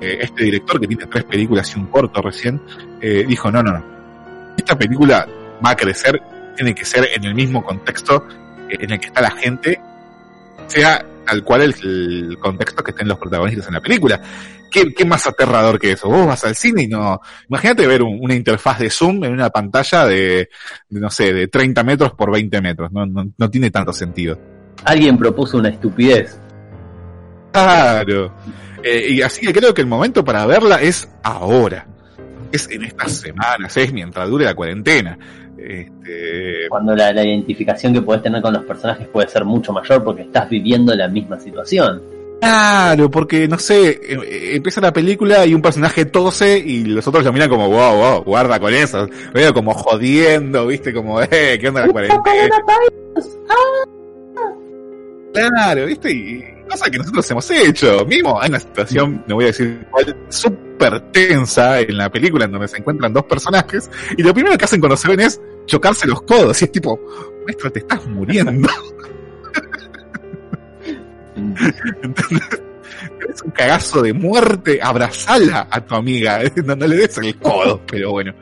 [0.00, 2.60] eh, este director que tiene tres películas y un corto recién,
[3.00, 3.84] eh, dijo, no, no, no,
[4.56, 5.26] esta película
[5.64, 6.20] va a crecer,
[6.56, 8.26] tiene que ser en el mismo contexto
[8.68, 9.80] en el que está la gente,
[10.66, 14.20] sea tal cual el, el contexto que estén los protagonistas en la película.
[14.70, 16.08] ¿Qué, ¿Qué, más aterrador que eso?
[16.08, 17.20] Vos vas al cine y no...
[17.48, 20.50] Imagínate ver un, una interfaz de Zoom en una pantalla de,
[20.88, 22.92] de, no sé, de 30 metros por 20 metros.
[22.92, 24.38] No, no, no tiene tanto sentido.
[24.84, 26.38] Alguien propuso una estupidez.
[27.52, 28.34] Claro.
[28.82, 31.86] Eh, y así que creo que el momento para verla es ahora.
[32.52, 35.18] Es en estas semanas, es mientras dure la cuarentena.
[35.58, 36.68] Este...
[36.68, 40.22] Cuando la, la, identificación que puedes tener con los personajes puede ser mucho mayor porque
[40.22, 42.00] estás viviendo la misma situación.
[42.40, 47.24] Claro, porque no sé, eh, empieza la película y un personaje tose y los otros
[47.24, 49.08] lo miran como, wow, wow, guarda con eso.
[49.34, 52.22] Veo como jodiendo, viste, como, eh, ¿qué onda la cuarentena?
[55.32, 58.04] Claro, viste, y cosa que nosotros hemos hecho.
[58.06, 62.52] Mismo hay una situación, no voy a decir cuál, súper tensa en la película en
[62.52, 66.06] donde se encuentran dos personajes y lo primero que hacen cuando se ven es chocarse
[66.06, 67.00] los codos y es tipo,
[67.44, 68.52] maestro, te estás muriendo.
[72.02, 72.60] Entonces,
[73.28, 77.80] es un cagazo de muerte, abrazala a tu amiga, no, no le des el codo,
[77.86, 78.34] pero bueno.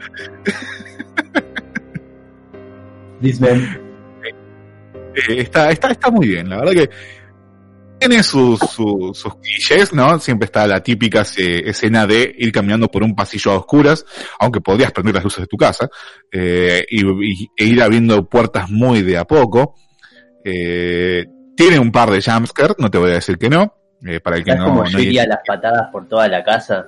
[3.20, 3.85] Disman.
[5.16, 6.90] Eh, está, está, está muy bien, la verdad que
[7.98, 10.18] tiene sus, sus, sus clichés, ¿no?
[10.18, 14.04] Siempre está la típica se, escena de ir caminando por un pasillo a oscuras,
[14.38, 15.88] aunque podrías prender las luces de tu casa,
[16.30, 19.74] eh, y, y, e ir abriendo puertas muy de a poco.
[20.44, 21.24] Eh,
[21.56, 23.72] tiene un par de jumpscares, no te voy a decir que no.
[24.06, 26.86] Eh, para el que no, como no yo iría las patadas por toda la casa.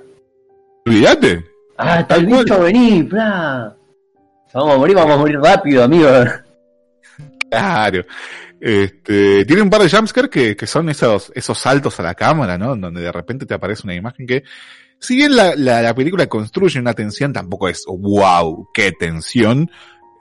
[0.85, 1.43] Olvídate.
[1.77, 3.75] Ah, está el bicho, vení, bla.
[4.53, 6.07] Vamos a morir, vamos a morir rápido, amigo.
[7.49, 8.05] Claro.
[8.59, 12.57] Este, tiene un par de jumpscares que, que son esos, esos saltos a la cámara,
[12.57, 12.75] ¿no?
[12.75, 14.43] Donde de repente te aparece una imagen que,
[14.99, 19.69] si bien la, la, la película construye una tensión, tampoco es wow, qué tensión.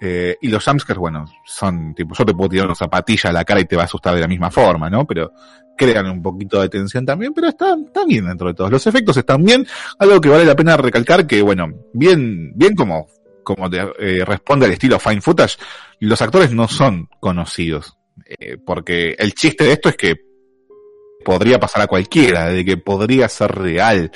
[0.01, 3.45] Eh, y los jumpscares, bueno, son tipo, yo te puedo tirar una zapatilla a la
[3.45, 5.05] cara y te va a asustar de la misma forma, ¿no?
[5.05, 5.33] Pero
[5.77, 8.71] crean un poquito de tensión también, pero está, está bien dentro de todos.
[8.71, 9.67] Los efectos están bien.
[9.99, 13.09] Algo que vale la pena recalcar que, bueno, bien, bien como,
[13.55, 15.57] como te, eh, responde al estilo Fine Footage,
[16.01, 17.97] los actores no son conocidos.
[18.27, 20.17] Eh, porque el chiste de esto es que
[21.25, 24.11] podría pasar a cualquiera, de que podría ser real.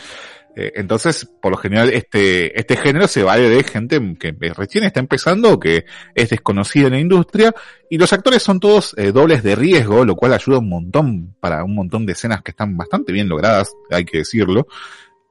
[0.54, 5.00] Eh, entonces, por lo general, este, este género se vale de gente que recién está
[5.00, 7.54] empezando que es desconocida en la industria,
[7.88, 11.74] y los actores son todos dobles de riesgo, lo cual ayuda un montón para un
[11.74, 14.66] montón de escenas que están bastante bien logradas, hay que decirlo,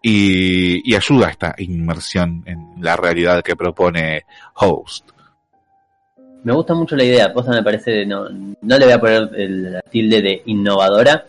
[0.01, 4.25] y, y ayuda a esta inmersión en la realidad que propone
[4.55, 5.09] Host.
[6.43, 9.79] Me gusta mucho la idea, cosa me parece, no, no le voy a poner el
[9.91, 11.23] tilde de innovadora,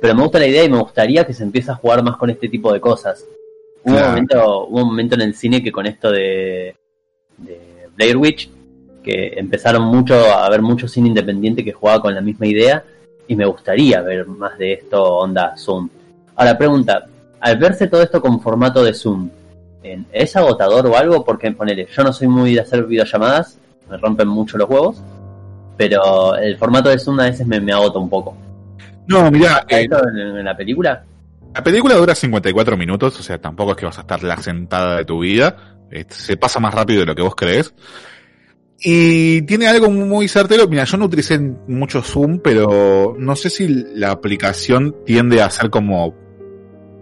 [0.00, 2.30] pero me gusta la idea y me gustaría que se empiece a jugar más con
[2.30, 3.24] este tipo de cosas.
[3.84, 6.76] Hubo, un, momento, hubo un momento en el cine que con esto de,
[7.38, 8.48] de Blair Witch,
[9.02, 12.84] que empezaron mucho a ver mucho cine independiente que jugaba con la misma idea
[13.26, 15.88] y me gustaría ver más de esto onda Zoom.
[16.36, 17.06] Ahora pregunta,
[17.42, 19.28] al verse todo esto con formato de Zoom,
[20.12, 21.24] ¿es agotador o algo?
[21.24, 23.58] Porque ponele, yo no soy muy de hacer videollamadas,
[23.90, 25.02] me rompen mucho los huevos,
[25.76, 28.36] pero el formato de Zoom a veces me, me agota un poco.
[29.08, 29.66] No, mira.
[29.68, 31.04] Eh, en, en, la película?
[31.52, 34.98] La película dura 54 minutos, o sea, tampoco es que vas a estar la sentada
[34.98, 35.56] de tu vida.
[36.08, 37.74] Se pasa más rápido de lo que vos crees.
[38.78, 40.68] Y tiene algo muy certero.
[40.68, 45.70] Mira, yo no utilicé mucho Zoom, pero no sé si la aplicación tiende a ser
[45.70, 46.21] como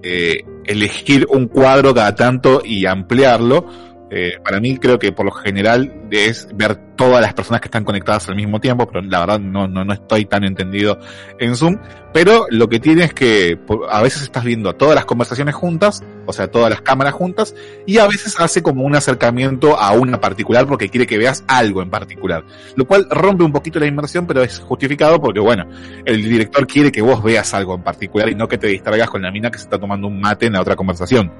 [0.03, 3.67] eh, elegir un cuadro cada tanto y ampliarlo
[4.11, 7.85] eh, para mí creo que por lo general es ver todas las personas que están
[7.85, 10.99] conectadas al mismo tiempo, pero la verdad no, no, no estoy tan entendido
[11.39, 11.79] en Zoom.
[12.13, 13.57] Pero lo que tiene es que
[13.89, 17.55] a veces estás viendo todas las conversaciones juntas, o sea, todas las cámaras juntas,
[17.87, 21.81] y a veces hace como un acercamiento a una particular porque quiere que veas algo
[21.81, 22.45] en particular.
[22.75, 25.69] Lo cual rompe un poquito la inmersión, pero es justificado porque, bueno,
[26.05, 29.23] el director quiere que vos veas algo en particular y no que te distraigas con
[29.23, 31.33] la mina que se está tomando un mate en la otra conversación.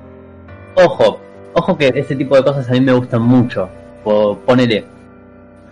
[0.77, 1.21] Ojo,
[1.53, 3.69] Ojo que ese tipo de cosas a mí me gustan mucho.
[4.47, 4.85] Ponele,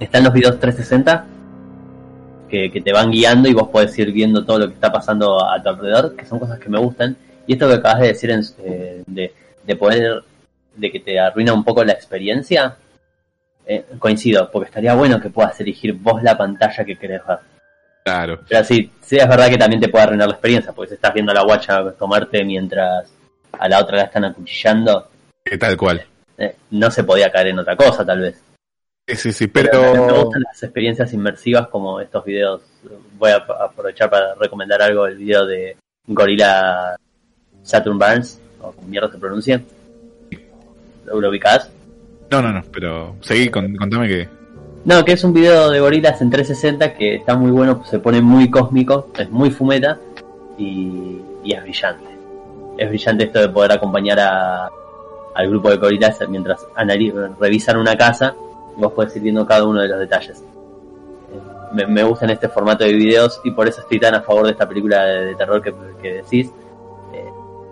[0.00, 1.24] están los videos 360
[2.48, 5.44] que, que, te van guiando y vos podés ir viendo todo lo que está pasando
[5.44, 7.16] a tu alrededor, que son cosas que me gustan.
[7.46, 9.32] Y esto que acabas de decir en, eh, de,
[9.64, 10.22] de poder,
[10.74, 12.76] de que te arruina un poco la experiencia,
[13.66, 17.38] eh, coincido, porque estaría bueno que puedas elegir vos la pantalla que querés ver.
[18.04, 18.40] Claro.
[18.48, 21.12] Pero sí, sí es verdad que también te puede arruinar la experiencia, porque si estás
[21.12, 23.12] viendo a la guacha tomarte mientras
[23.52, 25.08] a la otra la están acuchillando,
[25.56, 26.04] tal cual.
[26.36, 28.42] Eh, no se podía caer en otra cosa, tal vez.
[29.06, 29.70] Sí, sí, sí, pero...
[29.70, 30.06] pero...
[30.06, 32.62] Me gustan las experiencias inmersivas como estos videos.
[33.18, 35.76] Voy a aprovechar para recomendar algo, el video de
[36.06, 36.96] Gorilla
[37.62, 39.62] Saturn Barnes, o como mierda se pronuncia.
[41.06, 41.70] ¿Lo ubicás?
[42.30, 44.28] No, no, no, pero seguí, contame que...
[44.84, 48.22] No, que es un video de gorilas en 360 que está muy bueno, se pone
[48.22, 49.98] muy cósmico, es muy fumeta
[50.56, 52.04] y, y es brillante.
[52.78, 54.70] Es brillante esto de poder acompañar a,
[55.38, 56.66] al grupo de gorilas mientras
[57.38, 58.34] revisan una casa
[58.76, 60.42] vos podés ir viendo cada uno de los detalles.
[61.72, 64.46] Me, me gusta en este formato de videos y por eso estoy tan a favor
[64.46, 66.50] de esta película de, de terror que, que decís,
[67.12, 67.24] eh,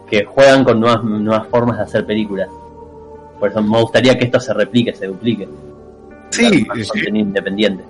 [0.08, 2.48] que juegan con nuevas, nuevas formas de hacer películas.
[3.40, 5.48] Por eso me gustaría que esto se replique, se duplique.
[6.30, 7.08] Sí, sí.
[7.12, 7.84] independiente.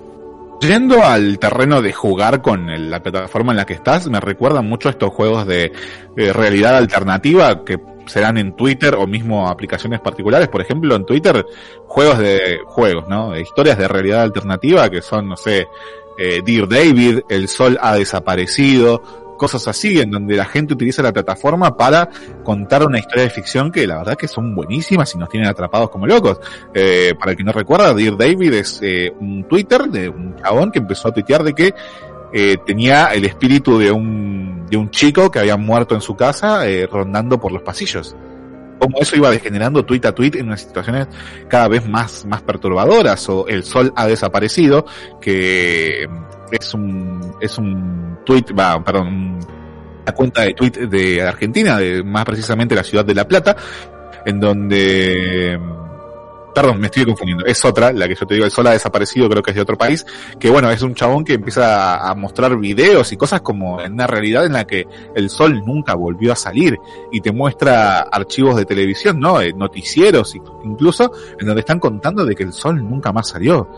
[0.61, 4.63] Yendo al terreno de jugar con el, la plataforma en la que estás, me recuerda
[4.63, 5.73] mucho a estos juegos de,
[6.15, 10.49] de realidad alternativa que serán en Twitter o mismo aplicaciones particulares.
[10.49, 11.45] Por ejemplo, en Twitter,
[11.87, 13.37] juegos de juegos, ¿no?
[13.37, 15.69] Historias de realidad alternativa que son, no sé,
[16.19, 19.03] eh, Dear David, El Sol ha desaparecido,
[19.37, 22.09] cosas así, en donde la gente utiliza la plataforma para
[22.43, 25.91] contar una historia de ficción que la verdad que son buenísimas y nos tienen atrapados
[25.91, 26.41] como locos.
[26.75, 30.71] Eh, para el que no recuerda, Dear David es eh, un Twitter de un chabón
[30.71, 31.75] que empezó a tuitear de que
[32.33, 36.69] eh, tenía el espíritu de un, de un chico que había muerto en su casa
[36.69, 38.17] eh, rondando por los pasillos.
[38.79, 41.09] Como eso iba degenerando tweet a tweet en unas situaciones
[41.49, 44.85] cada vez más, más perturbadoras, o el sol ha desaparecido,
[45.21, 46.07] que
[46.51, 49.39] es un, es un tweet, va, perdón,
[50.03, 53.57] una cuenta de tweet de Argentina, de más precisamente la ciudad de La Plata,
[54.27, 55.59] en donde
[56.57, 59.29] perdón, me estoy confundiendo, es otra, la que yo te digo, el sol ha desaparecido,
[59.29, 60.07] creo que es de otro país,
[60.41, 64.07] que bueno, es un chabón que empieza a, mostrar videos y cosas como en una
[64.07, 66.79] realidad en la que el sol nunca volvió a salir
[67.13, 69.39] y te muestra archivos de televisión, ¿no?
[69.43, 70.35] Eh, noticieros
[70.65, 73.69] incluso, en donde están contando de que el sol nunca más salió.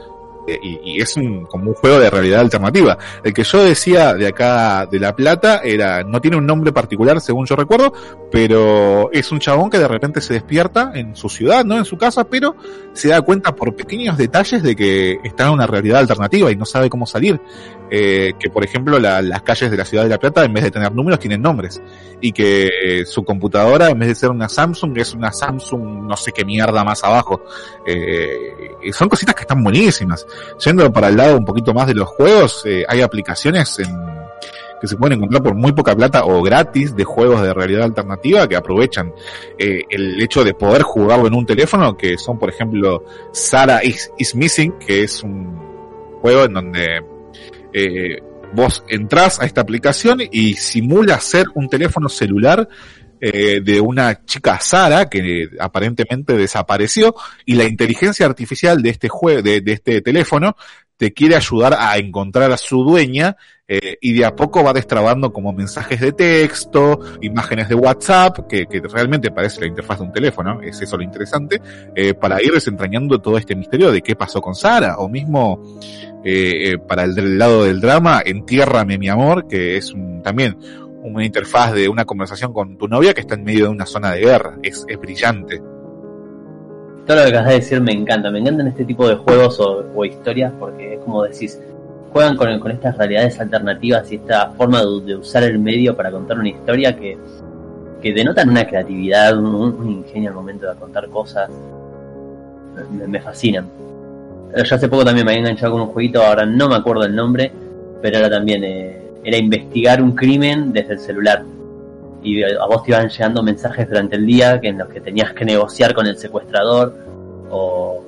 [0.62, 2.98] Y, es un, como un juego de realidad alternativa.
[3.22, 7.20] El que yo decía de acá de La Plata era, no tiene un nombre particular
[7.20, 7.92] según yo recuerdo,
[8.30, 11.96] pero es un chabón que de repente se despierta en su ciudad, no en su
[11.96, 12.56] casa, pero
[12.92, 16.64] se da cuenta por pequeños detalles de que está en una realidad alternativa y no
[16.64, 17.40] sabe cómo salir.
[17.90, 20.70] Eh, que por ejemplo las calles de la ciudad de La Plata en vez de
[20.70, 21.80] tener números tienen nombres
[22.20, 26.14] y que eh, su computadora en vez de ser una Samsung es una Samsung no
[26.14, 27.42] sé qué mierda más abajo.
[27.86, 30.26] Eh, son cositas que están buenísimas.
[30.64, 33.88] Yendo para el lado un poquito más de los juegos, eh, hay aplicaciones en,
[34.80, 38.48] que se pueden encontrar por muy poca plata o gratis de juegos de realidad alternativa
[38.48, 39.12] que aprovechan
[39.58, 44.34] eh, el hecho de poder jugarlo en un teléfono, que son por ejemplo Sara is,
[44.34, 45.56] Missing, que es un
[46.20, 47.02] juego en donde
[47.72, 48.18] eh,
[48.52, 52.68] vos entras a esta aplicación y simula ser un teléfono celular
[53.20, 57.14] eh, de una chica Sara que aparentemente desapareció
[57.44, 60.56] y la inteligencia artificial de este juego, de, este teléfono,
[60.96, 63.36] te quiere ayudar a encontrar a su dueña
[63.66, 68.66] eh, y de a poco va destrabando como mensajes de texto, imágenes de WhatsApp, que,
[68.82, 71.60] realmente parece la interfaz de un teléfono, es eso lo interesante,
[71.94, 75.78] eh, para ir desentrañando todo este misterio de qué pasó con Sara, o mismo
[76.86, 80.56] para el del lado del drama, Entiérrame mi amor, que es un, también
[81.14, 84.12] una interfaz de una conversación con tu novia que está en medio de una zona
[84.12, 84.58] de guerra.
[84.62, 85.60] Es, es brillante.
[87.08, 88.30] Todo lo que acabas de decir me encanta.
[88.30, 91.58] Me encantan este tipo de juegos o, historias porque es como decís,
[92.12, 96.38] juegan con, con estas realidades alternativas y esta forma de, usar el medio para contar
[96.38, 97.16] una historia que,
[98.02, 101.50] que denotan una creatividad, un, ingenio al momento de contar cosas.
[102.90, 103.66] Me, fascinan.
[104.54, 107.14] Yo hace poco también me había enganchado con un jueguito, ahora no me acuerdo el
[107.16, 107.50] nombre,
[108.00, 111.44] pero era también eh, era investigar un crimen desde el celular.
[112.22, 115.32] Y a vos te iban llegando mensajes durante el día que en los que tenías
[115.32, 116.94] que negociar con el secuestrador
[117.50, 118.04] o,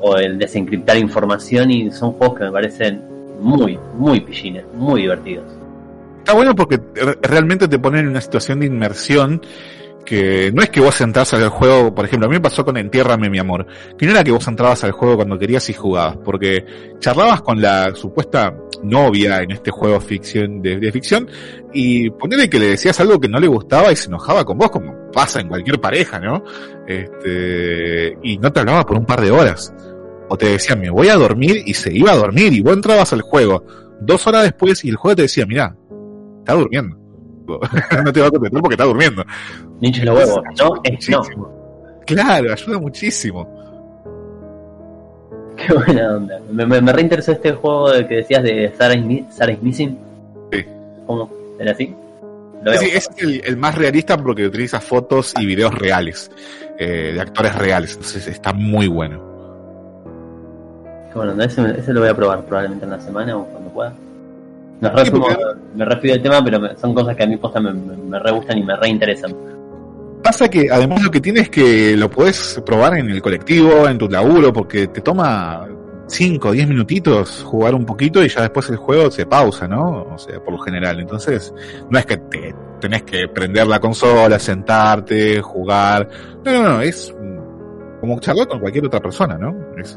[0.00, 3.02] o el desencriptar información y son juegos que me parecen
[3.40, 5.44] muy, muy pillines, muy divertidos.
[6.18, 6.80] Está bueno porque
[7.20, 9.42] realmente te ponen en una situación de inmersión
[10.04, 12.76] que no es que vos entras al juego, por ejemplo, a mí me pasó con
[12.76, 13.66] Entiérrame mi amor,
[13.96, 16.64] que no era que vos entrabas al juego cuando querías y jugabas, porque
[16.98, 21.28] charlabas con la supuesta novia en este juego ficción de, ficción
[21.72, 24.70] y ponele que le decías algo que no le gustaba y se enojaba con vos,
[24.70, 26.44] como pasa en cualquier pareja, ¿no?
[26.86, 29.74] Este, y no te hablaba por un par de horas.
[30.28, 33.12] O te decía, me voy a dormir y se iba a dormir y vos entrabas
[33.12, 33.64] al juego
[34.00, 35.76] dos horas después y el juego te decía, mira,
[36.40, 37.03] está durmiendo
[38.04, 39.24] no te va a contestar porque está durmiendo.
[39.80, 41.22] Ninja los huevos, no, es no.
[42.06, 43.48] Claro, ayuda muchísimo.
[45.56, 46.40] Qué buena onda.
[46.50, 49.98] Me, me, reinteresó este juego que decías de Sarah is, Missing.
[50.52, 50.64] Sí.
[51.06, 51.30] ¿Cómo?
[51.58, 51.94] ¿Era así?
[52.78, 56.30] Sí, es el, más realista porque utiliza fotos y videos reales,
[56.78, 59.22] eh, de actores reales, entonces está muy bueno.
[61.12, 63.92] Qué bueno, ese, ese lo voy a probar probablemente en la semana o cuando pueda.
[64.80, 64.90] Me,
[65.84, 68.62] refiero al tema, pero son cosas que a mí posta me, me, re gustan y
[68.62, 69.34] me reinteresan.
[70.22, 73.98] Pasa que además lo que tienes es que lo puedes probar en el colectivo, en
[73.98, 75.66] tu laburo, porque te toma
[76.06, 80.06] 5 o 10 minutitos jugar un poquito y ya después el juego se pausa, ¿no?
[80.14, 81.00] O sea, por lo general.
[81.00, 81.52] Entonces,
[81.90, 86.08] no es que te tenés que prender la consola, sentarte, jugar.
[86.44, 87.14] No, no, no, es
[88.00, 89.54] como charlar con cualquier otra persona, ¿no?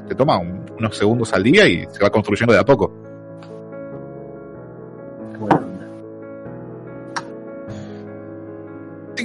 [0.07, 3.06] te toma unos segundos al día y se va construyendo de a poco.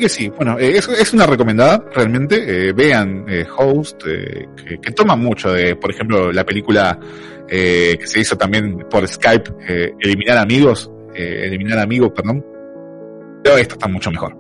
[0.02, 2.68] Que sí, bueno, eh, es, una recomendada realmente.
[2.68, 6.98] Eh, vean eh, Host, que, que, toma mucho de, por ejemplo, la película
[7.48, 9.50] que se hizo también por Skype,
[10.00, 12.42] Eliminar Amigos, Eliminar Amigos, perdón.
[13.44, 14.34] Pero esta está mucho mejor.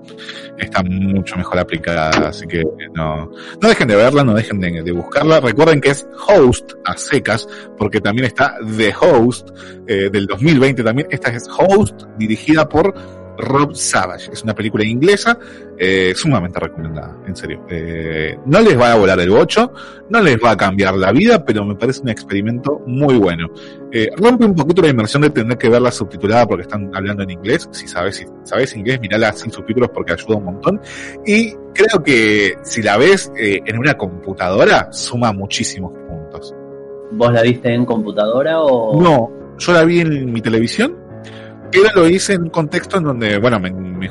[0.56, 2.62] Está mucho mejor aplicada, así que
[2.94, 3.30] no,
[3.60, 5.40] no dejen de verla, no dejen de, de buscarla.
[5.40, 9.50] Recuerden que es Host a secas, porque también está The Host
[9.86, 11.08] del 2020 también.
[11.10, 12.94] Esta es Host, dirigida por
[13.38, 14.30] Rob Savage.
[14.32, 15.38] Es una película inglesa
[15.78, 17.64] eh, sumamente recomendada, en serio.
[17.68, 19.72] Eh, no les va a volar el bocho,
[20.10, 23.48] no les va a cambiar la vida, pero me parece un experimento muy bueno.
[23.90, 27.30] Eh, rompe un poquito la inmersión de tener que verla subtitulada porque están hablando en
[27.30, 27.68] inglés.
[27.72, 30.80] Si sabes, si sabes inglés, mirala sin subtítulos porque ayuda un montón.
[31.26, 36.54] Y creo que si la ves en una computadora, suma muchísimos puntos.
[37.12, 39.00] ¿Vos la viste en computadora o...?
[39.00, 41.02] No, yo la vi en mi televisión
[41.72, 44.08] pero lo hice en un contexto en donde, bueno, me, me,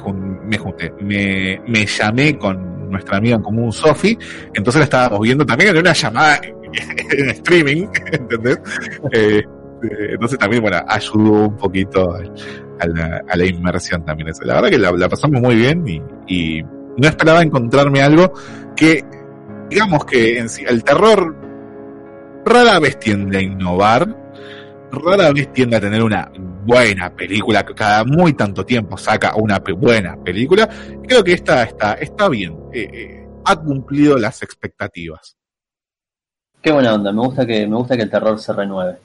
[0.58, 4.18] junté, me, me, llamé con nuestra amiga en común, Sofi,
[4.54, 6.42] entonces la estábamos viendo también en una llamada
[7.12, 8.60] en streaming, ¿entendés?
[9.12, 9.42] Eh,
[9.84, 14.30] entonces también, bueno, ayudó un poquito a la, a la inmersión también.
[14.30, 14.44] Eso.
[14.44, 18.34] La verdad que la, pasamos muy bien y, y, no esperaba encontrarme algo
[18.76, 19.04] que,
[19.70, 21.36] digamos que en sí, el terror
[22.46, 24.14] rara vez tiende a innovar,
[24.92, 26.30] rara vez tiende a tener una
[26.64, 30.70] buena película, cada muy tanto tiempo saca una buena película.
[31.08, 35.36] Creo que esta está, está bien, eh, eh, ha cumplido las expectativas.
[36.62, 38.98] Qué buena onda, me gusta que, me gusta que el terror se renueve.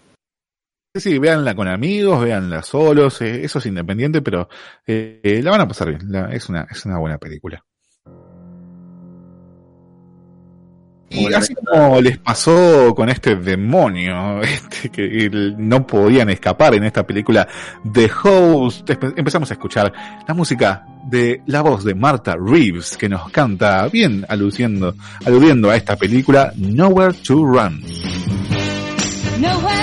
[0.94, 4.48] Sí, sí, véanla con amigos, véanla solos, eh, eso es independiente, pero
[4.86, 7.62] la van a pasar bien, es, una, es una buena película.
[11.10, 17.06] Y así como les pasó con este demonio, este, que no podían escapar en esta
[17.06, 17.46] película
[17.90, 19.92] The Host, empezamos a escuchar
[20.26, 25.76] la música de la voz de Martha Reeves, que nos canta bien aludiendo, aludiendo a
[25.76, 27.82] esta película Nowhere to Run.
[29.38, 29.75] Nowhere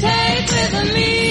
[0.00, 1.29] take with me.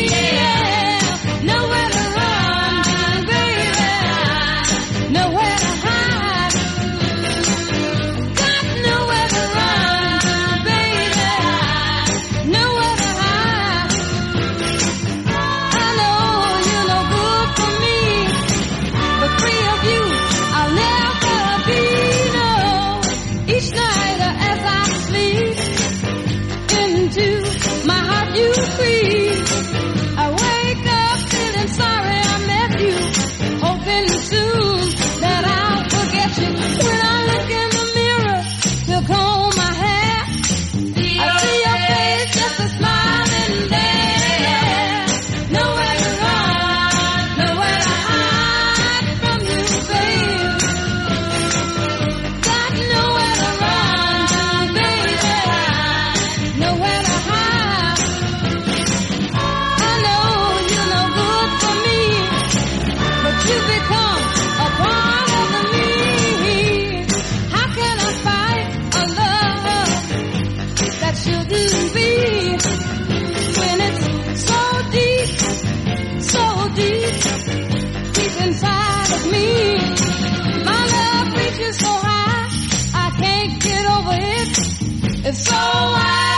[85.31, 86.28] So I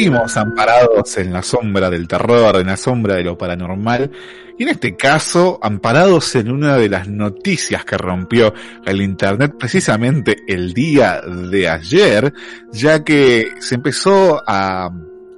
[0.00, 4.10] Seguimos amparados en la sombra del terror, en la sombra de lo paranormal,
[4.56, 8.54] y en este caso, amparados en una de las noticias que rompió
[8.86, 12.32] el Internet precisamente el día de ayer,
[12.72, 14.90] ya que se empezó a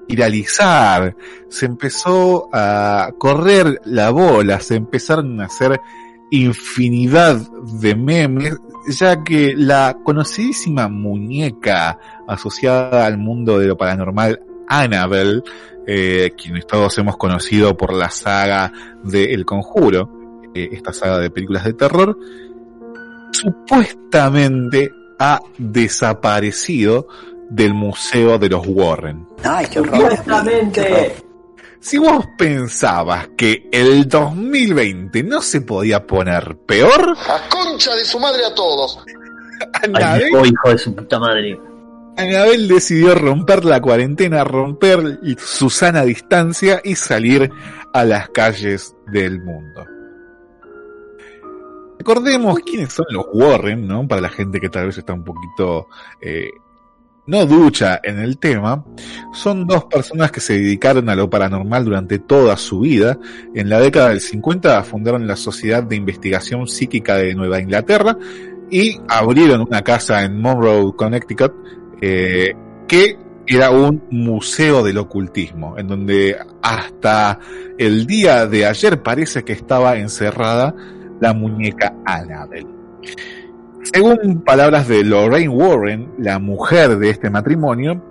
[0.06, 1.16] viralizar,
[1.48, 5.80] se empezó a correr la bola, se empezaron a hacer
[6.30, 7.36] infinidad
[7.80, 8.56] de memes,
[8.86, 11.98] ya que la conocidísima muñeca
[12.28, 14.40] asociada al mundo de lo paranormal,
[14.80, 15.42] Annabelle,
[15.86, 18.72] eh, quienes todos hemos conocido por la saga
[19.02, 20.08] de El Conjuro,
[20.54, 22.16] eh, esta saga de películas de terror,
[23.32, 27.06] supuestamente ha desaparecido
[27.50, 29.26] del Museo de los Warren.
[29.44, 31.16] Ay, qué Supuestamente.
[31.80, 38.20] Si vos pensabas que el 2020 no se podía poner peor, A concha de su
[38.20, 39.04] madre a todos.
[39.82, 41.58] Annabelle, Ay, hijo de su puta madre.
[42.16, 47.50] Annabelle decidió romper la cuarentena, romper su sana distancia y salir
[47.92, 49.84] a las calles del mundo.
[51.98, 54.06] Recordemos quiénes son los Warren, ¿no?
[54.06, 55.86] Para la gente que tal vez está un poquito
[56.20, 56.50] eh,
[57.26, 58.84] no ducha en el tema,
[59.32, 63.18] son dos personas que se dedicaron a lo paranormal durante toda su vida.
[63.54, 68.18] En la década del 50 fundaron la Sociedad de Investigación Psíquica de Nueva Inglaterra
[68.70, 71.52] y abrieron una casa en Monroe, Connecticut,
[72.02, 72.52] eh,
[72.88, 73.16] que
[73.46, 77.38] era un museo del ocultismo, en donde hasta
[77.78, 80.74] el día de ayer parece que estaba encerrada
[81.20, 82.68] la muñeca Annabelle.
[83.82, 88.02] Según palabras de Lorraine Warren, la mujer de este matrimonio,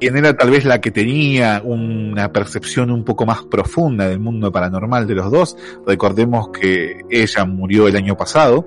[0.00, 4.50] quien era tal vez la que tenía una percepción un poco más profunda del mundo
[4.50, 5.56] paranormal de los dos,
[5.86, 8.66] recordemos que ella murió el año pasado,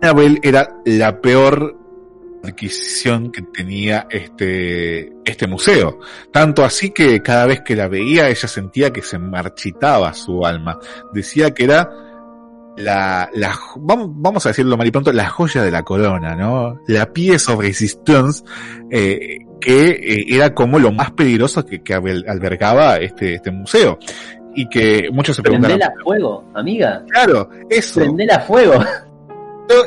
[0.00, 1.81] Annabelle era la peor
[2.44, 6.00] adquisición que tenía este, este museo.
[6.32, 10.78] Tanto así que cada vez que la veía ella sentía que se marchitaba su alma.
[11.12, 11.88] Decía que era
[12.76, 16.78] la, la vamos, a decirlo mal y pronto, la joya de la corona, ¿no?
[16.86, 18.42] La pieza of resistance,
[18.90, 23.98] eh, que eh, era como lo más peligroso que, que albergaba este, este museo.
[24.54, 25.70] Y que muchos se preguntan.
[25.70, 27.02] Prendela a fuego, amiga.
[27.08, 28.00] Claro, eso.
[28.00, 28.74] Prendela a fuego.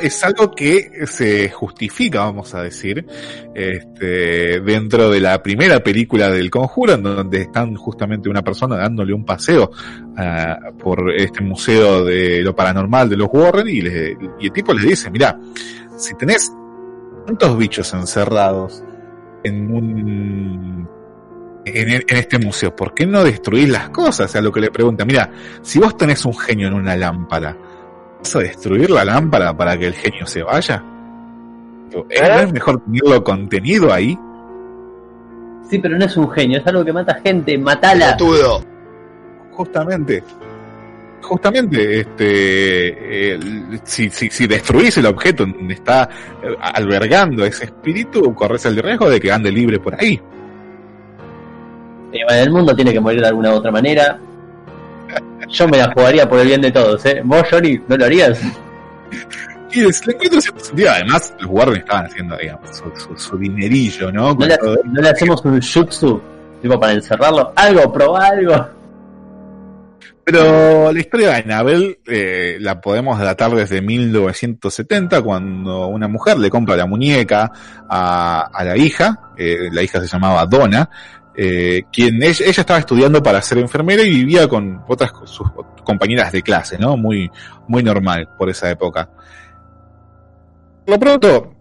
[0.02, 3.06] Es algo que se justifica, vamos a decir,
[3.54, 9.12] este, dentro de la primera película del Conjuro, en donde están justamente una persona dándole
[9.12, 14.72] un paseo uh, por este museo de lo paranormal de los Warren y, el tipo
[14.72, 15.38] les dice, mira,
[15.96, 16.52] si tenés
[17.26, 18.82] tantos bichos encerrados
[19.44, 20.88] en un
[21.64, 24.30] en, este museo, ¿por qué no destruís las cosas?
[24.30, 25.30] Sea, lo que le pregunta, mira,
[25.62, 27.56] si vos tenés un genio en una lámpara,
[28.26, 30.82] ¿vas a destruir la lámpara para que el genio se vaya?
[31.92, 34.18] ¿No es mejor tenerlo contenido ahí?
[35.70, 38.16] Sí, pero no es un genio, es algo que mata gente, matala.
[39.52, 40.22] Justamente.
[41.22, 43.40] Justamente, este, eh,
[43.84, 46.08] si, si, si destruís el objeto donde está
[46.42, 50.20] eh, albergando ese espíritu, corres el riesgo de que ande libre por ahí.
[52.12, 54.18] El mundo tiene que morir de alguna otra manera.
[55.48, 57.20] Yo me la jugaría por el bien de todos, ¿eh?
[57.24, 58.40] ¿Vos, Johnny, no lo harías?
[59.72, 60.90] Y le encuentro cierto sentido.
[60.90, 64.34] Además, los guardias estaban haciendo, digamos, su, su, su dinerillo, ¿no?
[64.34, 66.20] ¿No le, ¿No le, hacemos un jutsu,
[66.62, 67.52] tipo, para encerrarlo?
[67.54, 68.66] Algo, probá algo.
[70.24, 76.50] Pero la historia de Annabelle eh, la podemos datar desde 1970, cuando una mujer le
[76.50, 77.52] compra la muñeca
[77.88, 80.90] a, a la hija, eh, la hija se llamaba Donna,
[81.36, 85.46] eh, quien ella, estaba estudiando para ser enfermera y vivía con otras sus
[85.84, 86.96] compañeras de clase, ¿no?
[86.96, 87.30] Muy,
[87.68, 89.08] muy normal por esa época.
[90.84, 91.54] Por lo pronto,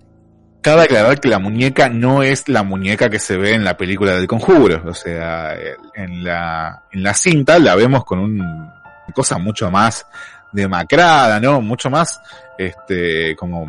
[0.61, 4.13] cabe aclarar que la muñeca no es la muñeca que se ve en la película
[4.13, 4.81] del conjuro.
[4.85, 5.53] O sea,
[5.93, 10.07] en la, en la cinta la vemos con un, una cosa mucho más
[10.51, 11.61] demacrada, ¿no?
[11.61, 12.21] Mucho más,
[12.57, 13.67] este, como,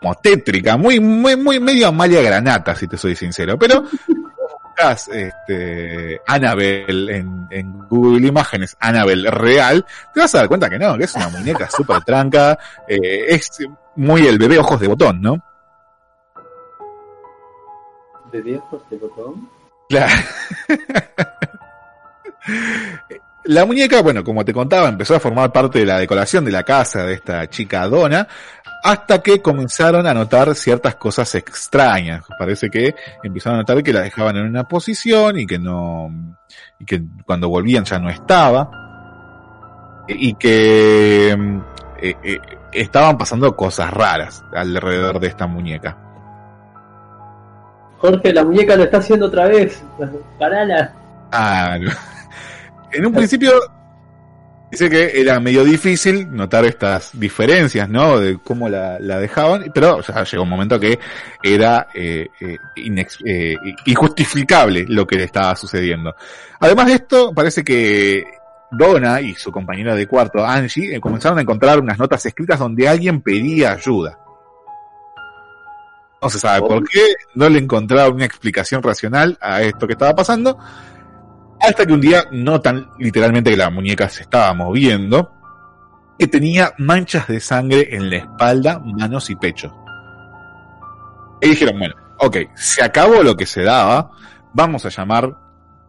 [0.00, 3.58] como tétrica, muy, muy, muy medio Amalia Granata, si te soy sincero.
[3.58, 3.84] Pero,
[4.80, 9.84] este, Annabelle en, en, Google Imágenes, Annabelle real,
[10.14, 13.50] te vas a dar cuenta que no, que es una muñeca súper tranca, eh, es
[13.96, 15.42] muy el bebé ojos de botón, ¿no?
[18.32, 19.48] ¿Bebé ojos de botón?
[19.88, 20.12] Claro.
[23.44, 26.62] La muñeca, bueno, como te contaba, empezó a formar parte de la decoración de la
[26.62, 28.28] casa de esta chica Donna,
[28.82, 32.24] hasta que comenzaron a notar ciertas cosas extrañas.
[32.38, 36.10] Parece que empezaron a notar que la dejaban en una posición y que no,
[36.78, 38.70] y que cuando volvían ya no estaba,
[40.08, 42.38] y que eh, eh,
[42.72, 45.96] estaban pasando cosas raras alrededor de esta muñeca.
[47.98, 49.82] Jorge, la muñeca lo está haciendo otra vez.
[50.38, 50.94] Parala.
[51.32, 51.90] Ah, no.
[52.92, 53.52] En un principio
[54.70, 58.18] dice que era medio difícil notar estas diferencias, ¿no?
[58.18, 60.98] De cómo la, la dejaban, pero ya llegó un momento que
[61.42, 63.56] era eh, eh, inex, eh,
[63.86, 66.14] injustificable lo que le estaba sucediendo.
[66.60, 68.24] Además de esto, parece que
[68.70, 72.88] Donna y su compañera de cuarto, Angie, eh, comenzaron a encontrar unas notas escritas donde
[72.88, 74.18] alguien pedía ayuda.
[76.22, 80.14] No se sabe por qué, no le encontraron una explicación racional a esto que estaba
[80.14, 80.58] pasando,
[81.60, 85.30] hasta que un día notan literalmente que la muñeca se estaba moviendo,
[86.18, 89.74] que tenía manchas de sangre en la espalda, manos y pecho.
[91.40, 94.10] Y dijeron, bueno, ok, se acabó lo que se daba,
[94.52, 95.24] vamos a llamar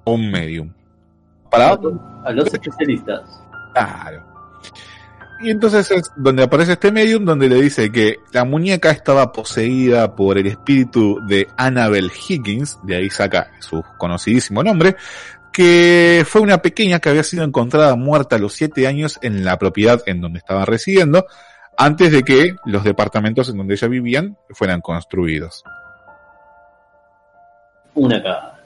[0.06, 0.72] a un medium.
[1.49, 1.77] Para
[2.23, 3.22] a los especialistas.
[3.73, 4.23] Claro.
[5.41, 10.15] Y entonces es donde aparece este medium donde le dice que la muñeca estaba poseída
[10.15, 14.95] por el espíritu de Annabel Higgins, de ahí saca su conocidísimo nombre,
[15.62, 19.60] que fue una pequeña que había sido encontrada muerta a los siete años en la
[19.60, 21.28] propiedad en donde estaba residiendo,
[21.78, 25.64] antes de que los departamentos en donde ella vivían fueran construidos.
[27.94, 28.60] Una cara.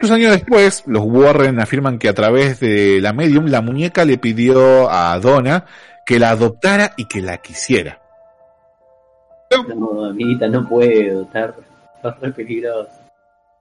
[0.00, 4.16] Dos años después, los Warren afirman que a través de la medium, la muñeca le
[4.16, 5.64] pidió a Donna
[6.04, 8.00] que la adoptara y que la quisiera.
[9.50, 11.52] No, amiguita, no puedo, está
[12.20, 13.05] re peligroso.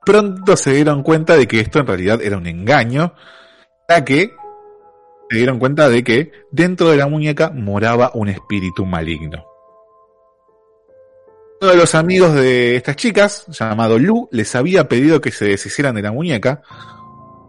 [0.06, 3.14] Pronto se dieron cuenta de que esto en realidad era un engaño,
[3.90, 4.32] ya que
[5.30, 9.46] se dieron cuenta de que dentro de la muñeca moraba un espíritu maligno.
[11.62, 15.96] Uno de los amigos de estas chicas, llamado Lu, les había pedido que se deshicieran
[15.96, 16.62] de la muñeca.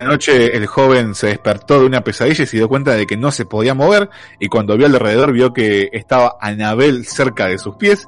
[0.00, 3.16] Una noche el joven se despertó de una pesadilla y se dio cuenta de que
[3.16, 4.08] no se podía mover
[4.38, 8.06] y cuando vio alrededor vio que estaba Anabel cerca de sus pies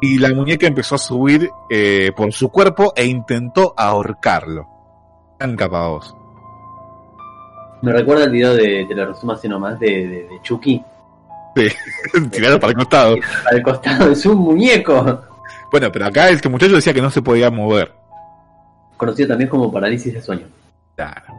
[0.00, 4.66] y la muñeca empezó a subir eh, por su cuerpo e intentó ahorcarlo.
[5.38, 5.56] Tan.
[7.82, 10.82] Me recuerda el video de, te lo resumo así nomás, de, de, de Chucky.
[11.56, 11.68] Sí,
[12.30, 13.16] tirado para el costado.
[13.50, 15.22] Al costado, es un muñeco.
[15.70, 17.92] Bueno, pero acá este muchacho decía que no se podía mover.
[18.96, 20.46] Conocido también como parálisis de sueño.
[20.94, 21.34] Claro.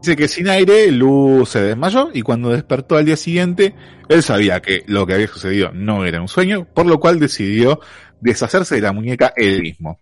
[0.00, 3.74] Dice que sin aire, Lu se desmayó y cuando despertó al día siguiente,
[4.08, 7.80] él sabía que lo que había sucedido no era un sueño, por lo cual decidió
[8.20, 10.00] deshacerse de la muñeca él mismo.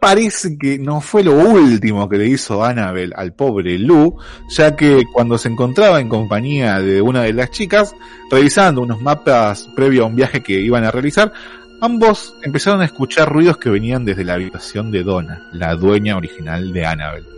[0.00, 4.16] Parece que no fue lo último que le hizo Annabel al pobre Lu,
[4.48, 7.94] ya que cuando se encontraba en compañía de una de las chicas,
[8.30, 11.32] revisando unos mapas previo a un viaje que iban a realizar,
[11.80, 16.72] ambos empezaron a escuchar ruidos que venían desde la habitación de Donna, la dueña original
[16.72, 17.34] de Annabel.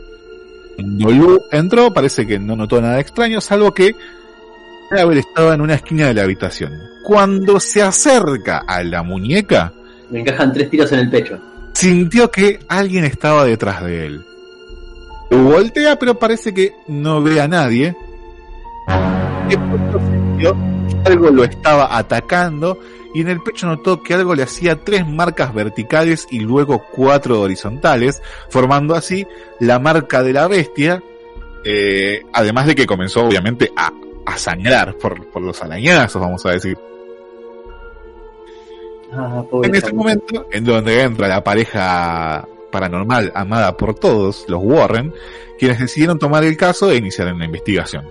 [0.77, 3.95] Cuando Lu entró, parece que no notó nada extraño, salvo que
[4.91, 6.73] Annabel estaba en una esquina de la habitación.
[7.05, 9.73] Cuando se acerca a la muñeca,
[10.11, 11.39] Me encajan tres tiros en el pecho.
[11.73, 14.25] sintió que alguien estaba detrás de él.
[15.31, 17.97] Lu voltea, pero parece que no ve a nadie.
[19.49, 22.79] De pronto sintió que algo lo estaba atacando
[23.17, 27.41] y en el pecho notó que algo le hacía tres marcas verticales y luego cuatro
[27.41, 28.21] horizontales,
[28.51, 29.27] formando así
[29.59, 31.03] la marca de la bestia,
[31.65, 33.91] eh, además de que comenzó obviamente a,
[34.27, 36.77] a sangrar por, por los arañazos, vamos a decir.
[39.15, 45.15] Ah, En ese momento, en donde entra la pareja paranormal amada por todos, los Warren,
[45.59, 48.07] quienes decidieron tomar el caso e iniciar una investigación.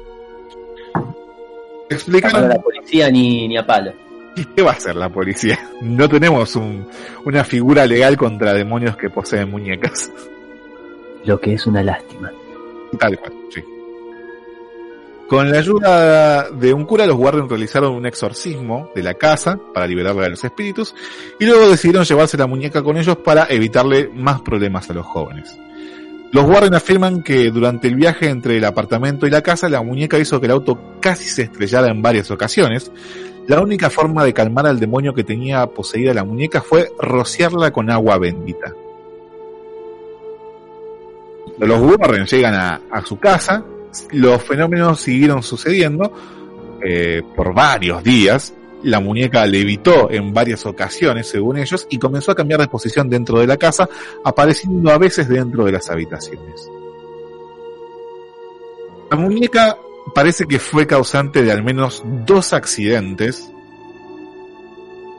[1.92, 3.94] Explicaron la policía ni, ni a palo.
[4.56, 5.58] qué va a hacer la policía.
[5.82, 6.88] No tenemos un-
[7.26, 10.12] una figura legal contra demonios que poseen muñecas.
[11.26, 12.32] Lo que es una lástima.
[13.00, 13.64] Tal cual, sí.
[15.28, 19.88] Con la ayuda de un cura, los Warren realizaron un exorcismo de la casa para
[19.88, 20.94] liberarla de los espíritus
[21.40, 25.58] y luego decidieron llevarse la muñeca con ellos para evitarle más problemas a los jóvenes.
[26.32, 30.20] Los Warren afirman que durante el viaje entre el apartamento y la casa, la muñeca
[30.20, 32.92] hizo que el auto casi se estrellara en varias ocasiones.
[33.48, 37.92] La única forma de calmar al demonio que tenía poseída la muñeca fue rociarla con
[37.92, 38.74] agua bendita.
[41.60, 43.64] Los Warren llegan a, a su casa,
[44.12, 46.12] los fenómenos siguieron sucediendo
[46.84, 48.54] eh, por varios días.
[48.84, 53.40] La muñeca levitó en varias ocasiones, según ellos, y comenzó a cambiar de posición dentro
[53.40, 53.90] de la casa,
[54.24, 56.70] apareciendo a veces dentro de las habitaciones.
[59.10, 59.78] La muñeca
[60.14, 63.52] parece que fue causante de al menos dos accidentes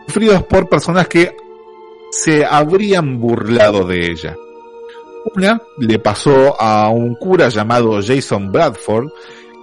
[0.06, 1.36] sufridos por personas que
[2.10, 4.36] se habrían burlado de ella.
[5.34, 9.08] Una le pasó a un cura llamado Jason Bradford,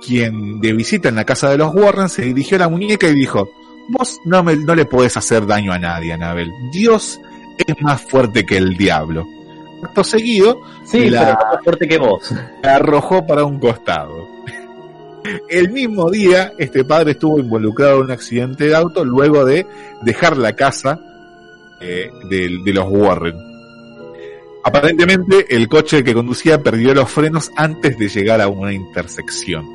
[0.05, 3.13] quien de visita en la casa de los Warren se dirigió a la muñeca y
[3.13, 3.49] dijo,
[3.87, 6.51] vos no, me, no le podés hacer daño a nadie, Anabel.
[6.71, 7.21] Dios
[7.65, 9.25] es más fuerte que el diablo.
[9.81, 12.33] Acto seguido, Sí, la pero más fuerte que vos.
[12.61, 14.27] la arrojó para un costado.
[15.49, 19.65] El mismo día, este padre estuvo involucrado en un accidente de auto luego de
[20.01, 20.99] dejar la casa
[21.79, 23.35] eh, de, los Warren.
[24.65, 29.65] Aparentemente, el coche que conducía perdió los frenos antes de llegar a una intersección.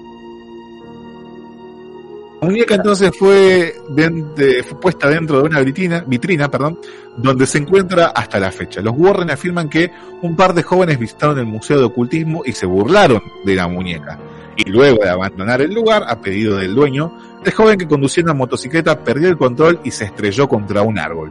[2.41, 6.79] La muñeca entonces de- fue puesta dentro de una vitrina, vitrina perdón,
[7.17, 8.81] donde se encuentra hasta la fecha.
[8.81, 9.91] Los Warren afirman que
[10.23, 14.19] un par de jóvenes visitaron el Museo de Ocultismo y se burlaron de la muñeca.
[14.59, 18.35] Y luego de abandonar el lugar, a pedido del dueño, el joven que conducía una
[18.35, 21.31] motocicleta perdió el control y se estrelló contra un árbol.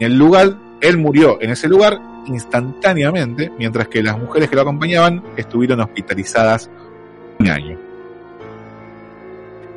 [0.00, 4.62] En el lugar, él murió en ese lugar instantáneamente, mientras que las mujeres que lo
[4.62, 6.70] acompañaban estuvieron hospitalizadas
[7.38, 7.78] un año.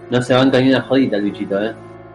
[0.10, 1.74] No se banca ni una jodita el bichito, eh.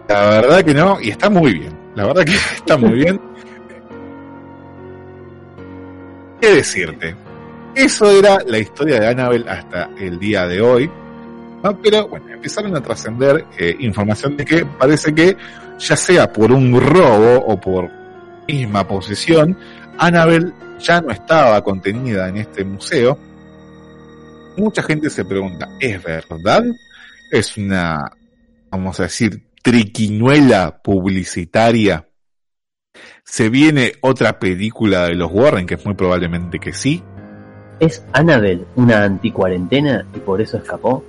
[0.09, 1.73] La verdad que no, y está muy bien.
[1.95, 3.21] La verdad que está muy bien.
[6.41, 7.15] ¿Qué decirte?
[7.75, 10.91] Eso era la historia de Annabelle hasta el día de hoy.
[11.63, 11.81] ¿no?
[11.81, 15.37] Pero bueno, empezaron a trascender eh, información de que parece que,
[15.79, 17.91] ya sea por un robo o por
[18.47, 19.59] misma posesión,
[19.99, 23.19] Annabelle ya no estaba contenida en este museo.
[24.57, 26.65] Mucha gente se pregunta, ¿es verdad?
[27.33, 28.13] Es una,
[28.71, 32.07] vamos a decir, triquiñuela publicitaria?
[33.25, 35.67] ¿Se viene otra película de los Warren?
[35.67, 37.03] Que es muy probablemente que sí.
[37.81, 41.05] ¿Es Annabelle una anticuarentena y por eso escapó?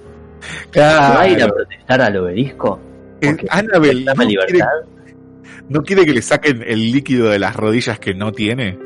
[0.72, 1.16] Claro.
[1.16, 2.80] ¿Va a ir a protestar al obelisco?
[3.22, 4.68] Eh, Annabelle no quiere, libertad.
[5.70, 8.78] no quiere que le saquen el líquido de las rodillas que no tiene.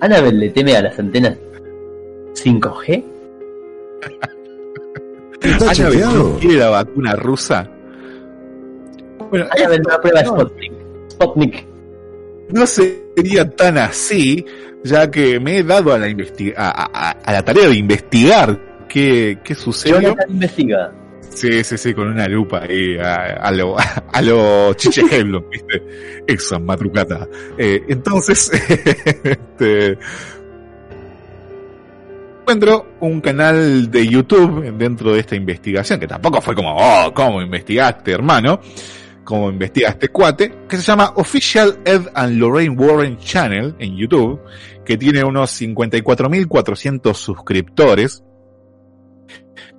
[0.00, 1.38] ¿Annabelle le teme a las antenas
[2.34, 3.04] 5G?
[5.68, 7.68] Annabelle no quiere la vacuna rusa.
[9.30, 10.72] Bueno, Annabelle no aprueba Sputnik.
[11.10, 11.71] Sputnik.
[12.52, 14.44] No sería tan así,
[14.84, 16.10] ya que me he dado a la, a,
[16.70, 18.58] a- a- a la tarea de investigar
[18.88, 20.14] qué, qué sucedió.
[20.28, 20.92] Investiga.
[21.34, 25.82] Sí, sí, sí, con una lupa ahí a, a lo, a lo Chiche Heblon, ¿viste?
[26.26, 27.26] Esa madrugada.
[27.56, 28.50] Eh, entonces,
[29.24, 29.96] este,
[32.42, 37.40] encuentro un canal de YouTube dentro de esta investigación, que tampoco fue como, oh, ¿cómo
[37.40, 38.60] investigaste, hermano?
[39.24, 40.66] ¿Cómo investigaste, cuate?
[40.68, 44.40] Que se llama Official Ed and Lorraine Warren Channel en YouTube,
[44.84, 48.24] que tiene unos 54.400 suscriptores,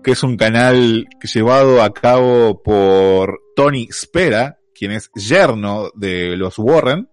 [0.01, 6.57] que es un canal llevado a cabo por Tony Spera, quien es yerno de los
[6.57, 7.09] Warren,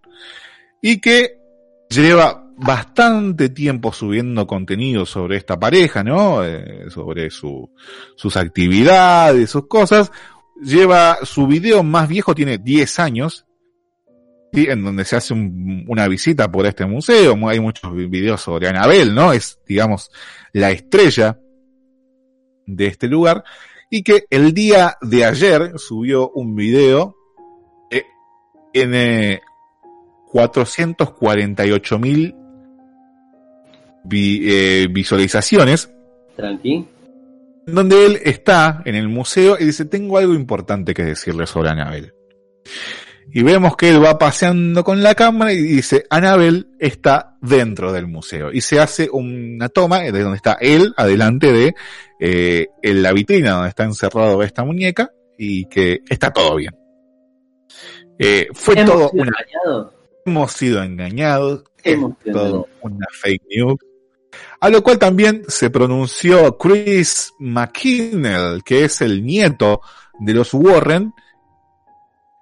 [0.80, 1.40] y que
[1.88, 6.44] lleva bastante tiempo subiendo contenido sobre esta pareja, ¿no?
[6.44, 7.70] Eh, sobre su,
[8.14, 10.12] sus actividades, sus cosas.
[10.62, 13.46] Lleva, su video más viejo tiene 10 años,
[14.52, 14.66] ¿sí?
[14.68, 17.36] en donde se hace un- una visita por este museo.
[17.36, 19.32] Mu- Hay muchos vi- videos sobre Anabel, ¿no?
[19.32, 20.10] Es, digamos,
[20.52, 21.38] la estrella
[22.66, 23.42] de este lugar.
[23.90, 27.16] Y que el día de ayer subió un video
[28.72, 29.40] en eh,
[30.30, 32.36] 448 mil
[34.12, 35.90] eh, visualizaciones
[36.36, 36.86] Tranqui.
[37.66, 42.14] Donde él está en el museo y dice, tengo algo importante que decirle sobre Anabel.
[43.32, 48.08] Y vemos que él va paseando con la cámara y dice, Anabel está dentro del
[48.08, 48.50] museo.
[48.52, 51.74] Y se hace una toma de donde está él, adelante de
[52.18, 56.74] eh, en la vitrina donde está encerrado esta muñeca y que está todo bien.
[58.18, 59.32] Eh, fue Hemos todo sido una...
[60.26, 61.64] Hemos sido engañados.
[61.82, 63.78] Hemos sido todo una fake news.
[64.60, 69.80] A lo cual también se pronunció Chris McKinnell, que es el nieto
[70.18, 71.14] de los Warren,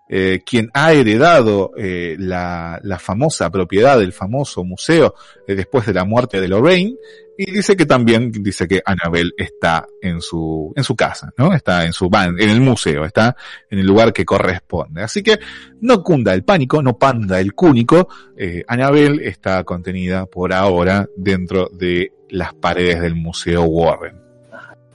[0.08, 5.14] eh, quien ha heredado eh, la, la famosa propiedad del famoso museo
[5.46, 6.96] eh, después de la muerte de Lorraine,
[7.40, 11.54] y dice que también dice que Annabelle está en su, en su casa, ¿no?
[11.54, 13.36] Está en su en el museo, está
[13.70, 15.02] en el lugar que corresponde.
[15.04, 15.38] Así que
[15.80, 21.70] no cunda el pánico, no panda el cúnico, eh, Annabelle está contenida por ahora dentro
[21.72, 24.16] de las paredes del Museo Warren.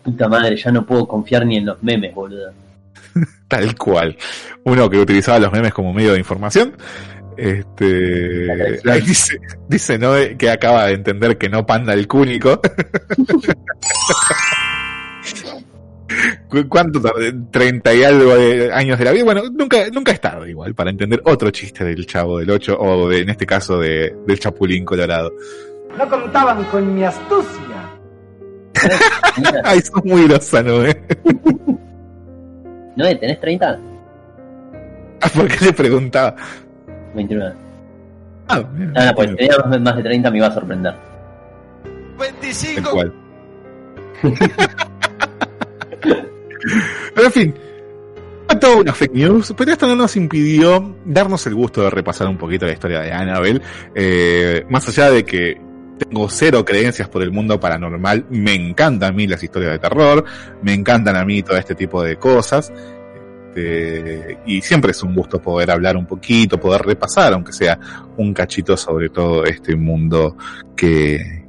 [0.03, 2.51] Puta madre, ya no puedo confiar ni en los memes, boludo.
[3.47, 4.17] Tal cual.
[4.63, 6.75] Uno que utilizaba los memes como medio de información.
[7.35, 10.13] Este, ahí dice, dice ¿no?
[10.37, 12.61] que acaba de entender que no panda el cúnico.
[16.47, 17.33] ¿Cu- ¿Cuánto tardé?
[17.51, 19.23] 30 y algo de años de la vida.
[19.23, 23.09] Bueno, nunca, nunca es tarde igual para entender otro chiste del chavo del 8 o
[23.09, 25.31] de, en este caso de, del chapulín colorado.
[25.97, 27.89] No contaban con mi astucia.
[29.63, 31.03] Ay, sos muy grosano, ¿eh?
[32.95, 33.05] ¿No?
[33.17, 33.79] ¿Tenés 30?
[35.21, 36.35] Ah, ¿Por qué le preguntaba?
[37.15, 37.53] 29.
[38.49, 38.61] Ah,
[38.95, 40.93] Ah, no, pues si tenía más- de 30 me iba a sorprender.
[42.75, 43.13] Tal cual.
[47.15, 47.53] Pero en fin,
[48.47, 52.27] fue toda una fake news, pero esto no nos impidió darnos el gusto de repasar
[52.27, 53.61] un poquito la historia de Annabelle.
[53.95, 55.59] Eh, más allá de que
[55.97, 60.23] tengo cero creencias por el mundo paranormal, me encantan a mí las historias de terror,
[60.61, 62.71] me encantan a mí todo este tipo de cosas.
[63.55, 67.79] Este, y siempre es un gusto poder hablar un poquito, poder repasar, aunque sea
[68.17, 70.35] un cachito sobre todo este mundo
[70.75, 71.45] que,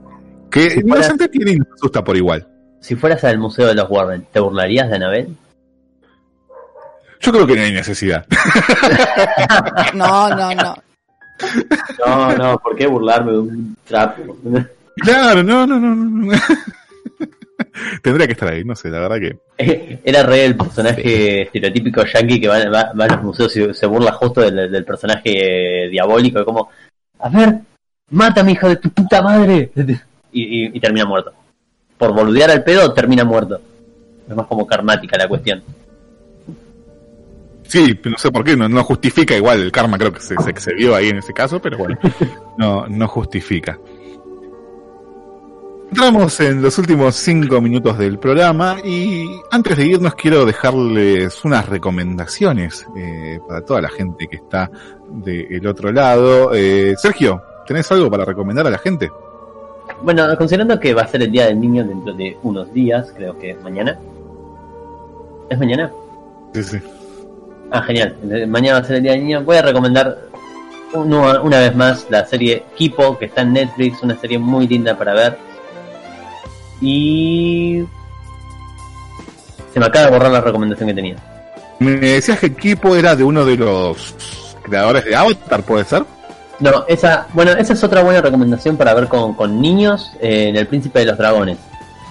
[0.51, 2.47] que Si nos fuera- entretiene y nos asusta por igual.
[2.81, 5.35] Si fueras al Museo de los Warren, ¿te burlarías de Anabel?
[7.21, 8.27] Yo creo que no hay necesidad.
[9.95, 10.75] No, no, no.
[12.06, 14.36] No, no, ¿por qué burlarme de un trapo?
[14.97, 16.32] Claro, no, no, no, no.
[18.02, 19.98] Tendría que estar ahí, no sé, la verdad que.
[20.05, 23.86] Era re el personaje estereotípico yankee que va, va- va a los museos y se
[23.86, 26.69] burla justo del, del personaje diabólico, como,
[27.19, 27.55] a ver,
[28.11, 29.70] mátame hija de tu puta madre.
[30.36, 31.32] Y, y- y termina muerto.
[31.97, 33.61] Por boludear al pedo, termina muerto.
[34.28, 35.62] Es más como karmática la cuestión.
[37.75, 40.49] Sí, no sé por qué, no, no justifica igual el karma, creo que se, se
[40.49, 41.99] excedió ahí en ese caso, pero bueno,
[42.57, 43.77] no, no justifica.
[45.91, 51.69] Entramos en los últimos cinco minutos del programa y antes de irnos quiero dejarles unas
[51.69, 54.71] recomendaciones eh, para toda la gente que está
[55.09, 56.55] del otro lado.
[56.55, 59.11] Eh, Sergio, ¿tenés algo para recomendar a la gente?
[60.01, 63.37] Bueno, considerando que va a ser el Día del Niño dentro de unos días, creo
[63.37, 63.99] que mañana.
[65.51, 65.91] ¿Es mañana?
[66.55, 66.79] Sí, sí.
[67.77, 68.15] Ah, genial.
[68.47, 69.43] Mañana va a ser el Día del Niño.
[69.43, 70.17] Voy a recomendar
[70.93, 74.97] uno- una vez más la serie Kipo, que está en Netflix, una serie muy linda
[74.97, 75.39] para ver.
[76.81, 77.85] Y...
[79.73, 81.17] Se me acaba de borrar la recomendación que tenía.
[81.81, 84.15] Me decías que Kipo era de uno de los
[84.63, 86.05] creadores de Avatar, ¿puede ser?
[86.61, 90.57] No, esa, bueno, esa es otra buena recomendación para ver con, con niños eh, en
[90.57, 91.59] El Príncipe de los Dragones,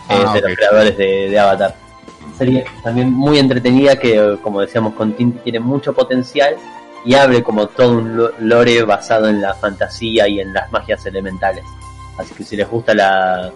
[0.09, 1.73] Ah, de los creadores de, de Avatar.
[2.37, 6.55] Serie también muy entretenida que, como decíamos, con Tinti tiene mucho potencial
[7.05, 11.05] y abre como todo un lo- lore basado en la fantasía y en las magias
[11.05, 11.63] elementales.
[12.17, 13.51] Así que si les gusta la,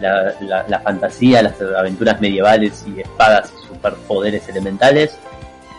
[0.00, 5.16] la, la- la fantasía, las aventuras medievales y espadas y superpoderes elementales,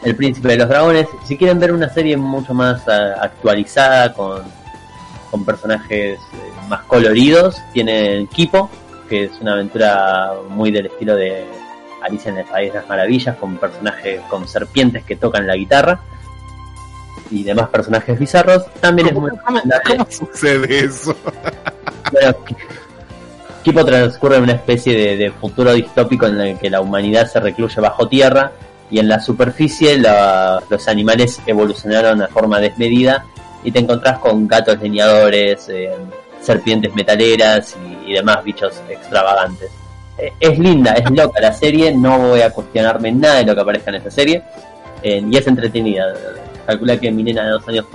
[0.04, 1.08] el Príncipe de los Dragones.
[1.26, 4.44] Si quieren ver una serie mucho más actualizada, con,
[5.32, 6.20] con personajes eh,
[6.70, 8.70] más coloridos, tienen Kipo,
[9.10, 11.46] que es una aventura muy del estilo de
[12.04, 16.00] Alicia en el País de las Maravillas, con personajes con serpientes que tocan la guitarra
[17.32, 18.66] y demás personajes bizarros.
[18.80, 19.98] También es muy recomendable.
[19.98, 21.16] ¿Cómo sucede eso?
[22.12, 22.36] Bueno,
[23.64, 27.40] Kipo transcurre en una especie de, de futuro distópico en el que la humanidad se
[27.40, 28.52] recluye bajo tierra
[28.92, 33.26] y en la superficie la- los animales evolucionaron de forma desmedida
[33.64, 35.90] y te encontrás con gatos leñadores, eh,
[36.42, 39.72] serpientes metaleras y, y demás bichos extravagantes.
[40.18, 43.62] Eh, es linda, es loca la serie, no voy a cuestionarme nada de lo que
[43.62, 44.44] aparezca en esa serie
[45.02, 46.06] eh, y es entretenida.
[46.66, 47.86] Calcula que mi nena de dos años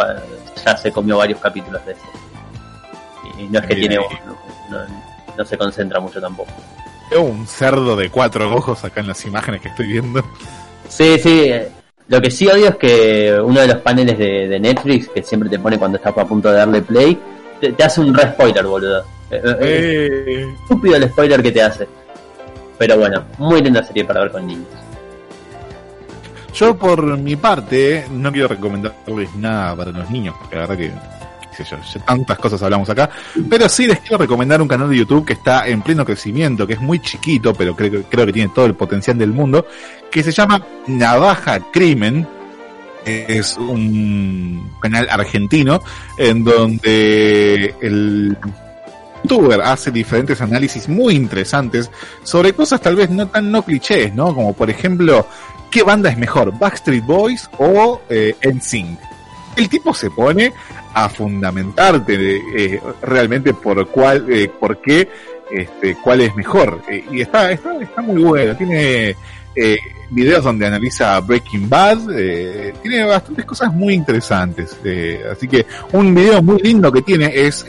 [0.65, 2.03] ya se comió varios capítulos de eso.
[3.39, 4.19] Y no es que Bien tiene ahí.
[4.71, 4.79] no,
[5.37, 6.51] no se concentra mucho tampoco.
[7.11, 10.23] Veo un cerdo de cuatro ojos acá en las imágenes que estoy viendo.
[10.89, 11.45] Sí, sí.
[11.51, 11.69] eh,
[12.09, 15.49] Lo que sí odio es que uno de los paneles de, de Netflix, que siempre
[15.49, 17.19] te pone cuando estás a punto de darle play,
[17.61, 19.05] te, te hace un re spoiler, boludo.
[19.31, 21.89] Eh, Estúpido el spoiler que te hace.
[22.79, 24.67] Pero bueno, muy linda serie para ver con niños.
[26.55, 30.93] Yo por mi parte no quiero recomendarles nada para los niños, porque la verdad que,
[31.57, 33.11] qué sé yo, tantas cosas hablamos acá,
[33.49, 36.73] pero sí les quiero recomendar un canal de YouTube que está en pleno crecimiento, que
[36.73, 39.67] es muy chiquito, pero creo, creo que tiene todo el potencial del mundo,
[40.11, 42.27] que se llama Navaja Crimen.
[43.05, 45.81] Es un canal argentino
[46.19, 48.37] en donde el
[49.29, 51.91] youtuber hace diferentes análisis muy interesantes
[52.23, 54.35] sobre cosas tal vez no tan no clichés, ¿no?
[54.35, 55.27] Como por ejemplo,
[55.71, 56.59] ¿qué banda es mejor?
[56.59, 58.99] ¿Backstreet Boys o eh, NSYNC?
[59.57, 60.53] El tipo se pone
[60.95, 65.09] a fundamentarte eh, realmente por cuál, eh, por qué,
[65.51, 66.81] este, cuál es mejor.
[66.89, 68.57] Eh, y está, está, está muy bueno.
[68.57, 69.17] Tiene
[69.55, 69.79] eh,
[70.11, 71.99] videos donde analiza Breaking Bad.
[72.83, 74.77] tiene bastantes cosas muy interesantes.
[75.31, 77.65] así que un video muy lindo que tiene es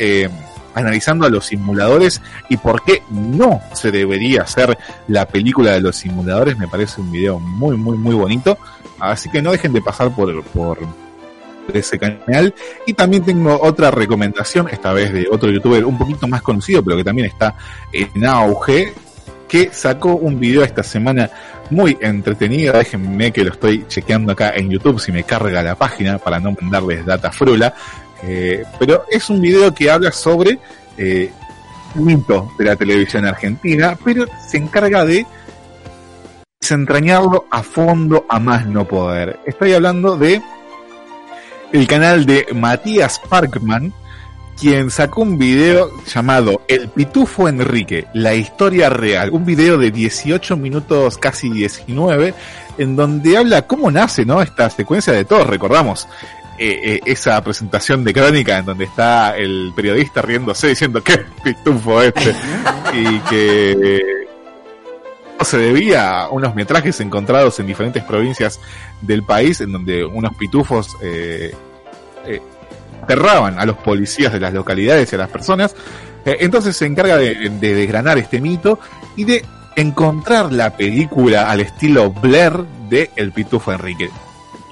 [0.73, 4.77] analizando a los simuladores y por qué no se debería hacer
[5.07, 6.57] la película de los simuladores.
[6.57, 8.57] Me parece un video muy, muy, muy bonito.
[8.99, 10.77] Así que no dejen de pasar por, por
[11.73, 12.53] ese canal.
[12.85, 16.97] Y también tengo otra recomendación, esta vez de otro youtuber un poquito más conocido, pero
[16.97, 17.55] que también está
[17.91, 18.93] en auge,
[19.47, 21.29] que sacó un video esta semana
[21.69, 22.73] muy entretenido.
[22.73, 26.55] Déjenme que lo estoy chequeando acá en YouTube si me carga la página para no
[26.59, 27.73] mandarles data frula.
[28.23, 30.59] Eh, pero es un video que habla sobre
[30.97, 31.31] eh,
[31.95, 35.25] mito de la televisión argentina, pero se encarga de
[36.59, 39.39] desentrañarlo a fondo a más no poder.
[39.45, 40.41] Estoy hablando de
[41.71, 43.93] el canal de Matías Parkman,
[44.59, 50.57] quien sacó un video llamado El Pitufo Enrique, la historia real, un video de 18
[50.57, 52.33] minutos, casi 19,
[52.77, 54.41] en donde habla cómo nace, ¿no?
[54.41, 56.07] Esta secuencia de todos, recordamos.
[56.59, 62.01] Eh, eh, esa presentación de crónica en donde está el periodista riéndose diciendo qué pitufo
[62.01, 62.35] este
[62.93, 64.19] y que
[65.45, 68.59] se debía a unos metrajes encontrados en diferentes provincias
[69.01, 71.53] del país en donde unos pitufos eh,
[72.25, 72.41] eh,
[73.03, 75.75] aterraban a los policías de las localidades y a las personas.
[76.25, 78.79] Eh, entonces se encarga de, de desgranar este mito
[79.15, 79.45] y de
[79.75, 82.53] encontrar la película al estilo Blair
[82.89, 84.09] de El Pitufo Enrique.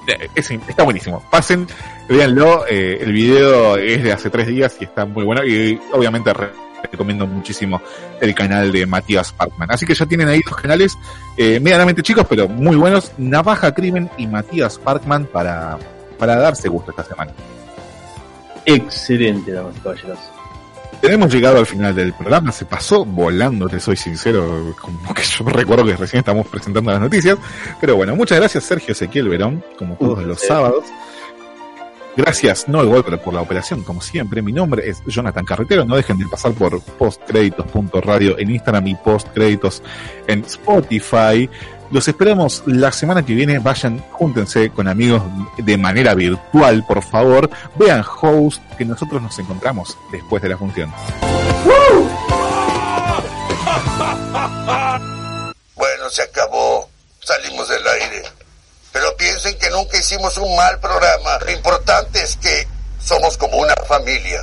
[0.07, 1.21] Eh, es- está buenísimo.
[1.29, 1.67] Pasen,
[2.07, 2.65] véanlo.
[2.67, 5.43] eh, el video es de hace tres días y está muy bueno.
[5.45, 6.51] Y obviamente re-
[6.91, 7.81] recomiendo muchísimo
[8.21, 9.69] el canal de Matías Parkman.
[9.71, 10.97] Así que ya tienen ahí dos canales
[11.35, 13.11] eh, medianamente chicos, pero muy buenos.
[13.17, 15.77] Navaja Crimen y Matías Parkman para,
[16.17, 17.31] para darse gusto esta semana.
[18.65, 20.19] Excelente, damas y caballeros.
[21.01, 25.45] Hemos llegado al final del programa, se pasó volando, te soy sincero, como que yo
[25.45, 27.37] recuerdo que recién estamos presentando las noticias,
[27.79, 30.85] pero bueno, muchas gracias Sergio Ezequiel Verón, como todos los sábados.
[32.17, 34.41] Gracias, no igual, pero por la operación, como siempre.
[34.41, 35.85] Mi nombre es Jonathan Carretero.
[35.85, 39.83] No dejen de pasar por postcréditos.radio en Instagram y postcréditos
[40.25, 41.47] en Spotify.
[41.91, 43.59] Los esperamos la semana que viene.
[43.59, 45.23] Vayan, júntense con amigos
[45.57, 47.49] de manera virtual, por favor.
[47.75, 50.93] Vean host que nosotros nos encontramos después de la función.
[55.75, 56.89] Bueno, se acabó.
[57.19, 58.23] Salimos del aire.
[58.91, 61.37] Pero piensen que nunca hicimos un mal programa.
[61.45, 62.67] Lo importante es que
[62.99, 64.35] somos como una familia.